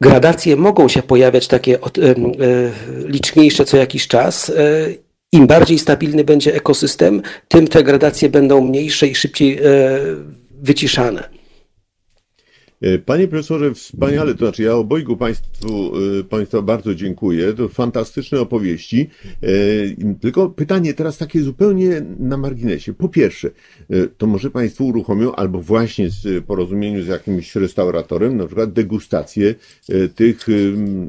[0.00, 1.80] Gradacje mogą się pojawiać takie e,
[3.06, 4.50] liczniejsze co jakiś czas.
[4.50, 4.52] E,
[5.32, 9.60] Im bardziej stabilny będzie ekosystem, tym te gradacje będą mniejsze i szybciej e,
[10.62, 11.37] wyciszane.
[12.80, 18.40] E, Panie profesorze, wspaniale, to znaczy ja obojgu Państwu, e, Państwa bardzo dziękuję, to fantastyczne
[18.40, 19.10] opowieści.
[19.42, 19.48] E,
[20.20, 22.94] Tylko pytanie teraz takie zupełnie na marginesie.
[22.94, 23.50] Po pierwsze,
[24.18, 29.54] to może Państwo uruchomią albo właśnie z porozumieniu z jakimś restauratorem, na przykład degustację
[30.14, 30.46] tych,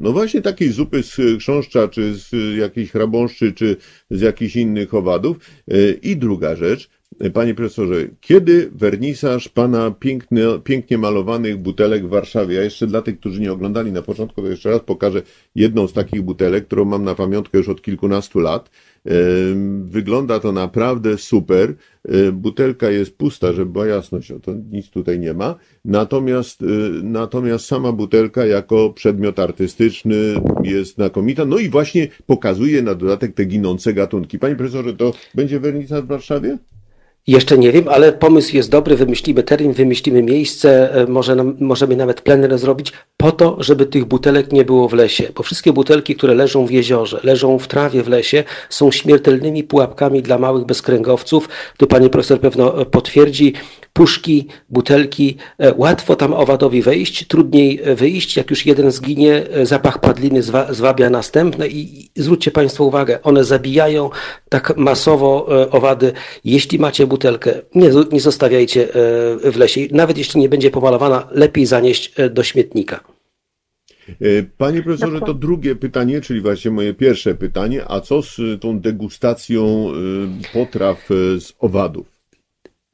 [0.00, 3.76] no właśnie takiej zupy z chrząszcza, czy z jakiejś chrabąszczy, czy
[4.10, 5.36] z jakichś innych owadów.
[6.02, 6.90] I druga rzecz,
[7.32, 12.54] Panie profesorze, kiedy wernisaż pana piękne, pięknie malowanych butelek w Warszawie?
[12.54, 15.22] Ja jeszcze dla tych, którzy nie oglądali na początku, to jeszcze raz pokażę
[15.54, 18.70] jedną z takich butelek, którą mam na pamiątkę już od kilkunastu lat.
[19.82, 21.74] Wygląda to naprawdę super.
[22.32, 25.54] Butelka jest pusta, żeby była jasność, o to nic tutaj nie ma.
[25.84, 26.66] Natomiast, e,
[27.02, 30.16] natomiast sama butelka jako przedmiot artystyczny
[30.64, 31.44] jest znakomita.
[31.44, 34.38] No i właśnie pokazuje na dodatek te ginące gatunki.
[34.38, 36.58] Panie profesorze, to będzie wernisaż w Warszawie?
[37.26, 38.96] Jeszcze nie wiem, ale pomysł jest dobry.
[38.96, 44.04] Wymyślimy termin, wymyślimy miejsce, e, może nam, możemy nawet plener zrobić po to, żeby tych
[44.04, 45.32] butelek nie było w lesie.
[45.34, 50.22] Bo wszystkie butelki, które leżą w jeziorze, leżą w trawie w lesie, są śmiertelnymi pułapkami
[50.22, 51.48] dla małych bezkręgowców.
[51.76, 53.52] Tu pani profesor pewno potwierdzi.
[54.00, 58.36] Puszki, butelki, e, łatwo tam owadowi wejść, trudniej e, wyjść.
[58.36, 63.22] Jak już jeden zginie, e, zapach padliny zwa, zwabia następne i, i zwróćcie Państwo uwagę,
[63.22, 64.10] one zabijają
[64.48, 66.12] tak masowo owady.
[66.44, 68.88] Jeśli macie butelkę, nie, nie zostawiajcie
[69.44, 69.80] w lesie.
[69.90, 73.00] Nawet jeśli nie będzie pomalowana, lepiej zanieść do śmietnika.
[74.58, 79.92] Panie profesorze, to drugie pytanie, czyli właśnie moje pierwsze pytanie, a co z tą degustacją
[80.52, 82.19] potraw z owadów?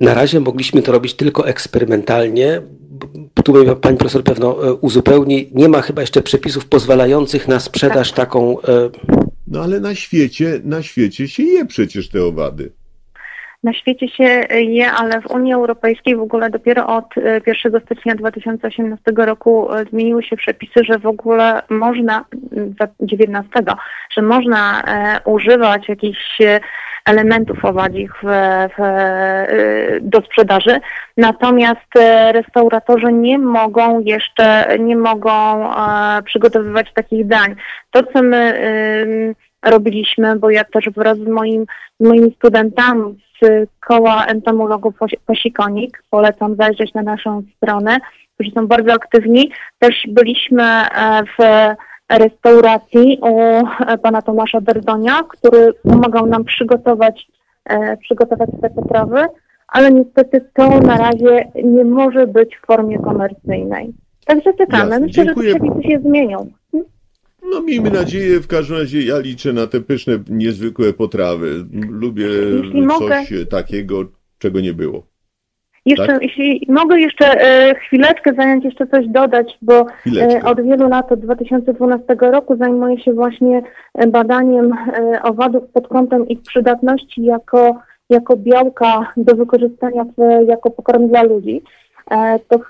[0.01, 2.61] Na razie mogliśmy to robić tylko eksperymentalnie.
[3.44, 5.51] Tu mnie pani profesor pewno e, uzupełni.
[5.55, 8.61] Nie ma chyba jeszcze przepisów pozwalających na sprzedaż taką.
[8.61, 8.90] e,
[9.47, 12.72] No ale na świecie, na świecie się je przecież te owady.
[13.62, 17.05] Na świecie się je, ale w Unii Europejskiej w ogóle dopiero od
[17.47, 22.24] 1 stycznia 2018 roku zmieniły się przepisy, że w ogóle można,
[23.01, 23.51] 19,
[24.16, 24.82] że można
[25.24, 26.38] używać jakichś
[27.07, 28.26] elementów owadzich w,
[28.78, 28.82] w,
[30.00, 30.80] do sprzedaży.
[31.16, 31.90] Natomiast
[32.32, 35.30] restauratorzy nie mogą jeszcze, nie mogą
[36.24, 37.57] przygotowywać takich dań.
[37.90, 39.34] To, co my
[39.64, 41.66] robiliśmy, bo ja też wraz z, moim,
[42.00, 44.94] moimi studentami z koła entomologów
[45.26, 47.98] Pasikonik, polecam zajrzeć na naszą stronę,
[48.34, 49.50] którzy są bardzo aktywni.
[49.78, 51.42] Też byliśmy e, w
[52.09, 57.26] restauracji u e, pana Tomasza Berdonia, który pomagał nam przygotować,
[57.64, 59.26] e, przygotować te potrawy,
[59.68, 63.94] ale niestety to na razie nie może być w formie komercyjnej.
[64.26, 64.90] Także czekamy.
[64.90, 65.07] Jasne.
[65.07, 65.52] Myślę, Dziękuję.
[65.52, 66.50] że te przepisy się zmienią.
[67.52, 71.64] No miejmy nadzieję, w każdym razie ja liczę na te pyszne, niezwykłe potrawy.
[71.90, 73.46] Lubię Jeśli coś mogę...
[73.50, 74.04] takiego,
[74.38, 75.07] czego nie było.
[75.87, 76.22] Jeszcze, tak?
[76.22, 79.87] jeśli mogę jeszcze e, chwileczkę zająć, jeszcze coś dodać, bo
[80.20, 83.62] e, od wielu lat, od 2012 roku zajmuję się właśnie
[83.95, 87.76] e, badaniem e, owadów pod kątem ich przydatności jako,
[88.11, 91.62] jako białka do wykorzystania w, jako pokarm dla ludzi.
[92.11, 92.62] E, to w,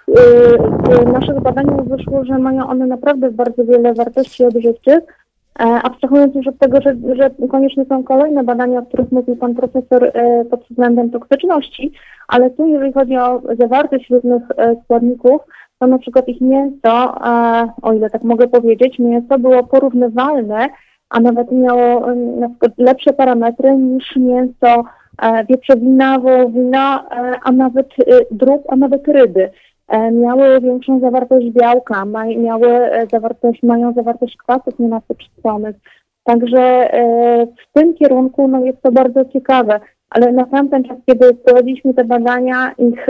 [0.91, 5.01] e, w naszych badaniach wyszło, że mają one naprawdę bardzo wiele wartości odżywczych,
[5.59, 10.13] abstrahując już od tego, że, że koniecznie są kolejne badania, o których mówił pan profesor
[10.51, 11.93] pod względem toksyczności,
[12.29, 14.43] ale tu jeżeli chodzi o zawartość różnych
[14.85, 15.41] składników,
[15.79, 17.15] to na przykład ich mięso,
[17.83, 20.69] o ile tak mogę powiedzieć, mięso było porównywalne,
[21.11, 24.85] a nawet miało na przykład lepsze parametry niż mięso
[25.23, 29.51] E, wieprzowina, wołowina, e, a nawet e, drób, a nawet ryby.
[30.13, 32.05] Miały większą zawartość białka,
[32.37, 32.69] miały
[33.13, 35.77] zawartość, mają zawartość kwasów nienasyconych.
[36.25, 36.91] Także
[37.59, 39.81] w tym kierunku no, jest to bardzo ciekawe,
[40.11, 43.07] ale na tamten czas, kiedy prowadziliśmy te badania, ich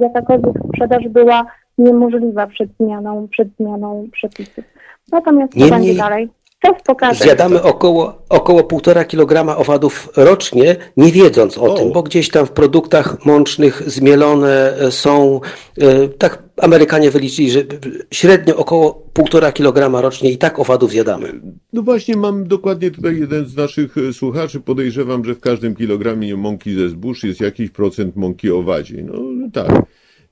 [0.00, 1.46] jakakolwiek sprzedaż była
[1.78, 4.64] niemożliwa przed zmianą, przed zmianą przepisów.
[5.12, 6.28] Natomiast co będzie dalej?
[6.64, 7.24] Czas pokaże.
[7.24, 12.46] Zjadamy około, około 1,5 kg owadów rocznie, nie wiedząc o, o, tym, bo gdzieś tam
[12.46, 15.40] w produktach mącznych zmielone są,
[15.78, 17.62] e, tak Amerykanie wyliczyli, że
[18.10, 21.40] średnio około 1,5 kg rocznie i tak owadów zjadamy.
[21.72, 24.60] No właśnie, mam dokładnie tutaj jeden z naszych e, słuchaczy.
[24.60, 29.04] Podejrzewam, że w każdym kilogramie mąki ze zbóż jest jakiś procent mąki owadziej.
[29.04, 29.14] No
[29.52, 29.82] tak.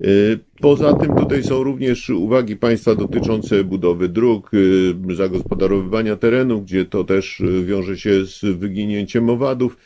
[0.05, 6.85] Y, poza tym tutaj są również uwagi państwa dotyczące budowy dróg, y, zagospodarowywania terenów, gdzie
[6.85, 9.77] to też y, wiąże się z wyginięciem owadów,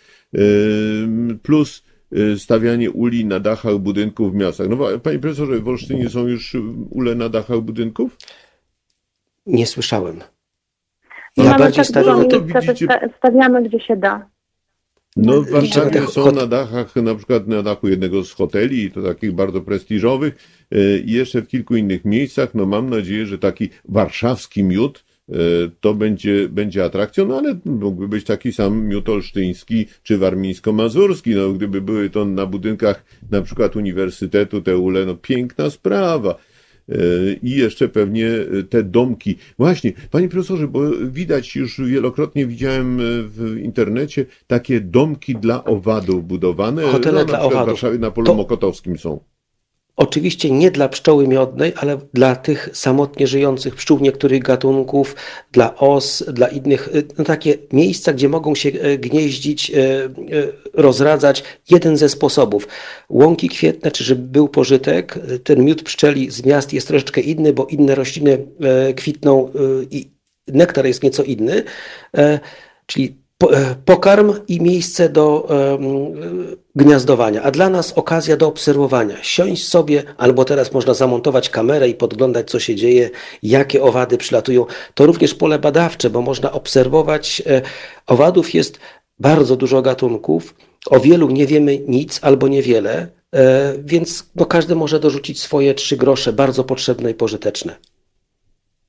[1.42, 1.84] plus
[2.36, 4.68] stawianie uli na dachach budynków w miastach.
[4.68, 6.56] No, panie profesorze, w Olsztynie są już
[6.90, 8.16] ule na dachach budynków?
[9.46, 10.20] Nie słyszałem.
[11.36, 12.86] Ja Mamy bardziej tak dużo widzicie...
[13.18, 14.28] stawiamy, gdzie się da.
[15.16, 19.32] No w Warszawie są na dachach, na przykład na dachu jednego z hoteli, to takich
[19.32, 20.34] bardzo prestiżowych
[20.70, 22.54] e, i jeszcze w kilku innych miejscach.
[22.54, 25.34] No mam nadzieję, że taki warszawski miód e,
[25.80, 31.52] to będzie, będzie atrakcją, no ale mógłby być taki sam miód olsztyński czy warmińsko-mazurski, no
[31.52, 36.38] gdyby były to na budynkach na przykład Uniwersytetu TULE, no piękna sprawa.
[37.43, 38.28] I jeszcze pewnie
[38.70, 39.37] te domki.
[39.59, 46.82] Właśnie, panie profesorze, bo widać już wielokrotnie widziałem w internecie takie domki dla owadów budowane.
[46.82, 47.62] Hotele no, dla owadów.
[47.62, 48.34] W Warszawie na Polu to...
[48.34, 49.20] Mokotowskim są.
[49.97, 55.16] Oczywiście nie dla pszczoły miodnej, ale dla tych samotnie żyjących pszczół niektórych gatunków,
[55.53, 61.42] dla os, dla innych, y, no takie miejsca, gdzie mogą się y, gnieździć, y, rozradzać.
[61.70, 62.68] Jeden ze sposobów.
[63.09, 67.66] Łąki kwietne, czy żeby był pożytek, ten miód pszczeli z miast jest troszeczkę inny, bo
[67.66, 68.47] inne rośliny
[68.97, 69.51] kwitną
[69.90, 70.11] i
[70.49, 71.62] nektar jest nieco inny,
[72.86, 73.25] czyli
[73.84, 75.49] pokarm i miejsce do
[76.76, 79.16] gniazdowania, a dla nas okazja do obserwowania.
[79.22, 83.11] Siąść sobie, albo teraz można zamontować kamerę i podglądać, co się dzieje,
[83.43, 84.66] jakie owady przylatują.
[84.95, 87.43] To również pole badawcze, bo można obserwować.
[87.47, 87.62] E,
[88.07, 88.78] owadów jest
[89.18, 90.55] bardzo dużo gatunków,
[90.91, 95.97] o wielu nie wiemy nic albo niewiele, e, więc no każdy może dorzucić swoje trzy
[95.97, 97.76] grosze, bardzo potrzebne i pożyteczne.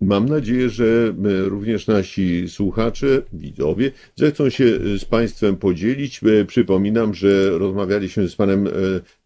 [0.01, 6.21] Mam nadzieję, że e, również nasi słuchacze, widzowie, zechcą się e, z Państwem podzielić.
[6.23, 8.67] E, przypominam, że rozmawialiśmy z panem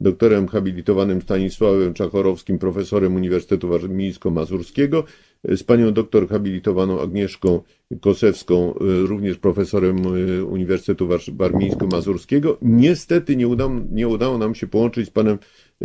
[0.01, 5.03] doktorem habilitowanym Stanisławem Czachorowskim, profesorem Uniwersytetu Warmińsko-Mazurskiego,
[5.43, 7.61] z panią doktor habilitowaną Agnieszką
[8.01, 10.05] Kosewską, również profesorem
[10.47, 11.07] Uniwersytetu
[11.37, 12.57] Warmińsko-Mazurskiego.
[12.61, 15.37] Niestety nie udało, nie udało nam się połączyć z panem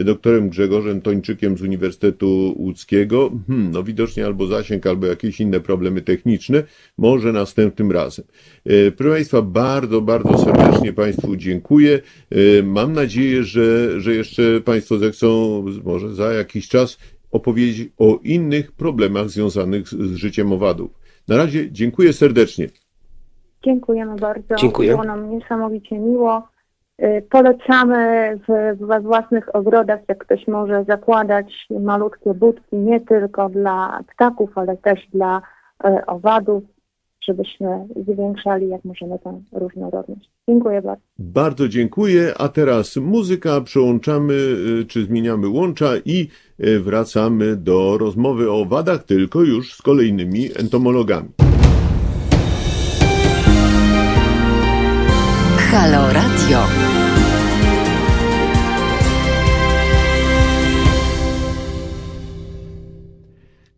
[0.04, 3.30] doktorem Grzegorzem Tończykiem z Uniwersytetu Łódzkiego.
[3.46, 6.62] Hmm, no widocznie albo zasięg, albo jakieś inne problemy techniczne.
[6.98, 8.24] Może następnym razem.
[8.64, 12.00] E, proszę Państwa, bardzo, bardzo serdecznie Państwu dziękuję.
[12.30, 16.98] E, mam nadzieję, że, że jeszcze Państwo zechcą może za jakiś czas
[17.30, 20.90] opowiedzieć o innych problemach związanych z życiem owadów.
[21.28, 22.68] Na razie dziękuję serdecznie.
[23.64, 24.54] Dziękujemy bardzo.
[24.54, 24.90] Dziękuję.
[24.90, 26.55] Było nam niesamowicie miło.
[27.02, 28.38] Y, Polecamy
[28.80, 35.00] we własnych ogrodach, jak ktoś może zakładać malutkie budki, nie tylko dla ptaków, ale też
[35.14, 36.62] dla y, owadów,
[37.24, 40.30] żebyśmy zwiększali jak możemy tę różnorodność.
[40.48, 41.02] Dziękuję bardzo.
[41.18, 46.28] Bardzo dziękuję, a teraz muzyka, przełączamy y, czy zmieniamy łącza i
[46.80, 51.45] wracamy do rozmowy o owadach, tylko już z kolejnymi entomologami.
[55.76, 56.58] Halo Radio.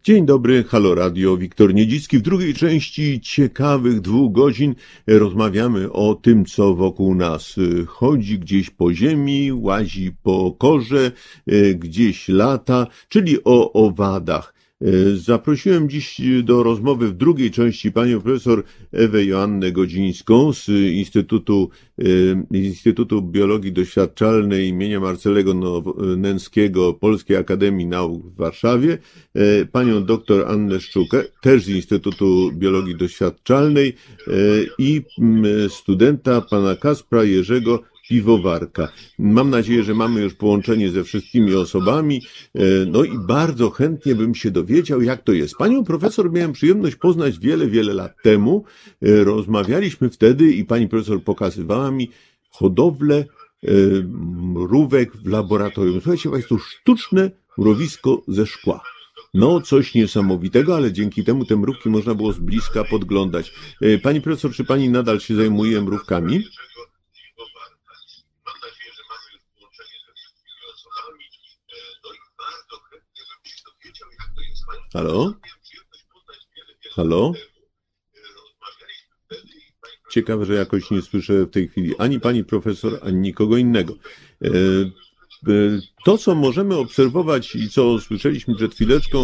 [0.05, 2.18] Dzień dobry, Halo Radio, Wiktor Niedzicki.
[2.18, 4.74] W drugiej części ciekawych dwóch godzin
[5.07, 11.12] rozmawiamy o tym, co wokół nas chodzi, gdzieś po ziemi, łazi po korze,
[11.53, 14.58] y, gdzieś lata, czyli o owadach.
[14.87, 18.62] Y, Zaprosiłem dziś do rozmowy w drugiej części panią profesor
[18.93, 21.70] Ewę Joannę Godzińską z Instytutu,
[22.03, 25.55] y, Instytutu Biologii Doświadczalnej imienia Marcelego
[26.16, 28.99] Nęckiego Polskiej Akademii Nauk w Warszawie,
[29.72, 33.95] panią doktor Annę Szczukę, też z Instytutu Biologii Doświadczalnej
[34.79, 35.03] i
[35.68, 38.89] studenta pana Kaspra Jerzego Piwowarka.
[39.19, 42.23] Mam nadzieję, że mamy już połączenie ze wszystkimi osobami.
[42.55, 45.57] E, No i bardzo chętnie bym się dowiedział, jak to jest.
[45.57, 48.65] Panią profesor miałem przyjemność poznać wiele, wiele lat temu.
[49.03, 52.11] E, Rozmawialiśmy wtedy i pani profesor pokazywała mi
[52.51, 53.17] hodowlę
[53.65, 53.71] e,
[54.55, 56.01] mrówek w laboratorium.
[56.01, 58.83] Słuchajcie Państwo, sztuczne mrowisko ze szkła.
[59.35, 63.53] No, coś niesamowitego, ale dzięki temu te mrówki można było z bliska podglądać.
[64.03, 66.45] Pani profesor, czy pani nadal się zajmuje mrówkami?
[74.93, 75.34] Halo?
[76.97, 77.32] Halo?
[80.11, 83.95] Ciekawe, że jakoś nie słyszę w tej chwili ani pani profesor, ani nikogo innego.
[84.45, 84.51] E, e,
[86.05, 89.18] To, co możemy obserwować i co słyszeliśmy przed chwileczką,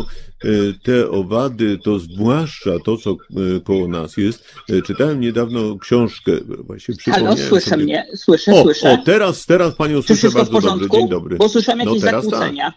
[0.44, 0.48] e,
[0.82, 3.16] te owady, to zwłaszcza to, co
[3.64, 4.54] koło nas jest.
[4.86, 7.84] Czytałem niedawno książkę, właśnie Halo, słyszę sobie.
[7.84, 8.90] mnie, słyszę, O, słyszę.
[8.92, 10.88] o, teraz, teraz panią słyszę bardzo dobrze.
[10.90, 11.36] Dzień dobry.
[11.36, 12.30] Bo słyszałem No jakieś teraz tak.
[12.30, 12.72] zakłócenia.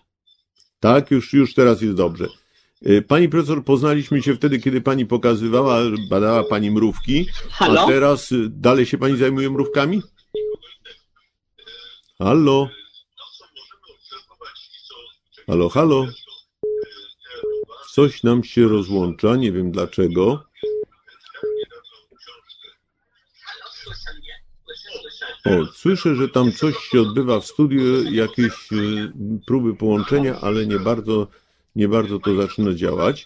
[0.79, 2.27] Tak, już, już teraz jest dobrze.
[2.85, 7.81] Y, Pani profesor, poznaliśmy się wtedy, kiedy pani pokazywała, badała pani mrówki, Halo?
[7.81, 10.01] a teraz y, dalej się pani zajmuje mrówkami?
[12.19, 12.69] Halo?
[15.47, 16.07] Halo, halo?
[17.93, 20.43] Coś nam się rozłącza, nie wiem dlaczego.
[25.45, 29.11] O, słyszę, że tam coś się odbywa w studiu, jakieś y,
[29.47, 31.27] próby połączenia, ale nie bardzo,
[31.77, 33.25] nie bardzo to zaczyna działać.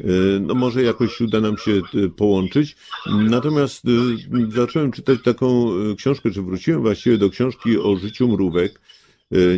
[0.00, 2.76] Y, No może jakoś uda nam się y, połączyć.
[3.06, 8.80] Natomiast y, zacząłem czytać taką książkę, czy wróciłem właściwie do książki o życiu mrówek.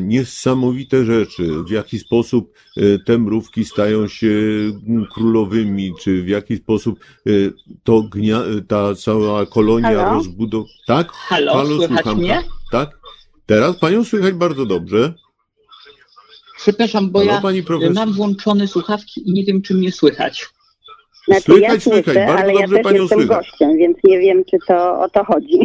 [0.01, 2.53] Niesamowite rzeczy, w jaki sposób
[3.07, 4.31] te mrówki stają się
[5.15, 7.01] królowymi, czy w jaki sposób
[7.83, 10.15] to gnia, ta cała kolonia Halo?
[10.15, 10.67] rozbudow...
[10.87, 11.13] Tak?
[11.13, 12.43] Halo, słychać słucham, mnie?
[12.73, 12.99] Tak?
[13.47, 15.15] Teraz panią słychać bardzo dobrze.
[16.59, 17.95] Przepraszam, bo Halo, ja pani profesor.
[17.95, 20.47] mam włączone słuchawki i nie wiem, czy mnie słychać.
[21.27, 23.47] Znaczy Słychać, ja słyszę, słychać, bardzo ale ja dobrze też panią jestem słychać.
[23.51, 25.59] gościem, więc nie wiem, czy to o to chodzi.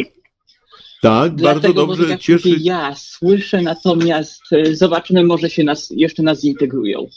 [1.02, 2.50] Tak, bardzo Dlatego, bo dobrze cieszy.
[2.50, 7.08] mówię, ja słyszę, natomiast e, zobaczymy, może się nas, jeszcze nas zintegrują.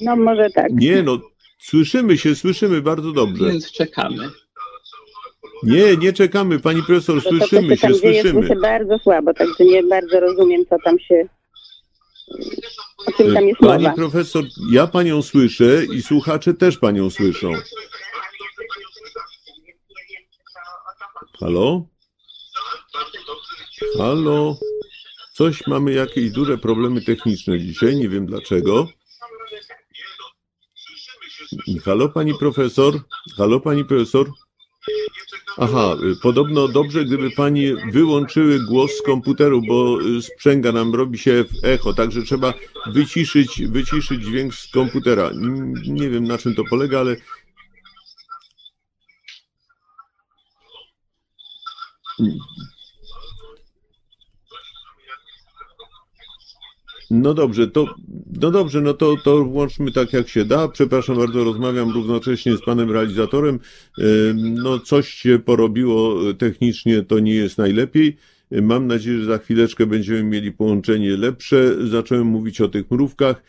[0.00, 0.72] No może tak.
[0.72, 1.18] Nie no,
[1.58, 3.44] słyszymy się, słyszymy bardzo dobrze.
[3.46, 4.28] Więc czekamy.
[5.62, 8.30] Nie, nie czekamy, pani profesor, co słyszymy się się, słyszymy.
[8.30, 11.28] słyszę bardzo słabo, także nie bardzo rozumiem, co tam się...
[13.06, 13.94] O czym tam jest Pani mowa.
[13.96, 17.52] profesor, ja panią słyszę i słuchacze też panią słyszą.
[21.40, 21.86] Halo?
[23.98, 24.56] Halo?
[25.32, 28.88] Coś mamy jakieś duże problemy techniczne dzisiaj, nie wiem dlaczego.
[31.84, 33.00] Halo pani profesor?
[33.36, 34.30] Halo pani profesor?
[35.58, 41.18] Aha, y, podobno dobrze, gdyby pani wyłączyły głos z komputeru, bo y, sprzęga nam, robi
[41.18, 42.54] się echo, także trzeba
[42.86, 45.30] wyciszyć, wyciszyć dźwięk z komputera.
[45.86, 47.16] Nie wiem na czym to polega, ale.
[57.14, 57.94] No dobrze, to,
[58.40, 60.68] no dobrze, no to, to włączmy tak jak się da.
[60.68, 63.58] Przepraszam bardzo, rozmawiam równocześnie z panem realizatorem.
[64.62, 68.16] No coś się porobiło technicznie, to nie jest najlepiej.
[68.62, 71.88] Mam nadzieję, że za chwileczkę będziemy mieli połączenie lepsze.
[71.88, 73.42] Zacząłem mówić o tych mrówkach.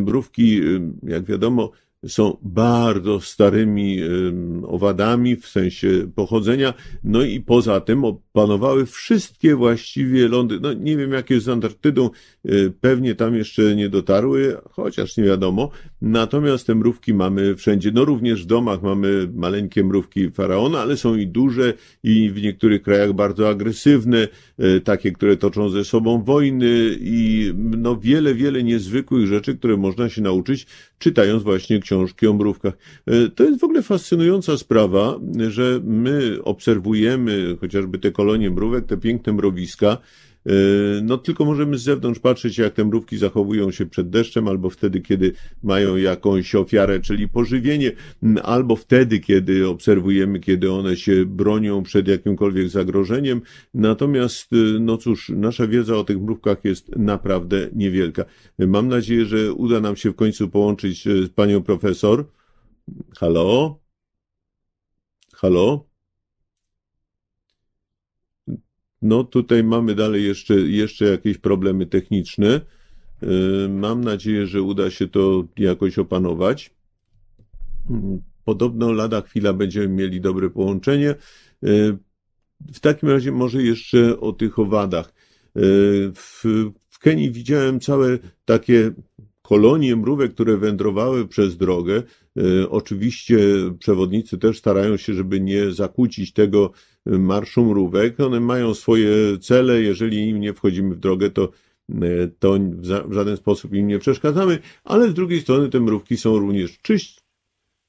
[0.00, 0.60] Mrówki,
[1.02, 1.70] jak wiadomo,
[2.06, 3.98] są bardzo starymi
[4.66, 6.74] owadami w sensie pochodzenia,
[7.04, 10.60] no i poza tym opanowały wszystkie właściwie lądy.
[10.60, 12.10] No nie wiem jak jest z Antarktydą,
[12.44, 15.70] e, pewnie tam jeszcze nie dotarły, chociaż nie wiadomo.
[16.02, 17.90] Natomiast te mrówki mamy wszędzie.
[17.94, 22.82] No również w domach mamy maleńkie mrówki faraona, ale są i duże i w niektórych
[22.82, 24.28] krajach bardzo agresywne,
[24.58, 30.08] e, takie, które toczą ze sobą wojny i no wiele, wiele niezwykłych rzeczy, które można
[30.08, 30.66] się nauczyć
[30.98, 32.74] czytając właśnie książki o mrówkach.
[33.06, 35.18] E, to jest w ogóle fascynująca sprawa,
[35.48, 39.98] że my obserwujemy chociażby te kolonie mrówek, te piękne mrowiska,
[41.02, 45.00] no tylko możemy z zewnątrz patrzeć, jak te mrówki zachowują się przed deszczem, albo wtedy,
[45.00, 45.32] kiedy
[45.62, 47.92] mają jakąś ofiarę, czyli pożywienie,
[48.42, 53.40] albo wtedy, kiedy obserwujemy, kiedy one się bronią przed jakimkolwiek zagrożeniem.
[53.74, 58.24] Natomiast, e, no cóż, nasza wiedza o tych mrówkach jest naprawdę niewielka.
[58.58, 62.24] Mam nadzieję, że uda nam się w końcu połączyć z panią profesor.
[63.18, 63.80] Halo?
[65.34, 65.88] Halo?
[69.02, 72.60] No tutaj mamy dalej jeszcze, jeszcze jakieś problemy techniczne.
[73.22, 76.70] Y, mam nadzieję, że uda się to jakoś opanować.
[78.44, 81.14] Podobno lada chwila będziemy mieli dobre połączenie.
[81.64, 81.98] Y,
[82.72, 85.14] w takim razie może jeszcze o tych owadach.
[85.56, 86.44] Y, w,
[86.88, 88.90] w Kenii widziałem całe takie
[89.48, 92.02] kolonie mrówek, które wędrowały przez drogę.
[92.36, 93.38] E, oczywiście
[93.78, 96.70] przewodnicy też starają się, żeby nie zakłócić tego
[97.06, 98.20] e, marszu mrówek.
[98.20, 101.48] One mają swoje cele, jeżeli im nie wchodzimy w drogę, to
[101.90, 102.58] e, to
[103.04, 107.20] w żaden sposób im nie przeszkadzamy, ale z drugiej strony te mrówki są również czyść.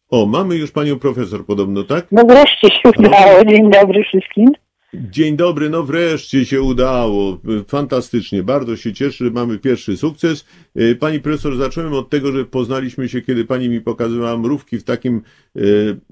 [0.10, 2.08] O, mamy już panią profesor podobno, tak?
[2.12, 3.46] No wreszcie się udało.
[3.46, 4.48] Dzień dobry wszystkim.
[4.94, 7.38] Dzień dobry, no wreszcie się udało.
[7.68, 10.46] Fantastycznie, bardzo się cieszę, że mamy pierwszy sukces.
[10.76, 14.84] E, pani profesor, zacząłem od tego, że poznaliśmy się, kiedy pani mi pokazywała mrówki w
[14.84, 15.22] takim
[15.56, 15.62] e,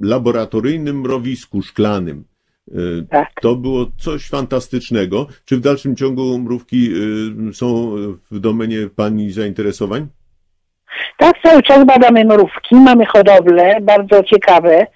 [0.02, 2.24] laboratoryjnym mrowisku szklanym.
[2.72, 2.74] E,
[3.10, 3.30] tak.
[3.42, 5.28] To było coś fantastycznego.
[5.46, 6.90] Czy w dalszym ciągu mrówki
[7.54, 7.96] są
[8.32, 10.08] w domenie pani zainteresowań?
[11.18, 14.88] Tak, cały czas badamy mrówki, mamy hodowle bardzo ciekawe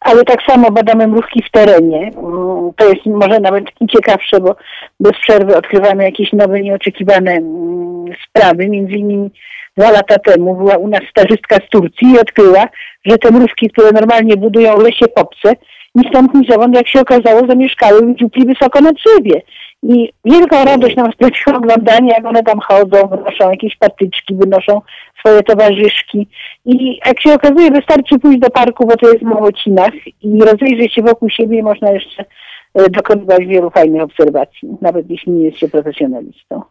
[0.00, 2.10] ale tak samo badamy mrówki w terenie.
[2.16, 4.56] Mm, to jest może nawet i ciekawsze, bo
[5.00, 8.68] bez przerwy odkrywamy jakieś nowe, nieoczekiwane mm, sprawy.
[8.68, 9.30] Między innymi
[9.76, 12.68] dwa lata temu była u nas stażystka z Turcji i odkryła,
[13.04, 15.52] że te mrówki, które normalnie budują lesie popce,
[15.94, 19.42] ni stąd ni zowąd, jak się okazało, zamieszkały w dziupli wysoko na drzewie.
[19.82, 24.80] I wielką radość nam sprawiło oglądanie, jak one tam chodzą, wynoszą jakieś patyczki, wynoszą
[25.18, 26.28] swoje towarzyszki.
[26.64, 30.94] I jak się okazuje, wystarczy pójść do parku, bo to jest w Małocinach i rozejrzeć
[30.94, 32.24] się wokół siebie i można jeszcze
[32.74, 36.62] e, dokonywać wielu fajnych obserwacji, nawet jeśli nie jest się profesjonalistą.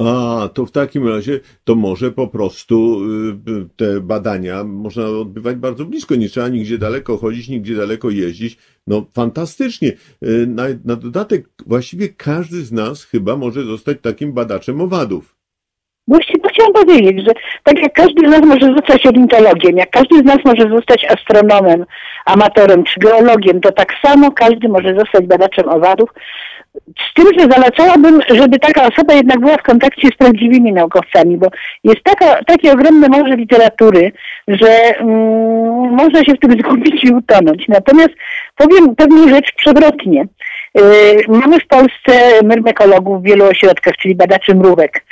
[0.00, 3.00] A, to w takim razie to może po prostu
[3.48, 6.14] y, te badania można odbywać bardzo blisko.
[6.14, 8.58] Nie trzeba nigdzie daleko chodzić, nigdzie daleko jeździć.
[8.86, 9.88] No fantastycznie.
[9.88, 15.40] Y, na, na dodatek właściwie każdy z nas chyba może zostać takim badaczem owadów.
[16.08, 17.32] Właśnie to chciałam powiedzieć, że
[17.64, 21.84] tak jak każdy z nas może zostać ornitologiem, jak każdy z nas może zostać astronomem,
[22.26, 26.10] amatorem czy geologiem, to tak samo każdy może zostać badaczem owadów,
[26.74, 31.46] z tym, że zalecałabym, żeby taka osoba jednak była w kontakcie z prawdziwymi naukowcami, bo
[31.84, 34.12] jest taka, takie ogromne morze literatury,
[34.48, 37.68] że mm, można się w tym zgubić i utonąć.
[37.68, 38.10] Natomiast
[38.56, 40.24] powiem pewną rzecz przewrotnie.
[40.74, 40.82] Yy,
[41.28, 45.04] mamy w Polsce myrmekologów w wielu ośrodkach, czyli badaczy mrówek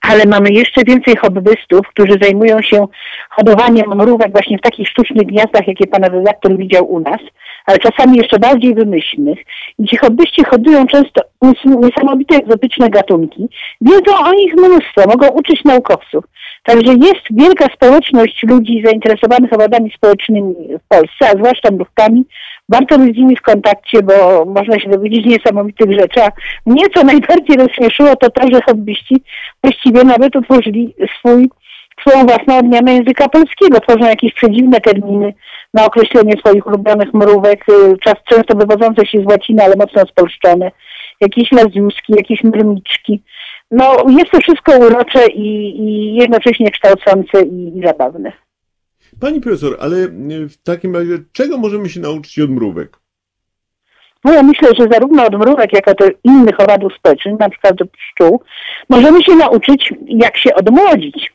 [0.00, 2.86] ale mamy jeszcze więcej hobbystów, którzy zajmują się
[3.30, 7.20] hodowaniem mrówek właśnie w takich sztucznych gniazdach, jakie pan redaktor widział u nas,
[7.66, 9.38] ale czasami jeszcze bardziej wymyślnych.
[9.78, 11.22] I ci hobbyści hodują często
[11.64, 13.48] niesamowite egzotyczne gatunki.
[13.80, 16.24] Wiedzą o nich mnóstwo, mogą uczyć naukowców.
[16.64, 22.24] Także jest wielka społeczność ludzi zainteresowanych owadami społecznymi w Polsce, a zwłaszcza mrówkami,
[22.68, 26.22] warto być z nimi w kontakcie, bo można się dowiedzieć niesamowitych rzeczy.
[26.22, 26.30] A
[26.66, 29.22] mnie co najbardziej rozśmieszyło to to, że hobbyści
[29.64, 31.50] właściwie nawet utworzyli swój,
[32.00, 33.80] swoją własną odmianę języka polskiego.
[33.80, 35.34] Tworzą jakieś przedziwne terminy
[35.74, 40.70] na określenie swoich ulubionych mrówek, y, czas często wywodzące się z łaciny, ale mocno spolszczone.
[41.20, 43.22] Jakieś lazuski, jakieś mrmiczki.
[43.70, 48.32] No, jest to wszystko urocze i, i jednocześnie kształcące i, i zabawne.
[49.22, 49.96] Pani profesor, ale
[50.48, 52.96] w takim razie czego możemy się nauczyć od mrówek?
[54.24, 57.82] No ja myślę, że zarówno od mrówek, jak i od innych owadów społecznych, na przykład
[57.82, 58.42] od pszczół,
[58.88, 61.32] możemy się nauczyć, jak się odmłodzić.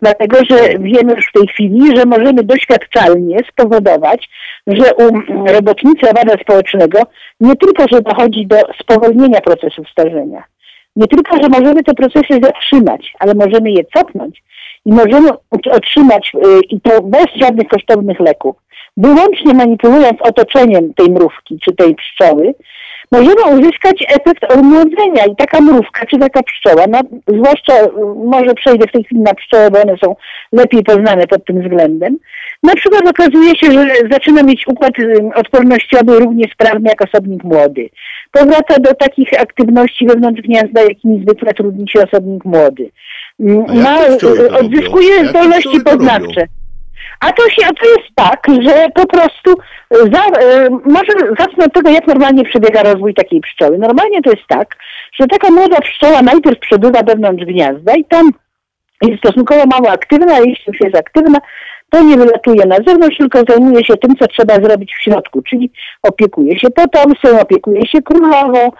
[0.00, 4.28] Dlatego, że wiemy już w tej chwili, że możemy doświadczalnie spowodować,
[4.66, 5.06] że u
[5.46, 6.98] robotnicy owada społecznego
[7.40, 10.44] nie tylko, że dochodzi do spowolnienia procesów starzenia,
[10.96, 14.42] nie tylko, że możemy te procesy zatrzymać, ale możemy je cofnąć
[14.84, 15.28] i możemy
[15.70, 18.56] otrzymać, y, i to bez żadnych kosztownych leków,
[18.96, 22.54] wyłącznie manipulując otoczeniem tej mrówki czy tej pszczoły,
[23.12, 27.72] możemy uzyskać efekt odmłodzenia i taka mrówka czy taka pszczoła, no, zwłaszcza
[28.24, 30.16] może przejdę w tej chwili na pszczoły, bo one są
[30.52, 32.18] lepiej poznane pod tym względem,
[32.62, 34.92] na przykład okazuje się, że zaczyna mieć układ
[35.34, 37.90] odpornościowy równie sprawny jak osobnik młody.
[38.32, 42.90] Powraca do takich aktywności wewnątrz gniazda, jakimi zwykle trudni się osobnik młody.
[43.38, 43.98] Ma,
[44.60, 46.46] odzyskuje zdolności poznawcze.
[47.20, 49.50] A to, się, a to jest tak, że po prostu
[49.90, 53.78] e, za, e, może zacznę od tego, jak normalnie przebiega rozwój takiej pszczoły.
[53.78, 54.76] Normalnie to jest tak,
[55.20, 58.30] że taka młoda pszczoła najpierw przebywa wewnątrz gniazda i tam
[59.02, 61.38] jest stosunkowo mało aktywna, a jeśli już jest aktywna,
[61.90, 65.70] to nie wylatuje na zewnątrz, tylko zajmuje się tym, co trzeba zrobić w środku, czyli
[66.02, 68.70] opiekuje się potomstwem, opiekuje się królową,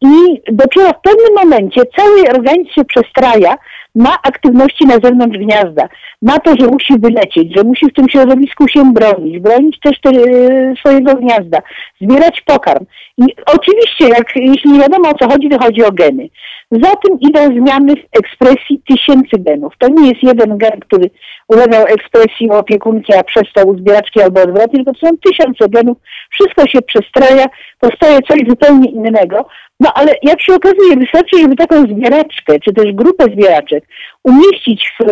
[0.00, 3.56] i dopiero w pewnym momencie cały organizm się przestraja
[3.94, 5.88] ma aktywności na zewnątrz gniazda,
[6.22, 10.10] ma to, że musi wylecieć, że musi w tym środowisku się bronić, bronić też te,
[10.10, 11.58] e, swojego gniazda,
[12.00, 12.84] zbierać pokarm.
[13.18, 16.28] I oczywiście, jak, jeśli nie wiadomo o co chodzi, to chodzi o geny.
[16.70, 19.72] Za tym idą zmiany w ekspresji tysięcy genów.
[19.78, 21.10] To nie jest jeden gen, który
[21.48, 25.98] ulegał ekspresji opiekunki, a przez to u zbieraczki albo odwrotnie, tylko to są tysiące genów.
[26.30, 27.46] Wszystko się przestraja,
[27.80, 29.46] powstaje coś zupełnie innego.
[29.80, 33.84] No ale jak się okazuje, wystarczy, żeby taką zbieraczkę, czy też grupę zbieraczek
[34.24, 35.04] umieścić w,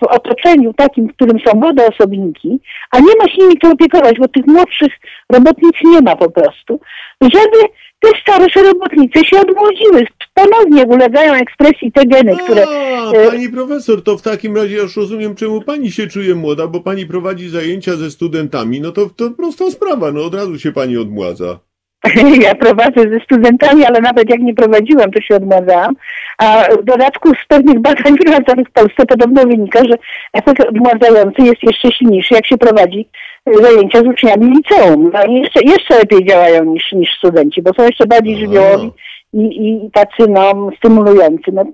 [0.00, 4.28] w otoczeniu takim, w którym są młode osobniki, a nie ma się nimi opiekować, bo
[4.28, 4.92] tych młodszych
[5.32, 6.80] robotnic nie ma po prostu,
[7.20, 7.58] żeby
[8.00, 10.06] te starsze robotnice się odmłodziły.
[10.34, 12.66] Ponownie ulegają ekspresji te geny, które...
[12.68, 16.66] A, e, pani profesor, to w takim razie już rozumiem, czemu pani się czuje młoda,
[16.66, 20.72] bo pani prowadzi zajęcia ze studentami, no to, to prosta sprawa, no od razu się
[20.72, 21.67] pani odmładza.
[22.46, 25.94] Ja prowadzę ze studentami, ale nawet jak nie prowadziłam, to się odmładzałam.
[26.38, 29.94] A w dodatku z pewnych badań prowadzonych w Polsce podobno wynika, że
[30.32, 33.08] efekt odmładzający jest jeszcze silniejszy, jak się prowadzi
[33.46, 35.10] zajęcia z uczniami liceum.
[35.14, 38.90] No i jeszcze, jeszcze lepiej działają niż, niż studenci, bo są jeszcze bardziej żywiołowi
[39.32, 41.52] i, i tacy no, stymulujący.
[41.52, 41.64] No,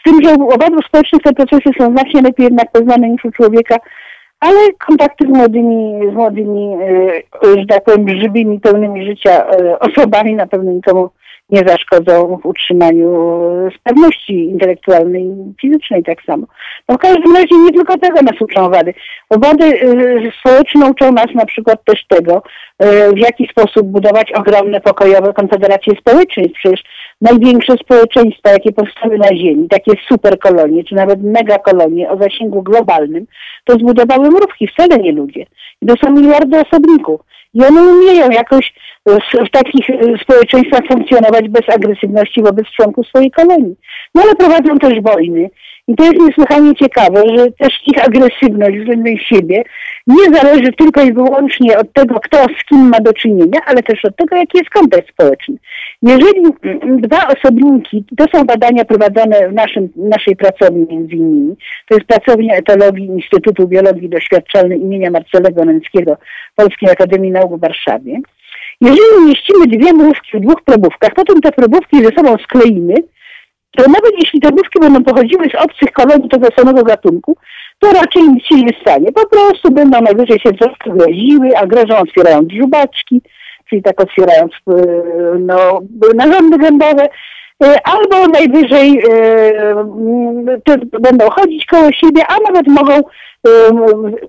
[0.00, 3.30] z tym, że u owadów społecznych te procesy są znacznie lepiej jednak poznane niż u
[3.30, 3.76] człowieka,
[4.40, 6.76] ale kontakty z młodymi, z młodymi,
[7.44, 11.10] e, że tak powiem, żywymi, pełnymi życia e, osobami na pewno nikomu
[11.50, 13.10] nie zaszkodzą w utrzymaniu
[13.80, 16.46] sprawności intelektualnej i fizycznej tak samo.
[16.88, 18.94] No w każdym razie nie tylko tego nas uczą owady.
[19.30, 22.42] Owady y, społeczne uczą nas na przykład też tego,
[23.14, 26.58] w jaki sposób budować ogromne pokojowe konfederacje społeczeństw.
[26.58, 26.82] Przecież
[27.20, 33.26] największe społeczeństwa, jakie powstały na Ziemi, takie superkolonie, czy nawet megakolonie o zasięgu globalnym,
[33.64, 35.46] to zbudowały mrówki, wcale nie ludzie.
[35.82, 37.20] I to są miliardy osobników.
[37.54, 38.74] I one umieją jakoś
[39.46, 43.74] w takich e, społeczeństwach funkcjonować bez agresywności wobec członków swojej kolonii.
[44.14, 45.50] No ale prowadzą też wojny.
[45.88, 49.62] I to jest niesłychanie ciekawe, że też ich agresywność względem siebie
[50.08, 54.04] nie zależy tylko i wyłącznie od tego, kto z kim ma do czynienia, ale też
[54.04, 55.54] od tego, jaki jest kontekst społeczny.
[56.02, 56.42] Jeżeli
[56.82, 61.56] dwa osobniki, to są badania prowadzone w naszym, naszej pracowni między innymi,
[61.88, 66.16] to jest pracownia etologii Instytutu Biologii Doświadczalnej imienia Marcelego Nęckiego
[66.56, 68.20] Polskiej Akademii Nauk w Warszawie,
[68.80, 72.94] jeżeli umieścimy dwie mrówki w dwóch probówkach, potem te probówki ze sobą skleimy,
[73.76, 77.36] to nawet jeśli te mrówki będą pochodziły z obcych kolonii tego samego gatunku,
[77.78, 79.12] to raczej nic się nie stanie.
[79.12, 83.22] Po prostu będą najwyżej się troszkę groziły, a grożą otwierając żubaczki,
[83.68, 84.72] czyli tak otwierając e,
[85.38, 85.80] no,
[86.14, 87.08] narządy gębowe,
[87.64, 89.84] e, albo najwyżej e,
[91.00, 93.00] będą chodzić koło siebie, a nawet mogą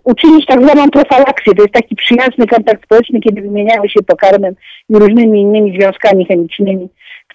[0.04, 1.56] uczynić tak zwaną profalaksję.
[1.56, 4.56] To jest taki przyjazny kontakt społeczny, kiedy wymieniają się pokarmem
[4.90, 6.90] i różnymi innymi związkami chemicznymi,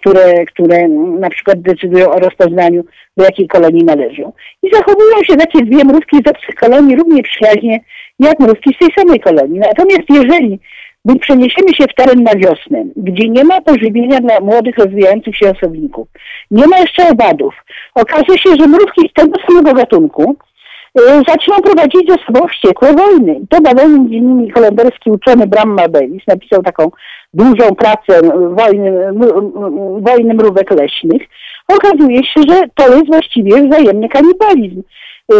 [0.05, 0.87] które, które
[1.19, 2.83] na przykład decydują o rozpoznaniu,
[3.17, 4.33] do jakiej kolonii należą.
[4.63, 7.79] I zachowują się takie dwie mrówki z obcych kolonii równie przyjaźnie,
[8.19, 9.59] jak mrówki z tej samej kolonii.
[9.59, 10.59] Natomiast jeżeli
[11.05, 15.51] my przeniesiemy się w teren na wiosnę, gdzie nie ma pożywienia dla młodych, rozwijających się
[15.51, 16.07] osobników,
[16.51, 17.53] nie ma jeszcze owadów,
[17.95, 20.35] okaże się, że mrówki z tego samego gatunku
[20.99, 23.39] Y, zaczną prowadzić ze sobą wściekłe wojny.
[23.49, 26.91] To badał innymi holenderski uczony Bram Mabelis, napisał taką
[27.35, 28.21] dużą pracę
[28.57, 29.13] wojny,
[29.99, 31.21] wojny mrówek leśnych.
[31.67, 34.81] Okazuje się, że to jest właściwie wzajemny kanibalizm.
[35.33, 35.35] Y,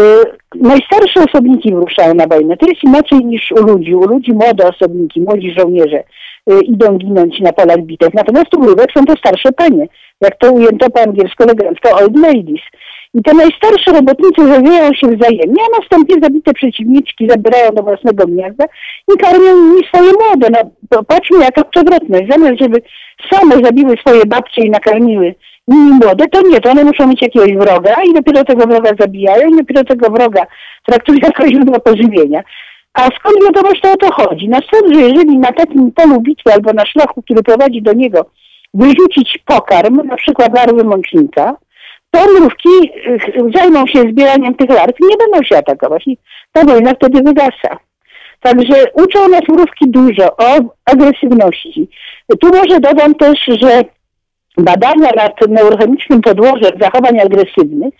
[0.54, 2.56] najstarsze osobniki wyruszają na wojnę.
[2.56, 3.94] To jest inaczej niż u ludzi.
[3.94, 6.04] U ludzi młode osobniki, młodzi żołnierze
[6.46, 8.14] idą ginąć na polach bitew.
[8.14, 9.86] Natomiast u mrówek są to starsze panie,
[10.20, 12.62] jak to ujęto po angielsku elegancko, old ladies.
[13.14, 18.64] I te najstarsze robotnice zawijają się wzajemnie, a następnie zabite przeciwniczki zabierają do własnego gniazda
[19.14, 20.48] i karmią nimi swoje młode.
[20.50, 22.24] No, popatrzmy jaka przewrotność.
[22.30, 22.82] Zamiast, żeby
[23.32, 25.34] same zabiły swoje babcie i nakarmiły
[25.68, 29.48] nimi młode, to nie, to one muszą mieć jakiegoś wroga i dopiero tego wroga zabijają
[29.48, 30.46] i dopiero tego wroga
[30.86, 32.42] traktują jako źródło pożywienia.
[32.96, 34.48] A skąd wiadomość to o to chodzi?
[34.48, 38.30] Na sąd, że jeżeli na takim polu bitwy albo na szlaku, który prowadzi do niego,
[38.74, 41.56] wyrzucić pokarm, na przykład larwy mącznika,
[42.10, 42.68] to mrówki
[43.08, 43.18] y,
[43.54, 46.06] zajmą się zbieraniem tych larw i nie będą się atakować.
[46.06, 46.18] I
[46.52, 47.78] ta wojna wtedy wygasa.
[48.40, 51.88] Także uczą nas mrówki dużo o agresywności.
[52.40, 53.82] Tu może dodam też, że
[54.58, 57.94] badania nad neurochemicznym podłożem zachowań agresywnych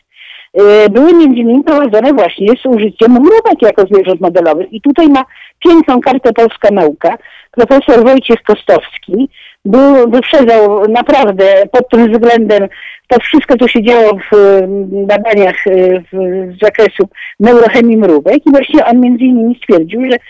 [0.90, 4.72] były między innymi prowadzone właśnie z użyciem mrówek jako zwierząt modelowych.
[4.72, 5.24] I tutaj ma
[5.58, 7.18] piękną kartę Polska Nauka.
[7.50, 9.28] Profesor Wojciech Kostowski
[9.64, 12.68] był, wyprzedzał naprawdę pod tym względem
[13.08, 14.60] to wszystko, co się działo w
[15.06, 17.08] badaniach y, z zakresu
[17.40, 20.22] neurochemii mrówek i właśnie on między innymi stwierdził, że w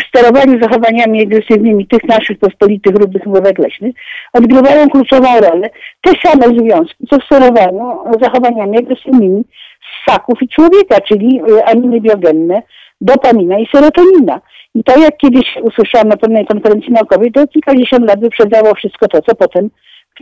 [0.00, 3.94] sterowaniu zachowaniami agresywnymi tych naszych pospolitych rudych mrówek leśnych
[4.32, 5.70] odgrywają kluczową rolę
[6.00, 9.44] te same związki, co w sterowaniu zachowaniami agresywnymi
[10.02, 12.62] ssaków i człowieka, czyli y, aminy biogenne,
[13.00, 14.40] dopamina i serotonina.
[14.74, 19.22] I to, jak kiedyś usłyszałam na pewnej konferencji naukowej, to kilkadziesiąt lat wyprzedzało wszystko to,
[19.22, 19.70] co potem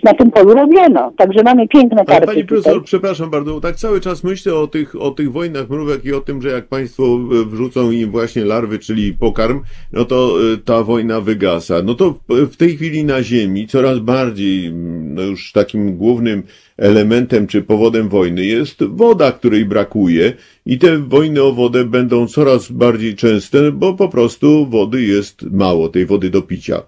[0.03, 1.13] na tym polu robiono.
[1.17, 2.27] Także mamy piękne karty.
[2.27, 2.85] Pani profesor, tutaj.
[2.85, 6.43] przepraszam bardzo, tak cały czas myślę o tych, o tych wojnach mrówek i o tym,
[6.43, 9.61] że jak państwo wrzucą im właśnie larwy, czyli pokarm,
[9.93, 11.83] no to e, ta wojna wygasa.
[11.83, 16.43] No to w tej chwili na Ziemi coraz bardziej, no już takim głównym
[16.77, 20.33] elementem czy powodem wojny jest woda, której brakuje
[20.67, 25.89] i te wojny o wodę będą coraz bardziej częste, bo po prostu wody jest mało,
[25.89, 26.83] tej wody do picia.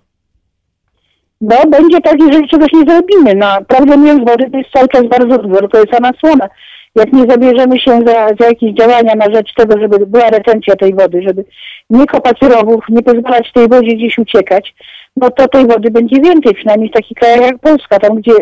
[1.42, 3.34] No, będzie tak, jeżeli czegoś nie zrobimy.
[3.34, 6.48] No, prawdę mówiąc, wody to jest cały czas bardzo dużo, tylko jest sama słona.
[6.94, 10.94] Jak nie zabierzemy się za, za jakieś działania na rzecz tego, żeby była retencja tej
[10.94, 11.44] wody, żeby
[11.90, 14.74] nie kopać rowów, nie pozwalać tej wodzie gdzieś uciekać,
[15.16, 18.32] no to tej wody będzie więcej, przynajmniej w takich krajach jak Polska, tam gdzie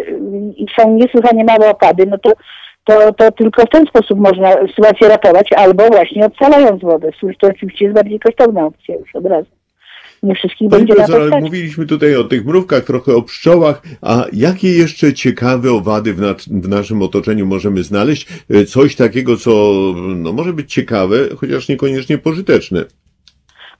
[0.78, 2.32] są niesłychanie małe opady, no to,
[2.84, 7.10] to, to tylko w ten sposób można sytuację ratować, albo właśnie odsalając wodę.
[7.40, 9.59] To oczywiście jest bardziej kosztowna opcja już od razu
[10.22, 14.24] nie wszystkich Pani będzie profesor, ale mówiliśmy tutaj o tych mrówkach, trochę o pszczołach, a
[14.32, 18.28] jakie jeszcze ciekawe owady w, nad, w naszym otoczeniu możemy znaleźć?
[18.50, 19.72] E, coś takiego, co
[20.16, 22.84] no, może być ciekawe, chociaż niekoniecznie pożyteczne.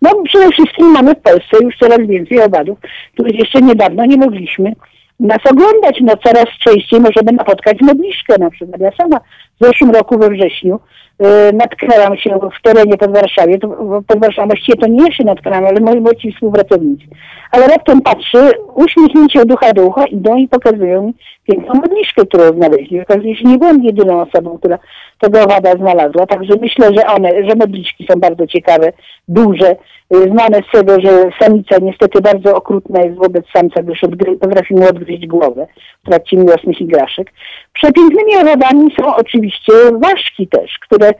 [0.02, 2.78] No przede wszystkim mamy w Polsce już coraz więcej owadów,
[3.14, 4.72] których jeszcze niedawno nie mogliśmy
[5.20, 5.98] nas oglądać.
[6.00, 8.80] No coraz częściej możemy napotkać modliszkę na przykład.
[8.80, 9.20] Ja sama
[9.60, 10.80] w zeszłym roku we wrześniu
[11.20, 13.68] Y, natknęłam się w terenie pod Warszawie, to,
[14.06, 17.04] pod Warszawą, właściwie to nie ja się natknęłam, ale moi młodsi współpracownicy.
[17.50, 21.14] Ale raptem patrzę, uśmiechnięcie od ducha do ucha, idą i pokazują mi
[21.44, 23.00] piękną modliszkę, którą znaleźli.
[23.00, 24.78] Okazuje się, nie byłam jedyną osobą, która
[25.20, 28.92] tego owada znalazła, także myślę, że one, że modliszki są bardzo ciekawe,
[29.28, 29.76] duże,
[30.14, 31.10] y, znane z tego, że
[31.40, 35.66] samica niestety bardzo okrutna jest wobec samca, gdyż odgry, potrafi mu odgryźć głowę
[36.04, 37.32] w trakcie miłosnych igraszek.
[37.72, 41.14] Przepięknymi owadami są oczywiście ważki też, które e,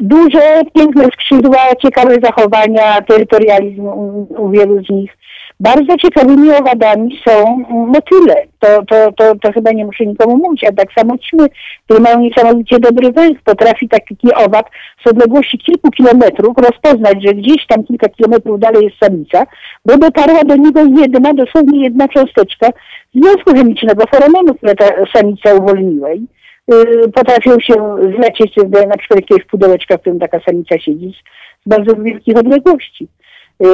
[0.00, 3.86] duże, piękne skrzydła, ciekawe zachowania, terytorializm
[4.28, 5.16] u wielu z nich.
[5.60, 8.34] Bardzo ciekawymi owadami są motyle.
[8.58, 11.46] To, to, to, to chyba nie muszę nikomu mówić, a tak samo ćmy,
[11.84, 13.42] które mają niesamowicie dobry węch.
[13.44, 14.66] Potrafi taki owad
[15.06, 19.46] z odległości kilku kilometrów rozpoznać, że gdzieś tam kilka kilometrów dalej jest samica,
[19.84, 22.68] bo dotarła do niego jedna, dosłownie jedna cząsteczka
[23.14, 26.08] związku chemicznego, feromonu, które ta samica uwolniła.
[26.68, 27.74] Yy, potrafią się
[28.16, 28.56] zlecieć
[28.88, 31.12] na przykład jakiegoś pudełeczka, w którym taka samica siedzi
[31.66, 33.08] z bardzo wielkich odległości.
[33.62, 33.66] Y,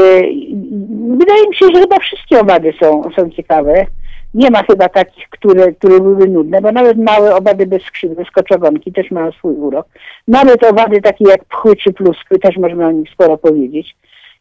[1.18, 3.87] wydaje mi się, że chyba wszystkie owady są, są ciekawe.
[4.35, 8.93] Nie ma chyba takich, które, które były nudne, bo nawet małe owady bez skrzydły, skoczogonki
[8.93, 9.87] też mają swój urok.
[10.28, 13.97] Nawet owady takie jak pchły czy pluskwy, też można o nich sporo powiedzieć.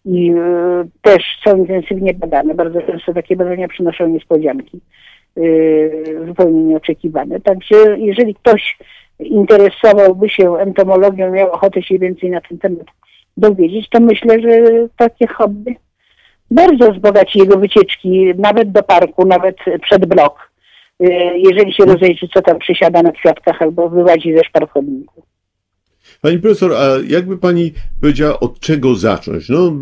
[0.06, 2.56] I y, też są intensywnie badane.
[2.56, 4.80] Bardzo często takie badania przynoszą niespodzianki
[5.38, 7.40] y, zupełnie nieoczekiwane.
[7.40, 8.78] Także jeżeli ktoś
[9.20, 12.86] interesowałby się entomologią, miał ochotę się więcej na ten temat
[13.38, 14.50] dowiedzieć, to myślę, że
[14.98, 15.76] takie hobby
[16.52, 20.52] bardzo wzbogaci jego wycieczki, nawet do parku, nawet przed blok,
[21.04, 25.24] y, jeżeli się rozejrzy, co tam przysiada na kwiatkach albo wyłazi ze szparchodniku.
[26.22, 29.50] Pani profesor, a jakby pani powiedziała, od czego zacząć?
[29.50, 29.74] No,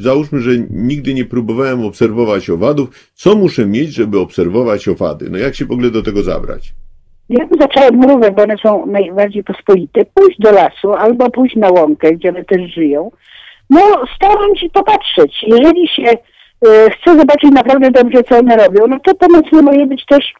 [0.00, 3.10] załóżmy, że nigdy nie próbowałem obserwować owadów.
[3.14, 5.30] Co muszę mieć, żeby obserwować owady?
[5.30, 6.74] No jak się w ogóle do tego zabrać?
[7.28, 10.04] Ja bym zaczęła od mrówek, bo one są najbardziej pospolite.
[10.14, 13.10] Pójść do lasu albo pójść na łąkę, gdzie one też żyją.
[13.70, 13.80] No,
[14.16, 15.44] staram się popatrzeć.
[15.46, 19.86] Jeżeli się e, chcę zobaczyć naprawdę dobrze, co one robią, no to pomoc nie może
[19.86, 20.34] być też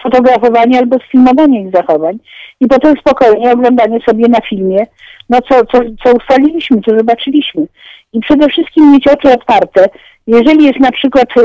[0.00, 2.18] sfotografowanie albo sfilmowanie ich zachowań
[2.60, 4.86] i potem spokojnie oglądanie sobie na filmie,
[5.30, 7.66] no co, co, co ustaliliśmy, co zobaczyliśmy.
[8.12, 9.88] I przede wszystkim mieć oczy otwarte.
[10.26, 11.42] Jeżeli jest na przykład e,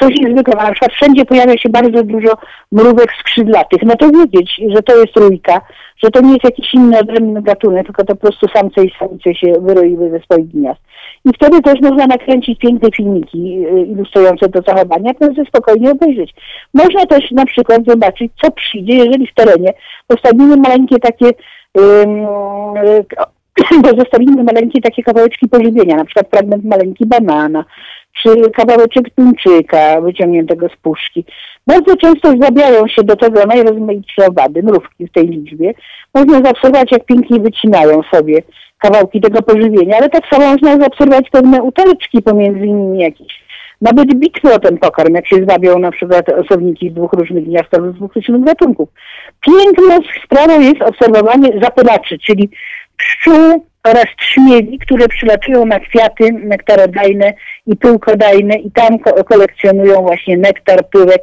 [0.00, 2.28] coś niezwykłego, na przykład wszędzie pojawia się bardzo dużo
[2.72, 5.60] mrówek skrzydlatych, no to wiedzieć, że to jest rójka,
[6.02, 9.34] że to nie jest jakiś inny odrębny gatunek, tylko to po prostu samce i samice
[9.34, 10.80] się wyroiły ze swoich gniazd.
[11.24, 16.34] I wtedy też można nakręcić piękne filmiki y, ilustrujące to zachowanie, proszę spokojnie obejrzeć.
[16.74, 19.72] Można też na przykład zobaczyć, co przyjdzie, jeżeli w terenie
[20.06, 21.30] postawimy maleńkie takie
[21.74, 22.26] um,
[23.82, 27.64] pozostawimy maleńkie takie kawałeczki pożywienia, na przykład fragment maleńki banana,
[28.12, 31.24] czy kawałeczek tuńczyka wyciągniętego z puszki.
[31.66, 35.74] Bardzo często złabiają się do tego najrozmaitsze owady, mrówki w tej liczbie.
[36.14, 38.42] Można zaobserwować, jak pięknie wycinają sobie
[38.78, 43.42] kawałki tego pożywienia, ale tak samo można zaobserwować pewne uteleczki pomiędzy nimi jakieś.
[43.80, 47.68] Nawet bitwy o ten pokarm, jak się zwabią na przykład osobniki z dwóch różnych gniazd
[47.92, 48.88] z dwóch różnych gatunków.
[49.40, 52.50] Piękną sprawą jest obserwowanie zapylaczy, czyli
[52.96, 57.32] pszczół oraz trzmieli, które przylatują na kwiaty nektarodajne
[57.66, 61.22] i pyłkodajne i tam ko kolekcjonują właśnie nektar, pyłek,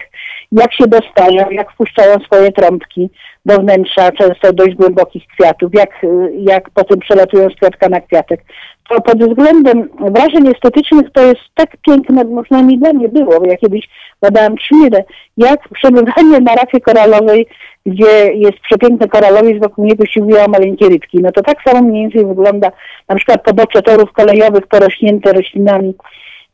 [0.52, 3.10] jak się dostają, jak wpuszczają swoje trąbki
[3.46, 6.06] do wnętrza często dość głębokich kwiatów, jak,
[6.38, 8.44] jak potem przelatują z kwiatka na kwiatek.
[8.90, 12.24] To pod względem wrażeń estetycznych to jest tak piękne,
[12.64, 13.90] mi dla mnie było, bo ja kiedyś
[14.22, 15.04] badałam trzmielę,
[15.38, 17.48] jak przebywanie na rafie koralowej
[17.86, 21.20] gdzie jest przepiękny koralowiec, wokół niego się uwijają maleńkie rybki.
[21.22, 22.72] No to tak samo mniej więcej wygląda
[23.10, 25.94] na przykład pobocze torów kolejowych porośnięte roślinami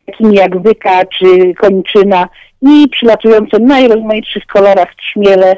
[0.05, 2.27] takimi jak wyka czy kończyna
[2.61, 5.55] i przylatujące w najrozmaitszych kolorach trzmiele,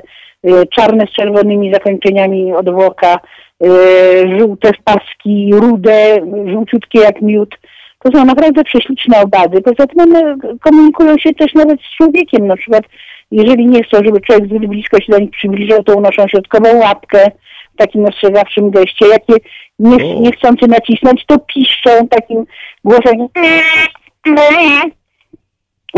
[0.48, 3.19] y, czarne z czerwonymi zakończeniami odwłoka,
[3.64, 6.18] y, żółte paski, rude,
[6.52, 7.60] żółciutkie jak miód.
[8.03, 9.61] To są naprawdę prześliczne obady.
[9.61, 12.48] Poza tym one komunikują się też nawet z człowiekiem.
[12.48, 12.84] Na przykład
[13.32, 17.32] jeżeli nie chcą, żeby człowiek zbyt blisko się do nich przybliżał, to unoszą środkową łapkę
[17.74, 19.07] w takim ostrzegawczym geście.
[19.07, 19.34] Jakie
[19.80, 22.45] nie, nie chcący nacisnąć, to piszczą takim
[22.84, 23.28] głosem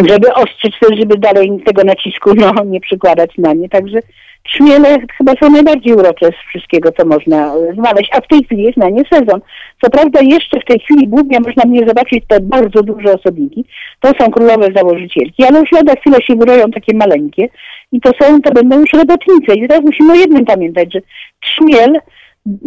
[0.08, 3.70] żeby ostrzec też, żeby dalej tego nacisku no, nie przykładać na nie.
[3.70, 4.00] Także
[4.44, 8.78] Trzmiele chyba są najbardziej urocze z wszystkiego, co można znaleźć, a w tej chwili jest
[8.78, 9.42] na nie sezon.
[9.84, 13.66] Co prawda jeszcze w tej chwili głównie można mnie zobaczyć te bardzo duże osobniki.
[14.00, 17.50] To są królowe założycielki, ale już lada chwilę się wyroją takie maleńkie
[17.92, 19.54] i to są, to będą już robotnice.
[19.56, 21.00] I teraz musimy o jednym pamiętać, że
[21.42, 22.00] trzmiel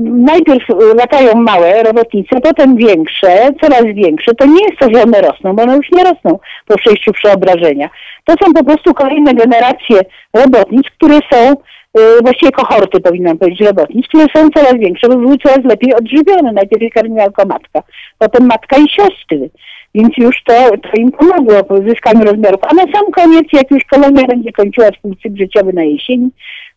[0.05, 0.65] najpierw
[0.97, 4.35] latają małe robotnice, potem większe, coraz większe.
[4.35, 7.91] To nie jest to, że one rosną, bo one już nie rosną po przejściu przeobrażenia.
[8.25, 10.01] To są po prostu kolejne generacje
[10.35, 15.39] robotnic, które są, y, właściwie kohorty powinnam powiedzieć, robotnic, które są coraz większe, bo były
[15.39, 16.53] coraz lepiej odżywione.
[16.53, 17.83] Najpierw karmiła jako matka,
[18.19, 19.51] potem matka i siostry.
[19.95, 22.61] Więc już to, to im pomogło w uzyskaniu rozmiarów.
[22.63, 26.31] A na sam koniec, jak już kolonia będzie kończyła swój cykl życiowy na jesieni,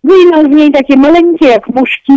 [0.04, 2.14] wyjdą z niej takie maleńkie jak muszki,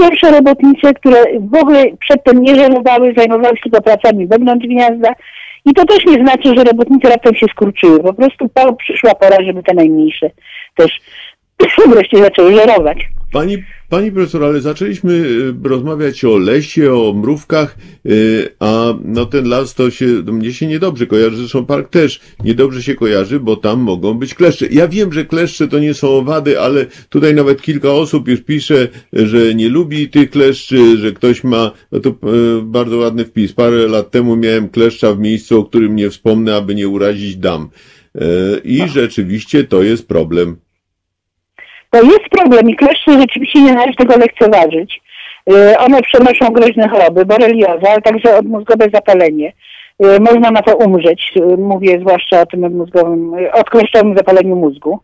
[0.00, 5.12] pierwsze robotnice, które w ogóle przedtem nie żerowały, zajmowały się tylko pracami wewnątrz gniazda.
[5.64, 8.02] I to też nie znaczy, że robotnice raptem się skurczyły.
[8.02, 10.30] Po prostu przyszła pora, żeby te najmniejsze
[10.76, 11.00] też
[11.92, 12.98] wreszcie zaczęły żerować.
[13.32, 13.56] Pani,
[13.88, 17.76] pani profesor, ale zaczęliśmy y, rozmawiać o lesie, o mrówkach,
[18.06, 22.82] y, a no ten las to się, mnie się niedobrze kojarzy, zresztą park też niedobrze
[22.82, 24.66] się kojarzy, bo tam mogą być kleszcze.
[24.70, 28.88] Ja wiem, że kleszcze to nie są owady, ale tutaj nawet kilka osób już pisze,
[29.12, 33.52] że nie lubi tych kleszczy, że ktoś ma, no to y, bardzo ładny wpis.
[33.52, 37.68] Parę lat temu miałem kleszcza w miejscu, o którym nie wspomnę, aby nie urazić dam.
[38.64, 40.56] I rzeczywiście to jest problem.
[41.90, 45.00] To jest problem i kleszcze rzeczywiście nie należy tego lekceważyć.
[45.52, 49.52] Y, one przenoszą groźne choroby, borelioza, ale także odmózgowe zapalenie.
[50.04, 55.00] Y, można na to umrzeć, y, mówię zwłaszcza o tym odmózgowym, odkleszczowym zapaleniu mózgu.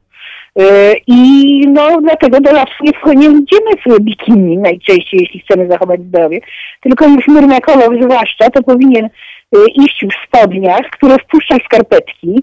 [1.06, 6.40] I no dlatego do lasu nie, nie idziemy w bikini najczęściej, jeśli chcemy zachować zdrowie,
[6.80, 9.08] tylko już murmiakolog zwłaszcza to powinien
[9.74, 12.42] iść w spodniach, które wpuszcza skarpetki,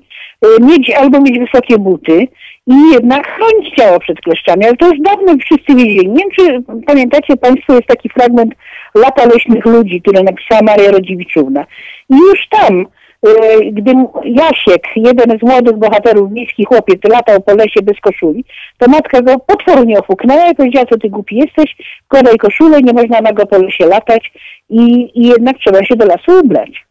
[0.62, 2.28] mieć albo mieć wysokie buty
[2.70, 4.66] i jednak chronić ciało przed kleszczami.
[4.66, 6.08] Ale to już dawno wszyscy wiedzieli.
[6.08, 8.54] Nie wiem, czy pamiętacie Państwo, jest taki fragment
[8.96, 11.66] Lata Leśnych Ludzi, który napisała Maria Rodziewiczówna.
[12.10, 12.86] I już tam,
[13.28, 13.94] y, gdy
[14.24, 18.46] Jasiek, jeden z młodych bohaterów, miejski chłopiec, latał po lesie bez koszuli,
[18.78, 21.76] to matka go potwornie ofuknęła i powiedziała, co ty głupi jesteś,
[22.06, 24.32] wkładaj koszulę, nie można na go po lesie latać
[24.70, 26.89] i, i jednak trzeba się do lasu ubrać.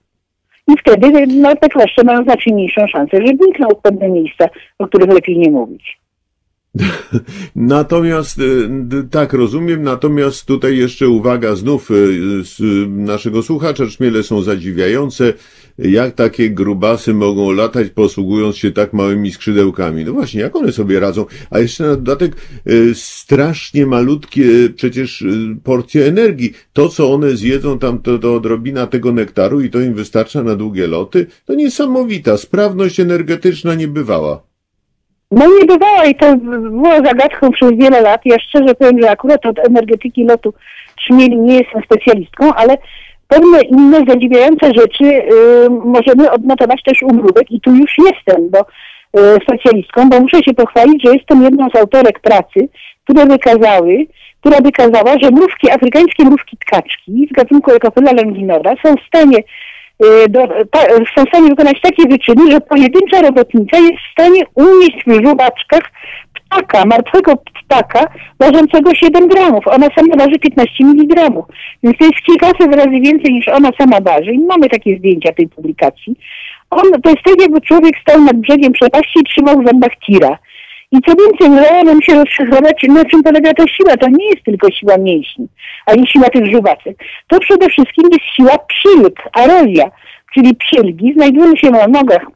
[0.68, 5.12] I wtedy no, te kleszcze mają znacznie mniejszą szansę, że znikną pewne miejsca, o których
[5.12, 5.98] lepiej nie mówić.
[7.56, 8.68] Natomiast, y,
[9.10, 11.94] tak rozumiem, natomiast tutaj jeszcze uwaga znów y,
[12.44, 12.58] z
[12.88, 15.32] naszego słuchacza, czmiele są zadziwiające,
[15.78, 20.04] jak takie grubasy mogą latać posługując się tak małymi skrzydełkami.
[20.04, 21.26] No właśnie, jak one sobie radzą?
[21.50, 22.36] A jeszcze na dodatek
[22.66, 24.44] y, strasznie malutkie
[24.76, 25.24] przecież
[25.64, 26.52] porcje energii.
[26.72, 30.54] To, co one zjedzą tam, to, to odrobina tego nektaru i to im wystarcza na
[30.54, 31.26] długie loty.
[31.44, 34.47] To niesamowita, sprawność energetyczna niebywała.
[35.30, 38.20] No nie bywała i to było zagadką przez wiele lat.
[38.24, 40.54] Ja szczerze powiem, że akurat od energetyki lotu
[40.96, 42.76] trzmieli nie jestem specjalistką, ale
[43.28, 48.60] pewne inne zadziwiające rzeczy y, możemy odnotować też u mrówek i tu już jestem bo,
[48.60, 52.68] y, specjalistką, bo muszę się pochwalić, że jestem jedną z autorek pracy,
[53.04, 54.06] które wykazały,
[54.40, 59.38] która wykazała, że mrówki, afrykańskie mrówki tkaczki z gatunku Ecophylla longinora są w stanie
[60.28, 60.80] do, ta,
[61.16, 65.82] są w stanie wykonać takie wyczyny, że pojedyncza robotnica jest w stanie unieść w żuwaczkach
[66.48, 68.06] ptaka, martwego ptaka,
[68.40, 69.66] ważącego 7 gramów.
[69.66, 71.44] Ona sama waży 15 miligramów.
[71.82, 74.32] Więc to jest kilkaset razy więcej niż ona sama waży.
[74.32, 76.16] I mamy takie zdjęcia tej publikacji.
[76.70, 80.38] On, to jest tak, jakby człowiek stał nad brzegiem przepaści i trzymał w zębach tira.
[80.92, 83.96] I co więcej, udało nam się rozszyfrować, na czym polega ta siła.
[83.96, 85.48] To nie jest tylko siła mięśni,
[85.86, 86.96] ani siła tych żuwaczek.
[87.28, 89.90] To przede wszystkim jest siła psilg, arozja,
[90.34, 92.26] czyli psielgi znajdują się na nogach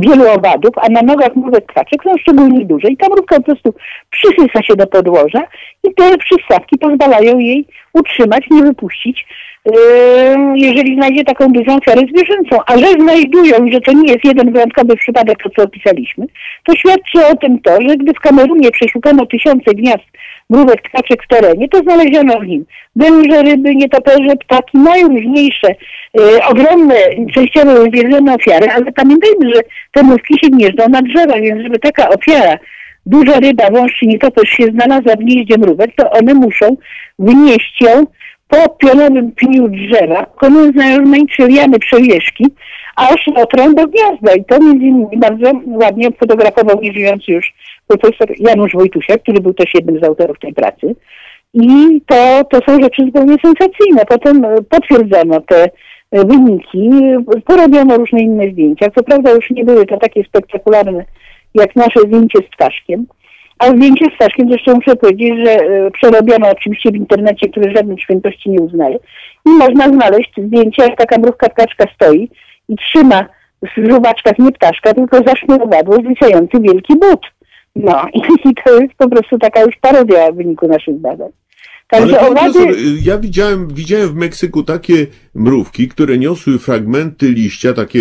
[0.00, 3.74] wielu owadów, a na nogach mrówek kaczek są szczególnie duże i ta mrówka po prostu
[4.10, 5.42] przysysa się do podłoża
[5.82, 9.26] i te przystawki pozwalają jej utrzymać, nie wypuścić,
[10.54, 12.58] jeżeli znajdzie taką dużą ofiarę zwierzęcą.
[12.66, 16.26] A że znajdują i że to nie jest jeden wyjątkowy przypadek, to co opisaliśmy,
[16.64, 20.04] to świadczy o tym to, że gdy w Kamerunie przeszukano tysiące gniazd
[20.50, 22.64] mrówek tkaczek w terenie, to znaleziono w nim
[22.96, 26.94] węże, ryby, nietoperze, ptaki, najróżniejsze, e, ogromne,
[27.34, 29.60] częściowo zwiedzone ofiary, ale pamiętajmy, że
[29.92, 32.58] te mrówki się gnieżdżą na drzewach, więc żeby taka ofiara,
[33.06, 36.76] duża ryba, wąż czy nietoperz się znalazła w gnieździe mrówek, to one muszą
[37.18, 38.06] wnieść ją
[38.54, 42.44] po pionowym pniu drzewa, konując najróżniejsze liany przewieszki,
[42.96, 44.34] aż dotrą do gniazda.
[44.34, 47.54] I to między innymi bardzo ładnie fotografował nieżyjący już
[47.86, 50.94] profesor Janusz Wojtusiak, który był też jednym z autorów tej pracy.
[51.54, 54.04] I to, to są rzeczy zupełnie sensacyjne.
[54.08, 56.90] Potem e, potwierdzono te e, wyniki,
[57.46, 58.86] porobiono różne inne zdjęcia.
[58.96, 61.04] Co prawda już nie były to takie spektakularne
[61.54, 63.06] jak nasze zdjęcie z ptaszkiem,
[63.64, 67.98] a zdjęcie z ptaszkiem zresztą muszę powiedzieć, że e, przerobiono oczywiście w internecie, który żadnej
[67.98, 68.98] świętości nie uznaje.
[69.46, 72.30] I można znaleźć zdjęcie, jak taka mrówka tkaczka stoi
[72.68, 73.26] i trzyma
[73.62, 77.20] w żuwaczkach nie ptaszka, tylko zasznurowadło zwisający wielki but.
[77.76, 78.18] No i,
[78.50, 81.30] i to jest po prostu taka już parodia w wyniku naszych badań.
[81.92, 82.52] Ale Także pan owady...
[82.52, 88.00] profesor, y, ja widziałem, widziałem w Meksyku takie mrówki, które niosły fragmenty liścia, takie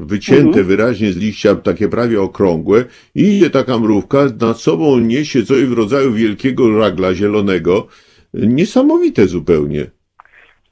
[0.00, 0.66] wycięte Mhm.
[0.66, 2.84] wyraźnie z liścia, takie prawie okrągłe
[3.14, 7.86] i idzie taka mrówka, nad sobą niesie coś w rodzaju wielkiego ragla zielonego.
[8.34, 9.86] Niesamowite zupełnie.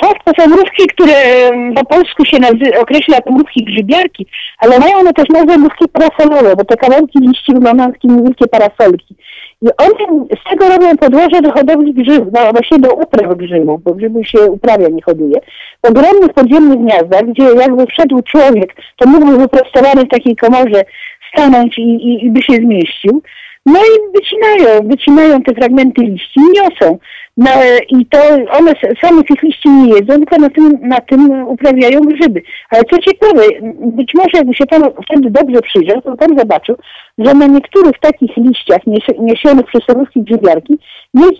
[0.00, 4.26] Tak, to są mrówki, które em, po polsku się nazy- określa jako mrówki grzybiarki,
[4.58, 8.46] ale mają one też nazwę mrówki parasolowe, bo te kawałki liści wyglądają jak takie wielkie
[8.46, 9.16] parasolki.
[9.62, 14.28] I z tego robią podłoże do hodowli grzybów, no właśnie do upraw grzybów, bo grzybów
[14.28, 15.40] się uprawia, nie hoduje.
[15.84, 20.84] W ogromnych podziemnych gniazdach, gdzie jakby wszedł człowiek, to mógłby wyprostowany w takiej komorze
[21.32, 23.22] stanąć i, i, i by się zmieścił.
[23.66, 26.98] No i wycinają, wycinają te fragmenty liści i niosą.
[27.40, 27.50] No,
[27.88, 28.18] I to
[28.58, 32.42] one same tych liści nie jedzą, tylko na tym, na tym uprawiają grzyby.
[32.70, 33.42] Ale co ciekawe,
[33.72, 36.76] być może jakby się pan wtedy dobrze przyjrzał, to pan zobaczył,
[37.18, 38.80] że na niektórych takich liściach
[39.18, 40.78] niesionych przez mrówki grzybiarki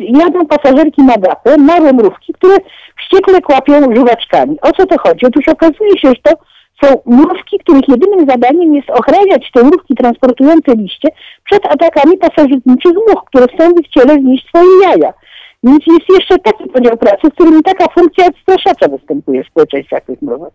[0.00, 2.56] jadą pasażerki na gapę, małe mrówki, które
[2.98, 4.56] wściekle kłapią żuwaczkami.
[4.62, 5.26] O co to chodzi?
[5.26, 6.32] Otóż okazuje się, że to
[6.82, 11.08] są mrówki, których jedynym zadaniem jest ochraniać te mrówki transportujące liście
[11.44, 15.12] przed atakami pasożytniczych much, które chcą w ciele znieść swoje jaja.
[15.62, 20.22] Więc jest jeszcze taki podział pracy, w którym taka funkcja odstraszacza występuje w społeczeństwach tych
[20.22, 20.54] mrówek.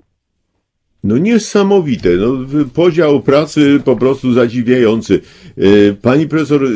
[1.03, 2.33] No niesamowite, no,
[2.73, 5.19] podział pracy po prostu zadziwiający.
[5.57, 6.69] E, Pani profesor, e,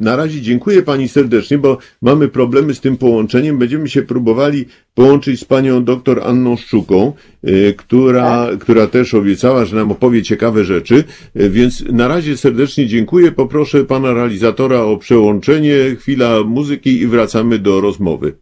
[0.00, 3.58] na razie dziękuję Pani serdecznie, bo mamy problemy z tym połączeniem.
[3.58, 4.64] Będziemy się próbowali
[4.94, 7.12] połączyć z Panią doktor Anną Szczuką,
[7.44, 11.04] e, która, która też obiecała, że nam opowie ciekawe rzeczy,
[11.34, 13.32] więc na razie serdecznie dziękuję.
[13.32, 18.32] Poproszę Pana realizatora o przełączenie, chwila muzyki i wracamy do rozmowy.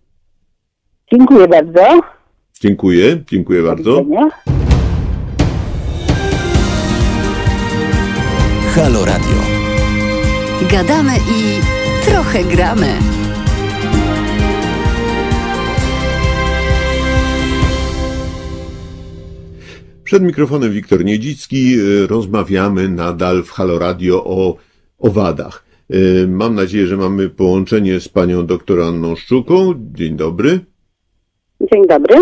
[1.13, 2.01] Dziękuję bardzo.
[2.61, 4.05] Dziękuję, dziękuję bardzo.
[8.75, 9.39] Halo Radio.
[10.71, 11.61] Gadamy i
[12.07, 12.87] trochę gramy.
[20.05, 24.57] Przed mikrofonem Wiktor Niedzicki e, rozmawiamy nadal w Halo Radio o
[24.99, 25.65] owadach.
[25.95, 29.75] Y, Mam nadzieję, że mamy połączenie z panią doktor Anną Szczuką.
[29.95, 30.61] Dzień dobry.
[31.73, 32.17] Dzień dobry.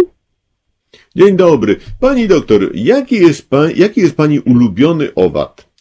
[1.16, 1.76] Dzień dobry.
[2.00, 5.71] Pani doktor, jaki jest, pa, jaki jest pani ulubiony owad?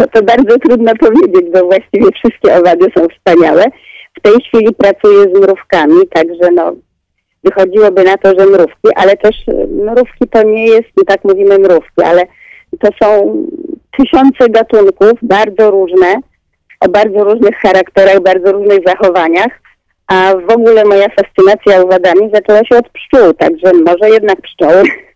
[0.00, 3.64] No to bardzo trudno powiedzieć, bo właściwie wszystkie owady są wspaniałe.
[4.18, 6.72] W tej chwili pracuję z mrówkami, także no
[7.44, 11.58] wychodziłoby na to, że mrówki, ale też y, mrówki to nie jest, my tak mówimy
[11.58, 12.22] mrówki, ale
[12.80, 13.36] to są
[13.98, 16.14] tysiące gatunków, bardzo różne,
[16.80, 19.60] o bardzo różnych charakterach, bardzo różnych zachowaniach,
[20.06, 24.82] a w ogóle moja fascynacja owadami zaczęła się od pszczół, także może jednak pszczoły.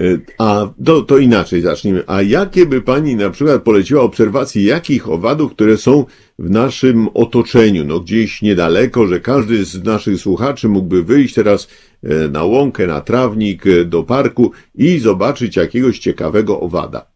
[0.00, 2.02] Y, A to, to inaczej zacznijmy.
[2.06, 6.04] A jakie by pani na przykład poleciła obserwacji jakich owadów, które są
[6.38, 11.68] w naszym otoczeniu, no gdzieś niedaleko, że każdy z naszych słuchaczy mógłby wyjść teraz
[12.02, 17.06] e, na łąkę, na trawnik, e, do parku i zobaczyć jakiegoś ciekawego owada.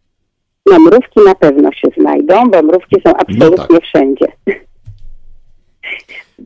[0.66, 3.82] No mrówki na pewno się znajdą, bo mrówki są absolutnie tak.
[3.82, 4.26] wszędzie.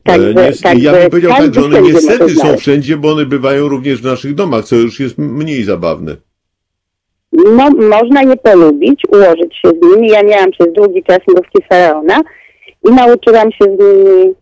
[0.05, 4.01] E, nies- ja bym powiedział tak, że one niestety są wszędzie, bo one bywają również
[4.01, 6.15] w naszych domach, co już jest mniej zabawne.
[7.31, 10.07] No, można je polubić, ułożyć się z nimi.
[10.07, 12.21] Ja miałam przez długi czas mrówki faraona
[12.83, 14.33] i nauczyłam się z nimi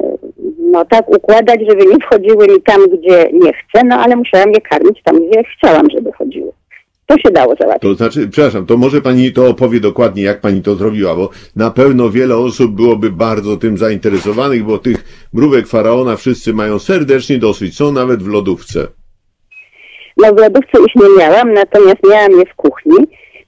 [0.00, 0.16] e,
[0.58, 4.60] no, tak układać, żeby nie wchodziły mi tam, gdzie nie chcę, no ale musiałam je
[4.60, 6.52] karmić tam, gdzie chciałam, żeby chodziły.
[7.10, 7.82] To się dało załatwić.
[7.82, 11.70] To znaczy, przepraszam, to może pani to opowie dokładnie, jak pani to zrobiła, bo na
[11.70, 17.76] pewno wiele osób byłoby bardzo tym zainteresowanych, bo tych mrówek faraona wszyscy mają serdecznie dosyć,
[17.76, 18.86] są nawet w lodówce.
[20.16, 22.96] No w lodówce ich nie miałam, natomiast miałam je w kuchni.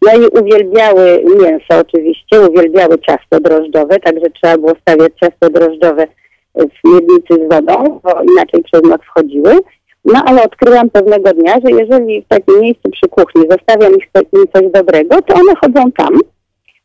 [0.03, 6.07] No i uwielbiały mięso oczywiście, uwielbiały ciasto drożdżowe, także trzeba było stawiać ciasto drożdżowe
[6.55, 9.59] w miednicy z wodą, bo inaczej przez noc wchodziły.
[10.05, 14.73] No ale odkryłam pewnego dnia, że jeżeli w takim miejscu przy kuchni zostawiam im coś
[14.73, 16.15] dobrego, to one chodzą tam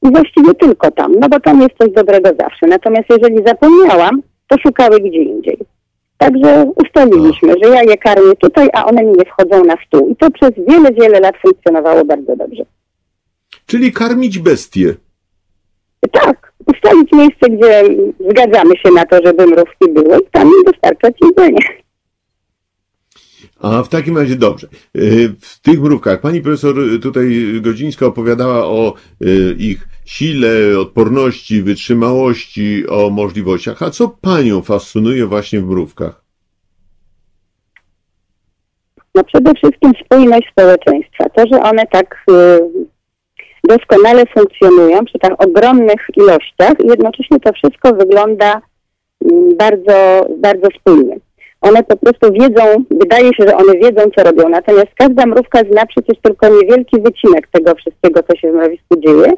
[0.04, 2.68] i właściwie tylko tam, no bo tam jest coś dobrego zawsze.
[2.68, 5.58] Natomiast jeżeli zapomniałam, to szukały gdzie indziej.
[6.18, 10.10] Także ustaliliśmy, że ja je karmię tutaj, a one mi nie wchodzą na stół.
[10.10, 12.64] I to przez wiele, wiele lat funkcjonowało bardzo dobrze.
[13.66, 14.96] Czyli karmić bestie.
[16.12, 17.84] Tak, ustalić miejsce, gdzie
[18.30, 21.60] zgadzamy się na to, żeby mrówki były i tam dostarczać jedzenie.
[23.60, 24.68] A w takim razie dobrze.
[24.96, 32.88] Y, W tych mrówkach pani profesor tutaj Godzińska opowiadała o y, ich sile, odporności, wytrzymałości,
[32.90, 33.84] o możliwościach.
[33.84, 36.22] A co panią fascynuje właśnie w mrówkach?
[39.16, 41.30] No przede wszystkim spójność społeczeństwa.
[41.30, 42.60] To, że one tak y,
[43.68, 48.62] doskonale funkcjonują przy tak ogromnych ilościach i jednocześnie to wszystko wygląda
[49.32, 51.20] mm, bardzo, bardzo spójnie.
[51.68, 54.50] One po prostu wiedzą, wydaje się, że one wiedzą, co robią.
[54.50, 59.34] Natomiast każda mrówka zna przecież tylko niewielki wycinek tego wszystkiego, co się w mrowisku dzieje,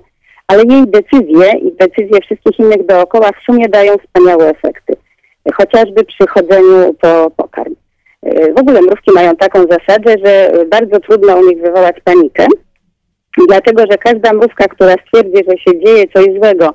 [0.47, 4.93] ale jej decyzje i decyzje wszystkich innych dookoła w sumie dają wspaniałe efekty.
[5.53, 7.76] Chociażby przy chodzeniu po pokarm.
[8.56, 12.47] W ogóle mrówki mają taką zasadę, że bardzo trudno u nich wywołać panikę,
[13.47, 16.73] dlatego że każda mrówka, która stwierdzi, że się dzieje coś złego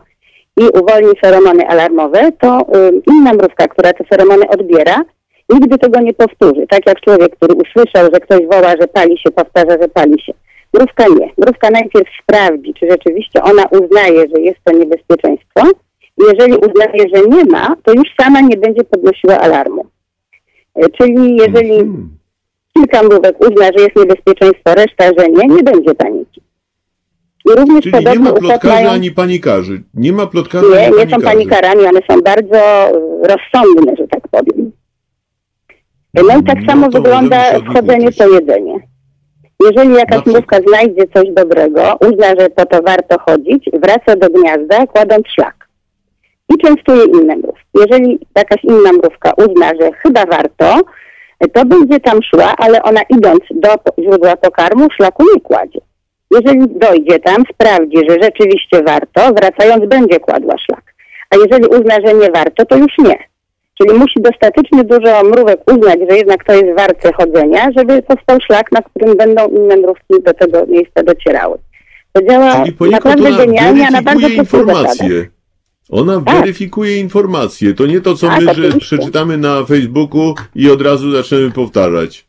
[0.56, 5.05] i uwolni feromony alarmowe, to y, inna mrówka, która te feromony odbiera,
[5.48, 6.66] nigdy tego nie powtórzy.
[6.68, 10.32] Tak jak człowiek, który usłyszał, że ktoś woła, że pali się, powtarza, że pali się.
[10.74, 11.30] Mrówka nie.
[11.38, 15.60] Mrówka najpierw sprawdzi, czy rzeczywiście ona uznaje, że jest to niebezpieczeństwo.
[16.28, 19.86] Jeżeli uznaje, że nie ma, to już sama nie będzie podnosiła alarmu.
[20.74, 22.08] E, Czyli jeżeli Hmm.
[22.76, 26.40] kilka mrówek uzna, że jest niebezpieczeństwo, reszta, że nie, nie będzie paniki.
[27.46, 28.90] I również Czyli nie ma plotkarzy mają...
[28.90, 29.82] ani panikarzy.
[29.94, 31.22] Nie ma plotkarzy Nie, nie są panikarzy.
[31.24, 32.58] panikarami, one są bardzo
[33.22, 34.72] rozsądne, że tak powiem.
[36.14, 37.36] No i tak No samo wygląda
[37.70, 38.74] wchodzenie po jedzenie.
[39.64, 40.26] Jeżeli jakaś przykład.
[40.26, 45.68] mrówka znajdzie coś dobrego, uzna, że po to warto chodzić, wraca do gniazda, kładąc szlak.
[46.54, 47.64] I częstuje inne mrówki.
[47.74, 50.80] Jeżeli jakaś inna mrówka uzna, że chyba warto,
[51.52, 53.68] to będzie tam szła, ale ona idąc do
[54.02, 55.80] źródła pokarmu, szlaku nie kładzie.
[56.30, 60.94] Jeżeli dojdzie tam, sprawdzi, że rzeczywiście warto, wracając będzie kładła szlak.
[61.30, 63.34] A jeżeli uzna, że nie warto, to już nie.
[63.78, 68.72] Czyli musi dostatecznie dużo mrówek uznać, że jednak to jest warte chodzenia, żeby powstał szlak,
[68.72, 71.59] na którym będą inne mrówki do tego miejsca docierały.
[72.12, 75.26] To działa naprawdę genialnie, a na bardzo informacje.
[75.90, 76.36] Ona Tak.
[76.36, 77.74] weryfikuje informacje.
[77.74, 82.26] To nie to, co Tak, my, że przeczytamy na Facebooku i od razu zaczniemy powtarzać.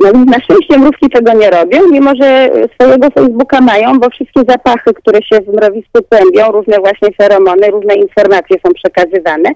[0.00, 4.94] No na szczęście mrówki tego nie robią, mimo że swojego Facebooka mają, bo wszystkie zapachy,
[4.94, 9.50] które się w mrowisku kłębią, różne właśnie feromony, różne informacje są przekazywane,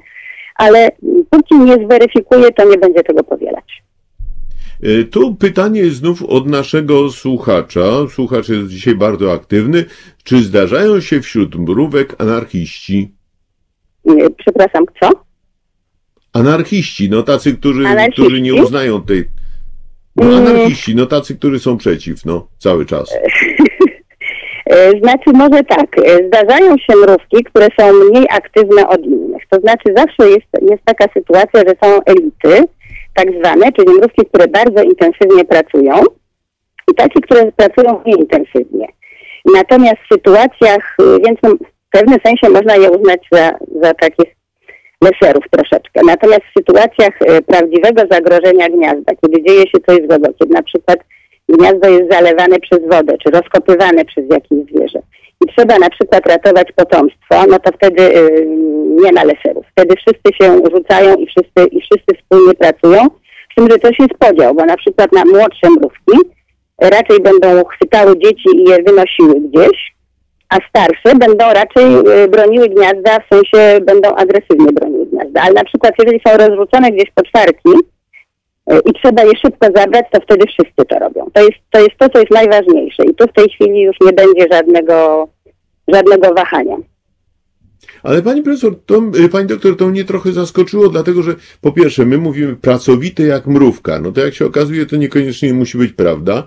[0.58, 0.90] ale
[1.30, 3.82] póki nie zweryfikuje, to nie będzie tego powielać.
[4.82, 7.82] E, Tu pytanie znów od naszego słuchacza.
[8.10, 9.84] Słuchacz jest dzisiaj bardzo aktywny.
[10.24, 13.12] Czy zdarzają się wśród mrówek anarchiści?
[14.04, 15.10] Nie, Przepraszam, co?
[16.32, 18.22] Anarchiści, no tacy, którzy, Anarchiści?
[18.22, 19.24] którzy nie uznają tej.
[20.16, 23.08] No, anarchiści, no tacy, którzy są przeciw, no, cały czas.
[24.70, 29.27] E, Znaczy może tak, e, zdarzają się mrówki, które są mniej aktywne od innych.
[29.50, 32.64] To znaczy zawsze jest, jest taka sytuacja, że są elity,
[33.14, 35.94] tak zwane, czyli mrówki, które bardzo intensywnie pracują
[36.92, 38.86] i takie, które pracują mniej intensywnie.
[39.54, 43.50] Natomiast w sytuacjach, y, więc no, w pewnym sensie można je uznać za,
[43.82, 44.34] za takich
[45.02, 46.00] leserów troszeczkę.
[46.06, 50.98] Natomiast w sytuacjach y, prawdziwego zagrożenia gniazda, kiedy dzieje się coś złego, kiedy na przykład
[51.48, 55.02] gniazdo jest zalewane przez wodę, czy rozkopywane przez jakieś zwierzę
[55.40, 58.46] i trzeba na przykład ratować potomstwo, no to wtedy y,
[59.02, 59.66] nie ma leserów.
[59.72, 63.00] Wtedy wszyscy się rzucają i wszyscy, i wszyscy wspólnie pracują.
[63.52, 66.28] Z tym, że też jest podział, bo na przykład na młodsze mrówki
[66.80, 69.94] raczej będą chwytały dzieci i je wynosiły gdzieś,
[70.48, 71.84] a starsze będą raczej
[72.24, 75.40] y, broniły gniazda, w sensie będą agresywnie broniły gniazda.
[75.42, 77.70] Ale na przykład jeżeli są rozrzucone gdzieś poczwarki
[78.86, 81.26] i trzeba je szybko zabrać, to wtedy wszyscy to robią.
[81.32, 84.12] To jest, to jest to, co jest najważniejsze i tu w tej chwili już nie
[84.12, 85.28] będzie żadnego,
[85.88, 86.76] żadnego wahania.
[88.02, 92.06] Ale pani profesor, to, y, pani doktor, to mnie trochę zaskoczyło, dlatego że po pierwsze,
[92.06, 94.00] my mówimy pracowite jak mrówka.
[94.00, 96.46] No to jak się okazuje, to niekoniecznie musi być prawda.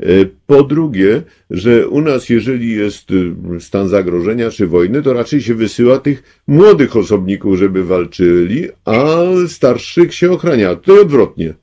[0.00, 5.40] Y, Po drugie, że u nas, jeżeli jest y, stan zagrożenia czy wojny, to raczej
[5.40, 9.04] się wysyła tych młodych osobników, żeby walczyli, a
[9.48, 10.76] starszych się ochrania.
[10.76, 11.54] To odwrotnie.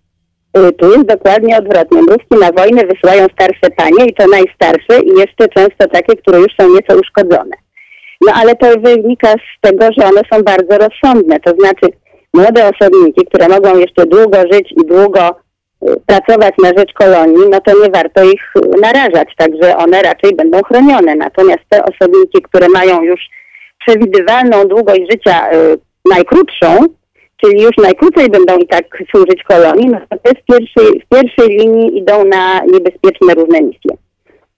[0.60, 2.02] Y, Tu jest dokładnie odwrotnie.
[2.02, 6.54] Mrówki na wojnę wysyłają starsze panie i to najstarsze i jeszcze często takie, które już
[6.62, 7.56] są nieco uszkodzone.
[8.22, 11.40] No ale to wynika z tego, że one są bardzo rozsądne.
[11.40, 11.88] To znaczy
[12.34, 17.60] młode osobniki, które mogą jeszcze długo żyć i długo y, pracować na rzecz kolonii, no
[17.62, 21.16] to nie warto ich y, narażać, także one raczej będą chronione.
[21.16, 23.22] Natomiast te osobniki, które mają już
[23.88, 25.50] przewidywalną długość życia
[26.10, 26.86] najkrótszą,
[27.44, 31.58] czyli już najkrócej będą i tak służyć kolonii, no to te w pierwszej, w pierwszej
[31.58, 33.92] linii idą na niebezpieczne różne misje.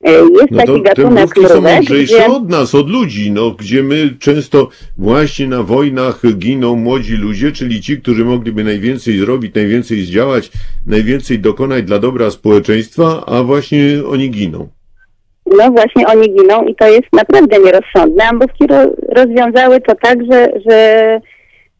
[0.07, 2.25] Y, Jest No taki to te gatunek są mrówek, mądrzejsze gdzie...
[2.25, 7.81] od nas, od ludzi, no, gdzie my często właśnie na wojnach giną młodzi ludzie, czyli
[7.81, 10.51] ci, którzy mogliby najwięcej zrobić, najwięcej zdziałać,
[10.87, 13.79] najwięcej dokonać dla dobra społeczeństwa, a właśnie
[14.09, 14.67] oni giną.
[15.57, 18.23] No właśnie oni giną i to jest naprawdę nierozsądne.
[18.23, 18.77] Ambówki ro,
[19.09, 21.19] rozwiązały to tak, że, że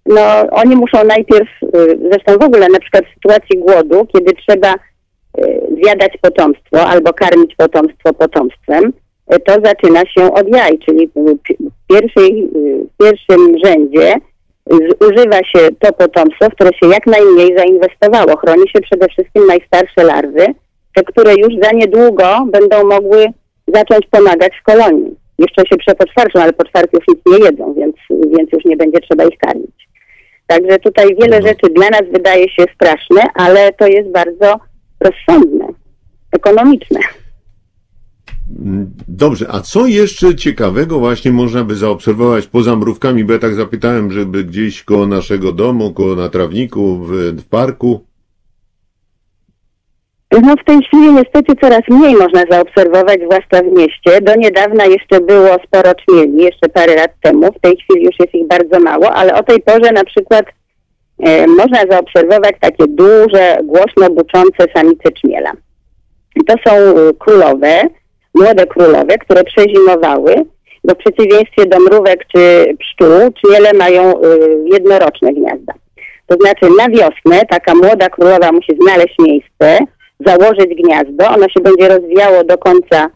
[0.06, 0.22] no,
[0.52, 5.62] oni muszą najpierw, y, zresztą w ogóle na przykład w sytuacji głodu, kiedy trzeba y,
[5.84, 8.94] zjadać potomstwo albo karmić potomstwo potomstwem,
[9.34, 12.50] y, to zaczyna się od jaj, czyli w pi- w pierwszej,
[12.94, 14.14] w pierwszym rzędzie
[15.10, 18.38] używa się to potomstwo, w które się jak najmniej zainwestowało.
[18.38, 20.46] Chroni się przede wszystkim najstarsze larwy,
[20.96, 23.26] te, które już za niedługo będą mogły
[23.68, 25.16] zacząć pomagać w kolonii.
[25.38, 27.96] Jeszcze się przepoczwarczą, ale poczwarki już nic nie jedzą, więc,
[28.38, 29.81] więc już nie będzie trzeba ich karmić.
[30.52, 31.44] Także tutaj wiele Mhm.
[31.44, 34.60] rzeczy dla nas wydaje się straszne, ale to jest bardzo
[35.00, 35.68] rozsądne,
[36.32, 37.00] ekonomiczne.
[39.08, 43.24] Dobrze, a co jeszcze ciekawego właśnie można by zaobserwować poza mrówkami?
[43.24, 47.12] Bo ja tak zapytałem, żeby gdzieś koło naszego domu, koło na trawniku, w,
[47.42, 48.06] w parku.
[50.32, 54.22] No w tej chwili niestety coraz mniej można zaobserwować, zwłaszcza w mieście.
[54.22, 57.48] Do niedawna jeszcze było sporo czmieli, jeszcze parę lat temu.
[57.52, 60.46] W tej chwili już jest ich bardzo mało, ale o tej porze na przykład
[61.20, 65.52] e, można zaobserwować takie duże, głośno buczące samice czmiela.
[66.48, 66.72] To są
[67.20, 67.82] królowe,
[68.34, 70.36] młode królowe, które przezimowały,
[70.84, 74.22] bo w przeciwieństwie do mrówek czy pszczół, czmiele mają e,
[74.74, 75.74] jednoroczne gniazda.
[76.28, 79.86] To znaczy na wiosnę taka młoda królowa musi znaleźć miejsce,
[80.26, 83.10] założyć gniazdo, ono się będzie rozwijało do końca,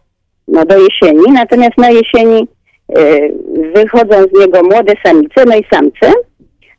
[0.48, 2.48] no do jesieni, natomiast na jesieni
[2.98, 3.32] y,
[3.74, 6.12] wychodzą z niego młode samice, no i samce.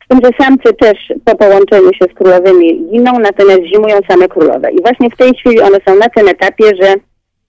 [0.04, 4.70] Z tym, że samce też po połączeniu się z królowymi giną, natomiast zimują same królowe.
[4.70, 6.94] I właśnie w tej chwili one są na tym etapie, że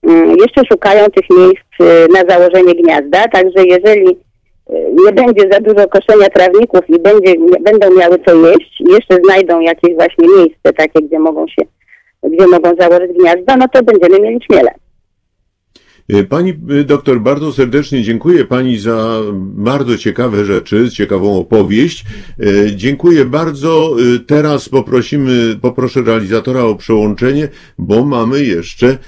[0.02, 4.16] mm, jeszcze szukają tych miejsc y, na założenie gniazda, także jeżeli y,
[5.04, 9.94] nie będzie za dużo koszenia trawników i będzie, będą miały co jeść jeszcze znajdą jakieś
[9.94, 11.62] właśnie miejsce takie, gdzie mogą się
[12.22, 14.74] gdzie mogą założyć gniazdo, no to będziemy mieli czmiele.
[16.14, 22.04] Y, Pani y, doktor, bardzo serdecznie dziękuję Pani za bardzo ciekawe rzeczy, ciekawą opowieść.
[22.40, 23.96] Y, Dziękuję bardzo.
[24.26, 28.98] Teraz poprosimy, poproszę realizatora o przełączenie, bo mamy jeszcze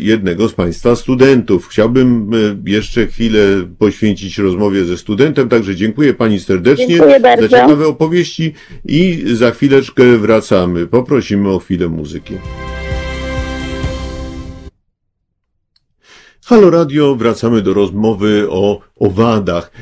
[0.00, 1.68] jednego z Państwa studentów.
[1.68, 2.30] Chciałbym
[2.66, 3.40] jeszcze chwilę
[3.78, 7.48] poświęcić rozmowie ze studentem, także dziękuję Pani serdecznie Dziękuję bardzo.
[7.48, 8.54] za ciekawe opowieści
[8.84, 10.86] i za chwileczkę wracamy.
[10.86, 12.34] Poprosimy o chwilę muzyki.
[16.50, 19.72] Halo Radio, wracamy do rozmowy o owadach.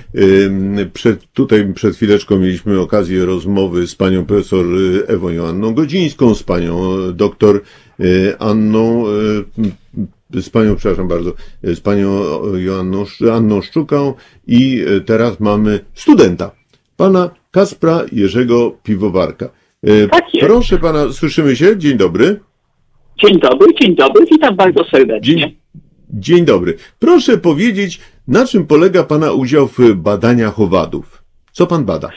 [0.92, 6.42] Przed, tutaj przed chwileczką mieliśmy okazję rozmowy z panią profesor y, Ewą Joanną Godzińską, z
[6.42, 7.60] panią y, doktor
[8.00, 9.04] y, Anną,
[10.34, 11.32] z panią, przepraszam bardzo,
[11.62, 12.10] z panią
[12.56, 14.14] Joanną, Anną Szczuką
[14.46, 16.50] i teraz mamy studenta,
[16.96, 19.48] pana Kaspra Jerzego Piwowarka.
[20.10, 20.46] Tak jest.
[20.46, 21.78] Proszę pana, słyszymy się?
[21.78, 22.40] Dzień dobry.
[23.24, 25.20] Dzień dobry, dzień dobry, witam bardzo serdecznie.
[25.20, 25.56] Dzień,
[26.10, 26.76] dzień dobry.
[26.98, 31.22] Proszę powiedzieć, na czym polega Pana udział w badaniach owadów?
[31.52, 32.10] Co Pan bada?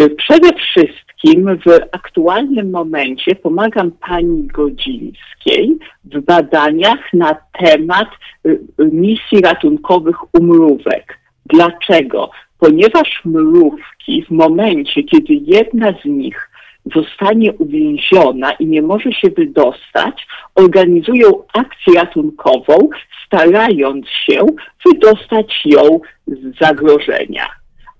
[0.00, 8.08] Y, Przede wszystkim w aktualnym momencie pomagam pani Godzińskiej w badaniach na temat
[8.46, 8.50] y,
[8.80, 11.18] y, misji ratunkowych u mrówek.
[11.46, 12.30] Dlaczego?
[12.58, 16.49] Ponieważ mrówki w momencie, kiedy jedna z nich
[16.94, 22.88] zostanie uwięziona i nie może się wydostać, organizują akcję ratunkową,
[23.26, 24.46] starając się
[24.86, 27.46] wydostać ją z zagrożenia.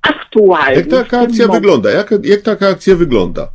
[0.03, 1.91] Aktualnie Jak taka akcja wygląda?
[1.91, 3.49] Jak, jak taka akcja wygląda?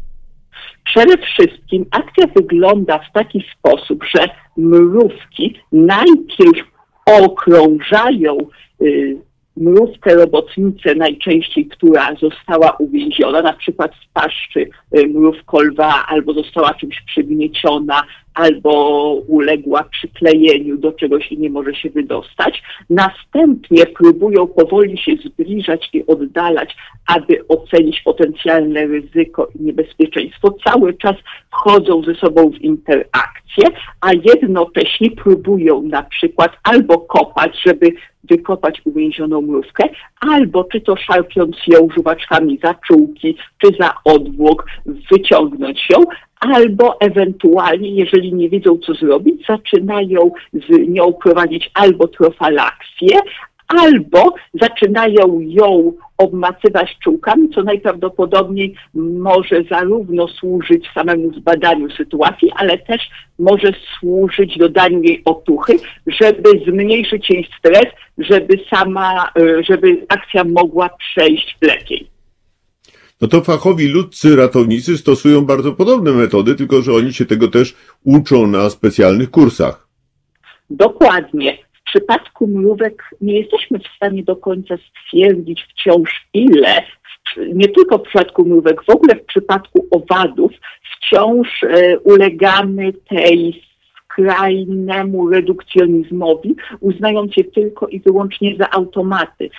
[0.86, 4.28] Przede wszystkim akcja wygląda w taki sposób, że
[4.58, 6.68] mrówki najpierw
[7.06, 8.38] okrążają
[8.82, 9.18] y,
[9.58, 16.74] mrówkę robotnicę najczęściej, która została uwięziona, na przykład w paszczy y, mrówko lwa, albo została
[16.74, 18.04] czymś przygnieciona,
[18.36, 22.64] albo uległa przyklejeniu do czegoś i nie może się wydostać.
[22.90, 26.76] Następnie próbują powoli się zbliżać i oddalać,
[27.08, 30.56] aby ocenić potencjalne ryzyko i niebezpieczeństwo.
[30.68, 31.16] Cały czas
[31.52, 33.70] wchodzą ze sobą w interakcję,
[34.02, 37.92] a jednocześnie próbują na przykład albo kopać, żeby
[38.30, 39.90] wykopać uwięzioną mrówkę,
[40.20, 44.66] albo czy to szarpiąc ją żuwaczkami za czułki, czy za odwłok,
[45.12, 46.04] wyciągnąć ją,
[46.40, 53.20] albo ewentualnie, jeżeli nie wiedzą co zrobić, zaczynają z nią prowadzić albo trofalaksję,
[53.68, 63.10] albo zaczynają ją obmacywać czułkami, co najprawdopodobniej może zarówno służyć samemu zbadaniu sytuacji, ale też
[63.40, 65.74] może służyć dodaniu jej otuchy,
[66.08, 67.86] żeby zmniejszyć jej stres,
[68.18, 72.08] żeby sama, y, żeby akcja mogła przejść lepiej.
[73.22, 77.76] No to fachowi ludcy ratownicy stosują bardzo podobne metody, tylko że oni się tego też
[78.04, 79.88] uczą na specjalnych kursach.
[80.70, 81.65] Dokładnie.
[81.96, 86.84] Przypadku mrówek nie jesteśmy w stanie do końca stwierdzić wciąż ile,
[87.54, 90.52] nie tylko w przypadku mrówek, w ogóle w przypadku owadów
[90.92, 93.65] wciąż e, ulegamy tej
[94.16, 99.50] skrajnemu redukcjonizmowi, uznając je tylko i wyłącznie za automaty.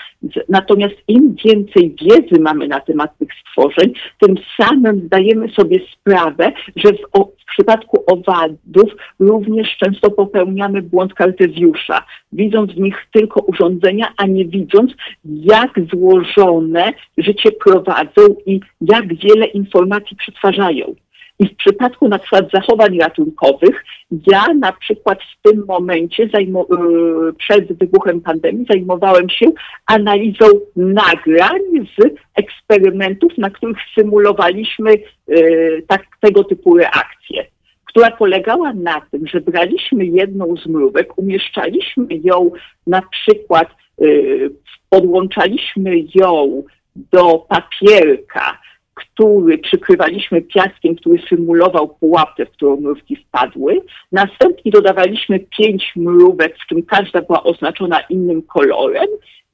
[0.48, 6.92] Natomiast im więcej wiedzy mamy na temat tych stworzeń, tym samym zdajemy sobie sprawę, że
[6.92, 6.96] w,
[7.42, 12.02] w przypadku owadów również często popełniamy błąd Kartezjusza,
[12.32, 14.92] widząc w nich tylko urządzenia, a nie widząc,
[15.24, 20.94] jak złożone życie prowadzą i jak wiele informacji przetwarzają.
[21.38, 23.84] I w przypadku na przykład zachowań ratunkowych,
[24.26, 29.46] ja na przykład w tym momencie yy, przed wybuchem pandemii zajmowałem się
[29.86, 30.46] analizą
[30.76, 31.60] nagrań
[31.98, 34.90] z eksperymentów, na których symulowaliśmy
[35.28, 37.46] yy, tak, tego typu reakcje,
[37.84, 42.50] która polegała na tym, że braliśmy jedną z mrówek, umieszczaliśmy ją
[42.86, 43.68] na przykład,
[43.98, 44.50] yy,
[44.90, 46.62] podłączaliśmy ją
[46.96, 48.58] do papierka,
[48.96, 53.82] który przykrywaliśmy piaskiem, który symulował pułapkę, w którą mrówki wpadły.
[54.12, 59.06] Następnie dodawaliśmy pięć mrówek, w czym każda była oznaczona innym kolorem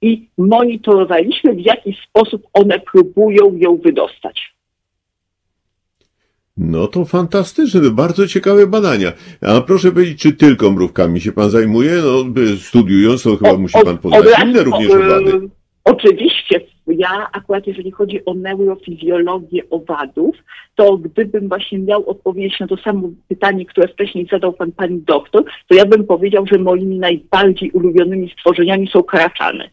[0.02, 4.54] i monitorowaliśmy, w jaki sposób one próbują ją wydostać.
[6.56, 9.12] No to fantastyczne, bardzo ciekawe badania.
[9.40, 11.92] A proszę powiedzieć, czy tylko mrówkami się Pan zajmuje?
[11.92, 15.48] No, studiując, to chyba O- musi Pan poznać od inne również e, owady.
[15.84, 20.36] Oczywiście, ja akurat jeżeli chodzi o neurofizjologię owadów,
[20.74, 25.44] to gdybym właśnie miał odpowiedzieć na to samo pytanie, które wcześniej zadał pan pani doktor,
[25.68, 29.70] to ja bym powiedział, że moimi najbardziej ulubionymi stworzeniami są karaczany.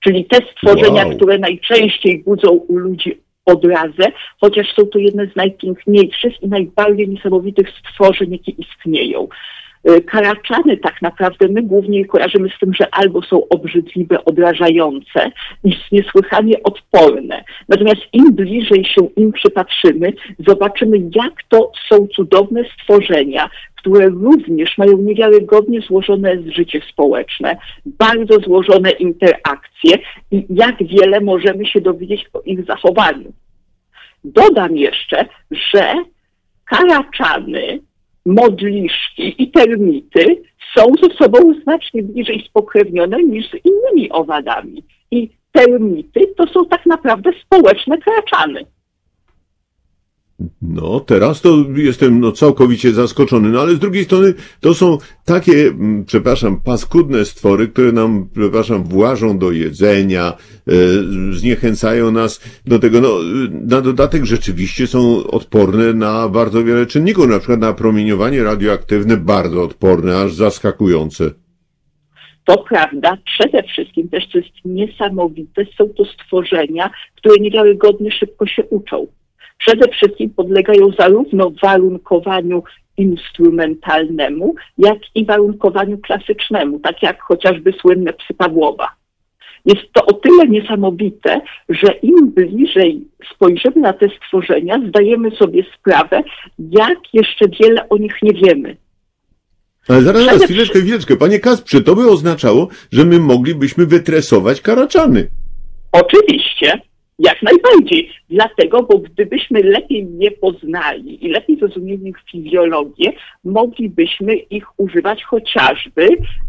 [0.00, 1.16] Czyli te stworzenia, Wow.
[1.16, 7.68] które najczęściej budzą u ludzi odrazę, chociaż są to jedne z najpiękniejszych i najbardziej niesamowitych
[7.78, 9.28] stworzeń, jakie istnieją.
[9.88, 15.30] Y, Karaczany tak naprawdę my głównie kojarzymy z tym, że albo są obrzydliwe, odrażające
[15.64, 17.44] i niesłychanie odporne.
[17.68, 20.12] Natomiast im bliżej się im przypatrzymy,
[20.46, 27.56] zobaczymy, jak to są cudowne stworzenia, które również mają niewiarygodnie złożone życie społeczne,
[27.86, 29.98] bardzo złożone interakcje
[30.30, 33.32] i jak wiele możemy się dowiedzieć o ich zachowaniu.
[34.24, 35.94] Dodam jeszcze, że
[36.64, 37.80] karaczany
[38.26, 40.42] modliszki i termity
[40.76, 44.84] są ze sobą znacznie bliżej spokrewnione niż z innymi owadami.
[45.10, 48.64] I termity to są tak naprawdę społeczne kraczany.
[50.62, 55.52] No, teraz to jestem no, całkowicie zaskoczony, no ale z drugiej strony to są takie,
[55.52, 60.72] mm, przepraszam, paskudne stwory, które nam, przepraszam, włażą do jedzenia, e,
[61.30, 63.08] zniechęcają nas do tego, no,
[63.50, 69.62] na dodatek rzeczywiście są odporne na bardzo wiele czynników, na przykład na promieniowanie radioaktywne bardzo
[69.62, 71.30] odporne, aż zaskakujące.
[72.44, 78.64] To prawda, przede wszystkim też, co jest niesamowite, są to stworzenia, które niewiarygodnie szybko się
[78.64, 79.06] uczą
[79.58, 82.62] przede wszystkim podlegają zarówno warunkowaniu
[82.96, 88.88] instrumentalnemu, jak i warunkowaniu klasycznemu, tak jak chociażby słynne psy Pawłowa.
[89.64, 96.22] Jest to o tyle niesamowite, że im bliżej spojrzymy na te stworzenia, zdajemy sobie sprawę,
[96.58, 98.76] jak jeszcze wiele o nich nie wiemy.
[99.88, 101.16] Ale zaraz, zaraz, chwileczkę, chwileczkę.
[101.16, 105.30] Panie Kasprze, to by oznaczało, że my moglibyśmy wytresować karaczany.
[105.92, 106.80] Oczywiście.
[107.18, 108.12] Jak najbardziej.
[108.30, 113.12] Dlatego, bo gdybyśmy lepiej je poznali i lepiej zrozumieli ich fizjologię,
[113.44, 116.08] moglibyśmy ich używać chociażby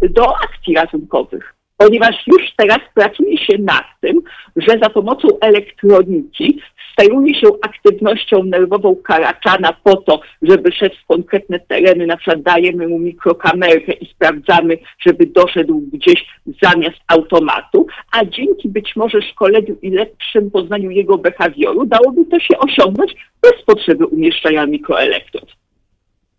[0.10, 1.56] do akcji ratunkowych.
[1.78, 4.22] Ponieważ już teraz pracuje się nad tym,
[4.56, 6.62] że za pomocą elektroniki
[6.96, 12.88] steruje się aktywnością nerwową karaczana po to, żeby szedł w konkretne tereny, na przykład dajemy
[12.88, 16.26] mu mikrokamerkę i sprawdzamy, żeby doszedł gdzieś
[16.64, 22.58] zamiast automatu, a dzięki być może szkoleniu i lepszym poznaniu jego behawioru dałoby to się
[22.58, 25.65] osiągnąć bez potrzeby umieszczania mikroelektrod.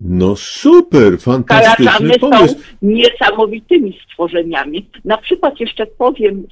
[0.01, 2.55] No super, fantastyczny pomysł.
[2.55, 4.87] są niesamowitymi stworzeniami.
[5.05, 6.47] Na przykład jeszcze powiem,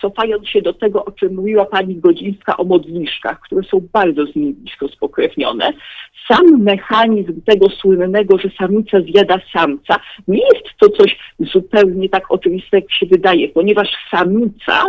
[0.00, 4.36] cofając się do tego, o czym mówiła pani Godzińska o modliszkach, które są bardzo z
[4.36, 5.72] nimi blisko spokrewnione,
[6.28, 12.76] sam mechanizm tego słynnego, że samica zjada samca, nie jest to coś zupełnie tak oczywiste,
[12.76, 14.84] jak się wydaje, ponieważ samica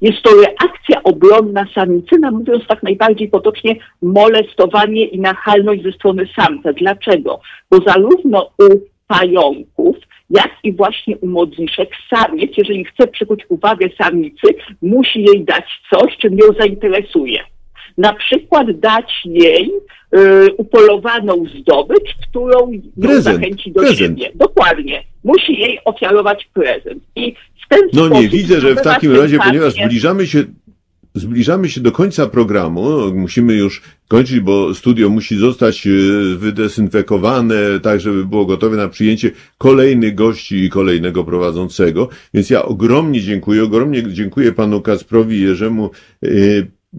[0.00, 6.28] jest to reakcja obronna samicy na, mówiąc tak najbardziej potocznie, molestowanie i nachalność ze strony
[6.36, 6.72] samca.
[6.72, 7.40] Dlaczego?
[7.70, 9.96] Bo zarówno u pająków,
[10.30, 14.46] jak i właśnie u modliszek samiec, jeżeli chce przykuć uwagę samicy,
[14.82, 17.40] musi jej dać coś, czym ją zainteresuje.
[17.98, 19.70] Na przykład dać jej
[20.16, 22.70] y, upolowaną zdobycz, którą
[23.00, 23.98] prezent, zachęci do prezent.
[23.98, 24.30] siebie.
[24.34, 25.02] Dokładnie.
[25.24, 27.02] Musi jej ofiarować prezent.
[27.16, 27.34] I
[27.92, 30.44] no nie, widzę, że w takim razie, ponieważ zbliżamy się,
[31.14, 35.90] zbliżamy się do końca programu, musimy już kończyć, bo studio musi zostać e,
[36.36, 42.08] wydesynfekowane, tak żeby było gotowe na przyjęcie kolejnych gości i kolejnego prowadzącego.
[42.34, 45.90] Więc ja ogromnie dziękuję, ogromnie dziękuję panu Kasprowi Jerzemu,
[46.24, 46.28] e,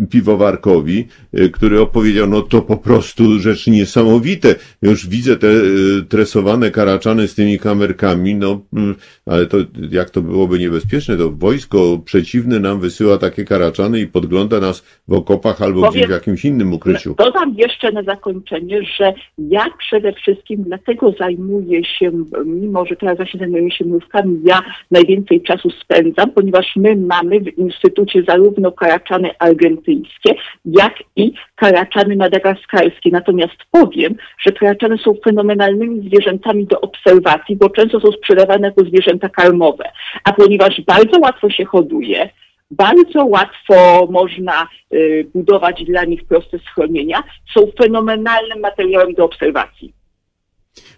[0.09, 1.07] piwowarkowi,
[1.39, 4.55] y, który opowiedział, no to po prostu rzecz niesamowite.
[4.81, 8.95] Już widzę te y, tresowane karaczany z tymi kamerkami, no mm,
[9.25, 9.57] ale to
[9.91, 15.13] jak to byłoby niebezpieczne, to wojsko przeciwne nam wysyła takie karaczany i podgląda nas w
[15.13, 17.15] okopach albo Powiem, gdzieś w jakimś innym ukryciu.
[17.17, 22.11] Dodam jeszcze na zakończenie, że ja przede wszystkim dlatego zajmuję się,
[22.45, 24.61] mimo że teraz właśnie zajmuję się mrówkami, ja
[24.91, 30.35] najwięcej czasu spędzam, ponieważ my mamy w Instytucie zarówno karaczany Argentyny, brytyjskie,
[30.65, 33.09] jak i karaczany madagaskarskie.
[33.11, 39.29] Natomiast powiem, że karaczany są fenomenalnymi zwierzętami do obserwacji, bo często są sprzedawane jako zwierzęta
[39.29, 39.91] karmowe.
[40.23, 42.29] A ponieważ bardzo łatwo się hoduje,
[42.71, 49.93] bardzo łatwo można y, budować dla nich proste schronienia, są fenomenalnym materiałem do obserwacji.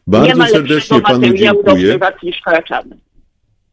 [0.08, 1.64] Bardzo Nie ma serdecznie panu dziękuję.
[1.64, 2.98] do obserwacji niż karaczany.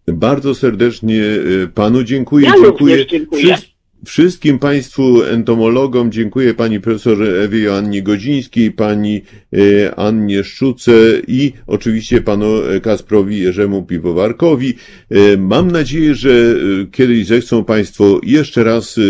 [0.08, 2.48] Bardzo serdecznie y, panu dziękuję.
[2.48, 3.06] Ja dziękuję.
[3.06, 3.56] dziękuję.
[4.04, 9.22] Wszystkim Państwu entomologom dziękuję Pani Profesor Ewie Joannie Godzińskiej, Pani
[9.52, 10.92] e, Annie Szczuce
[11.28, 12.46] i oczywiście Panu
[12.82, 14.74] Kasprowi Jerzemu Piwowarkowi.
[15.10, 19.00] E, mam nadzieję, że e, kiedyś zechcą Państwo jeszcze raz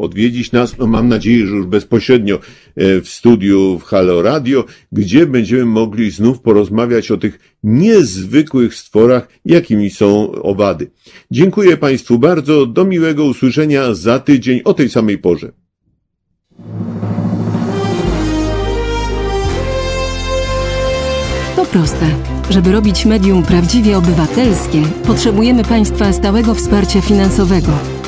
[0.00, 0.78] odwiedzić nas.
[0.78, 2.38] No mam nadzieję, że już bezpośrednio
[2.76, 9.90] w studiu w Halo Radio, gdzie będziemy mogli znów porozmawiać o tych niezwykłych stworach, jakimi
[9.90, 10.90] są owady.
[11.30, 12.66] Dziękuję Państwu bardzo.
[12.66, 15.52] Do miłego usłyszenia za tydzień o tej samej porze.
[21.56, 22.06] To proste.
[22.50, 27.93] Żeby robić medium prawdziwie obywatelskie, potrzebujemy Państwa stałego wsparcia finansowego.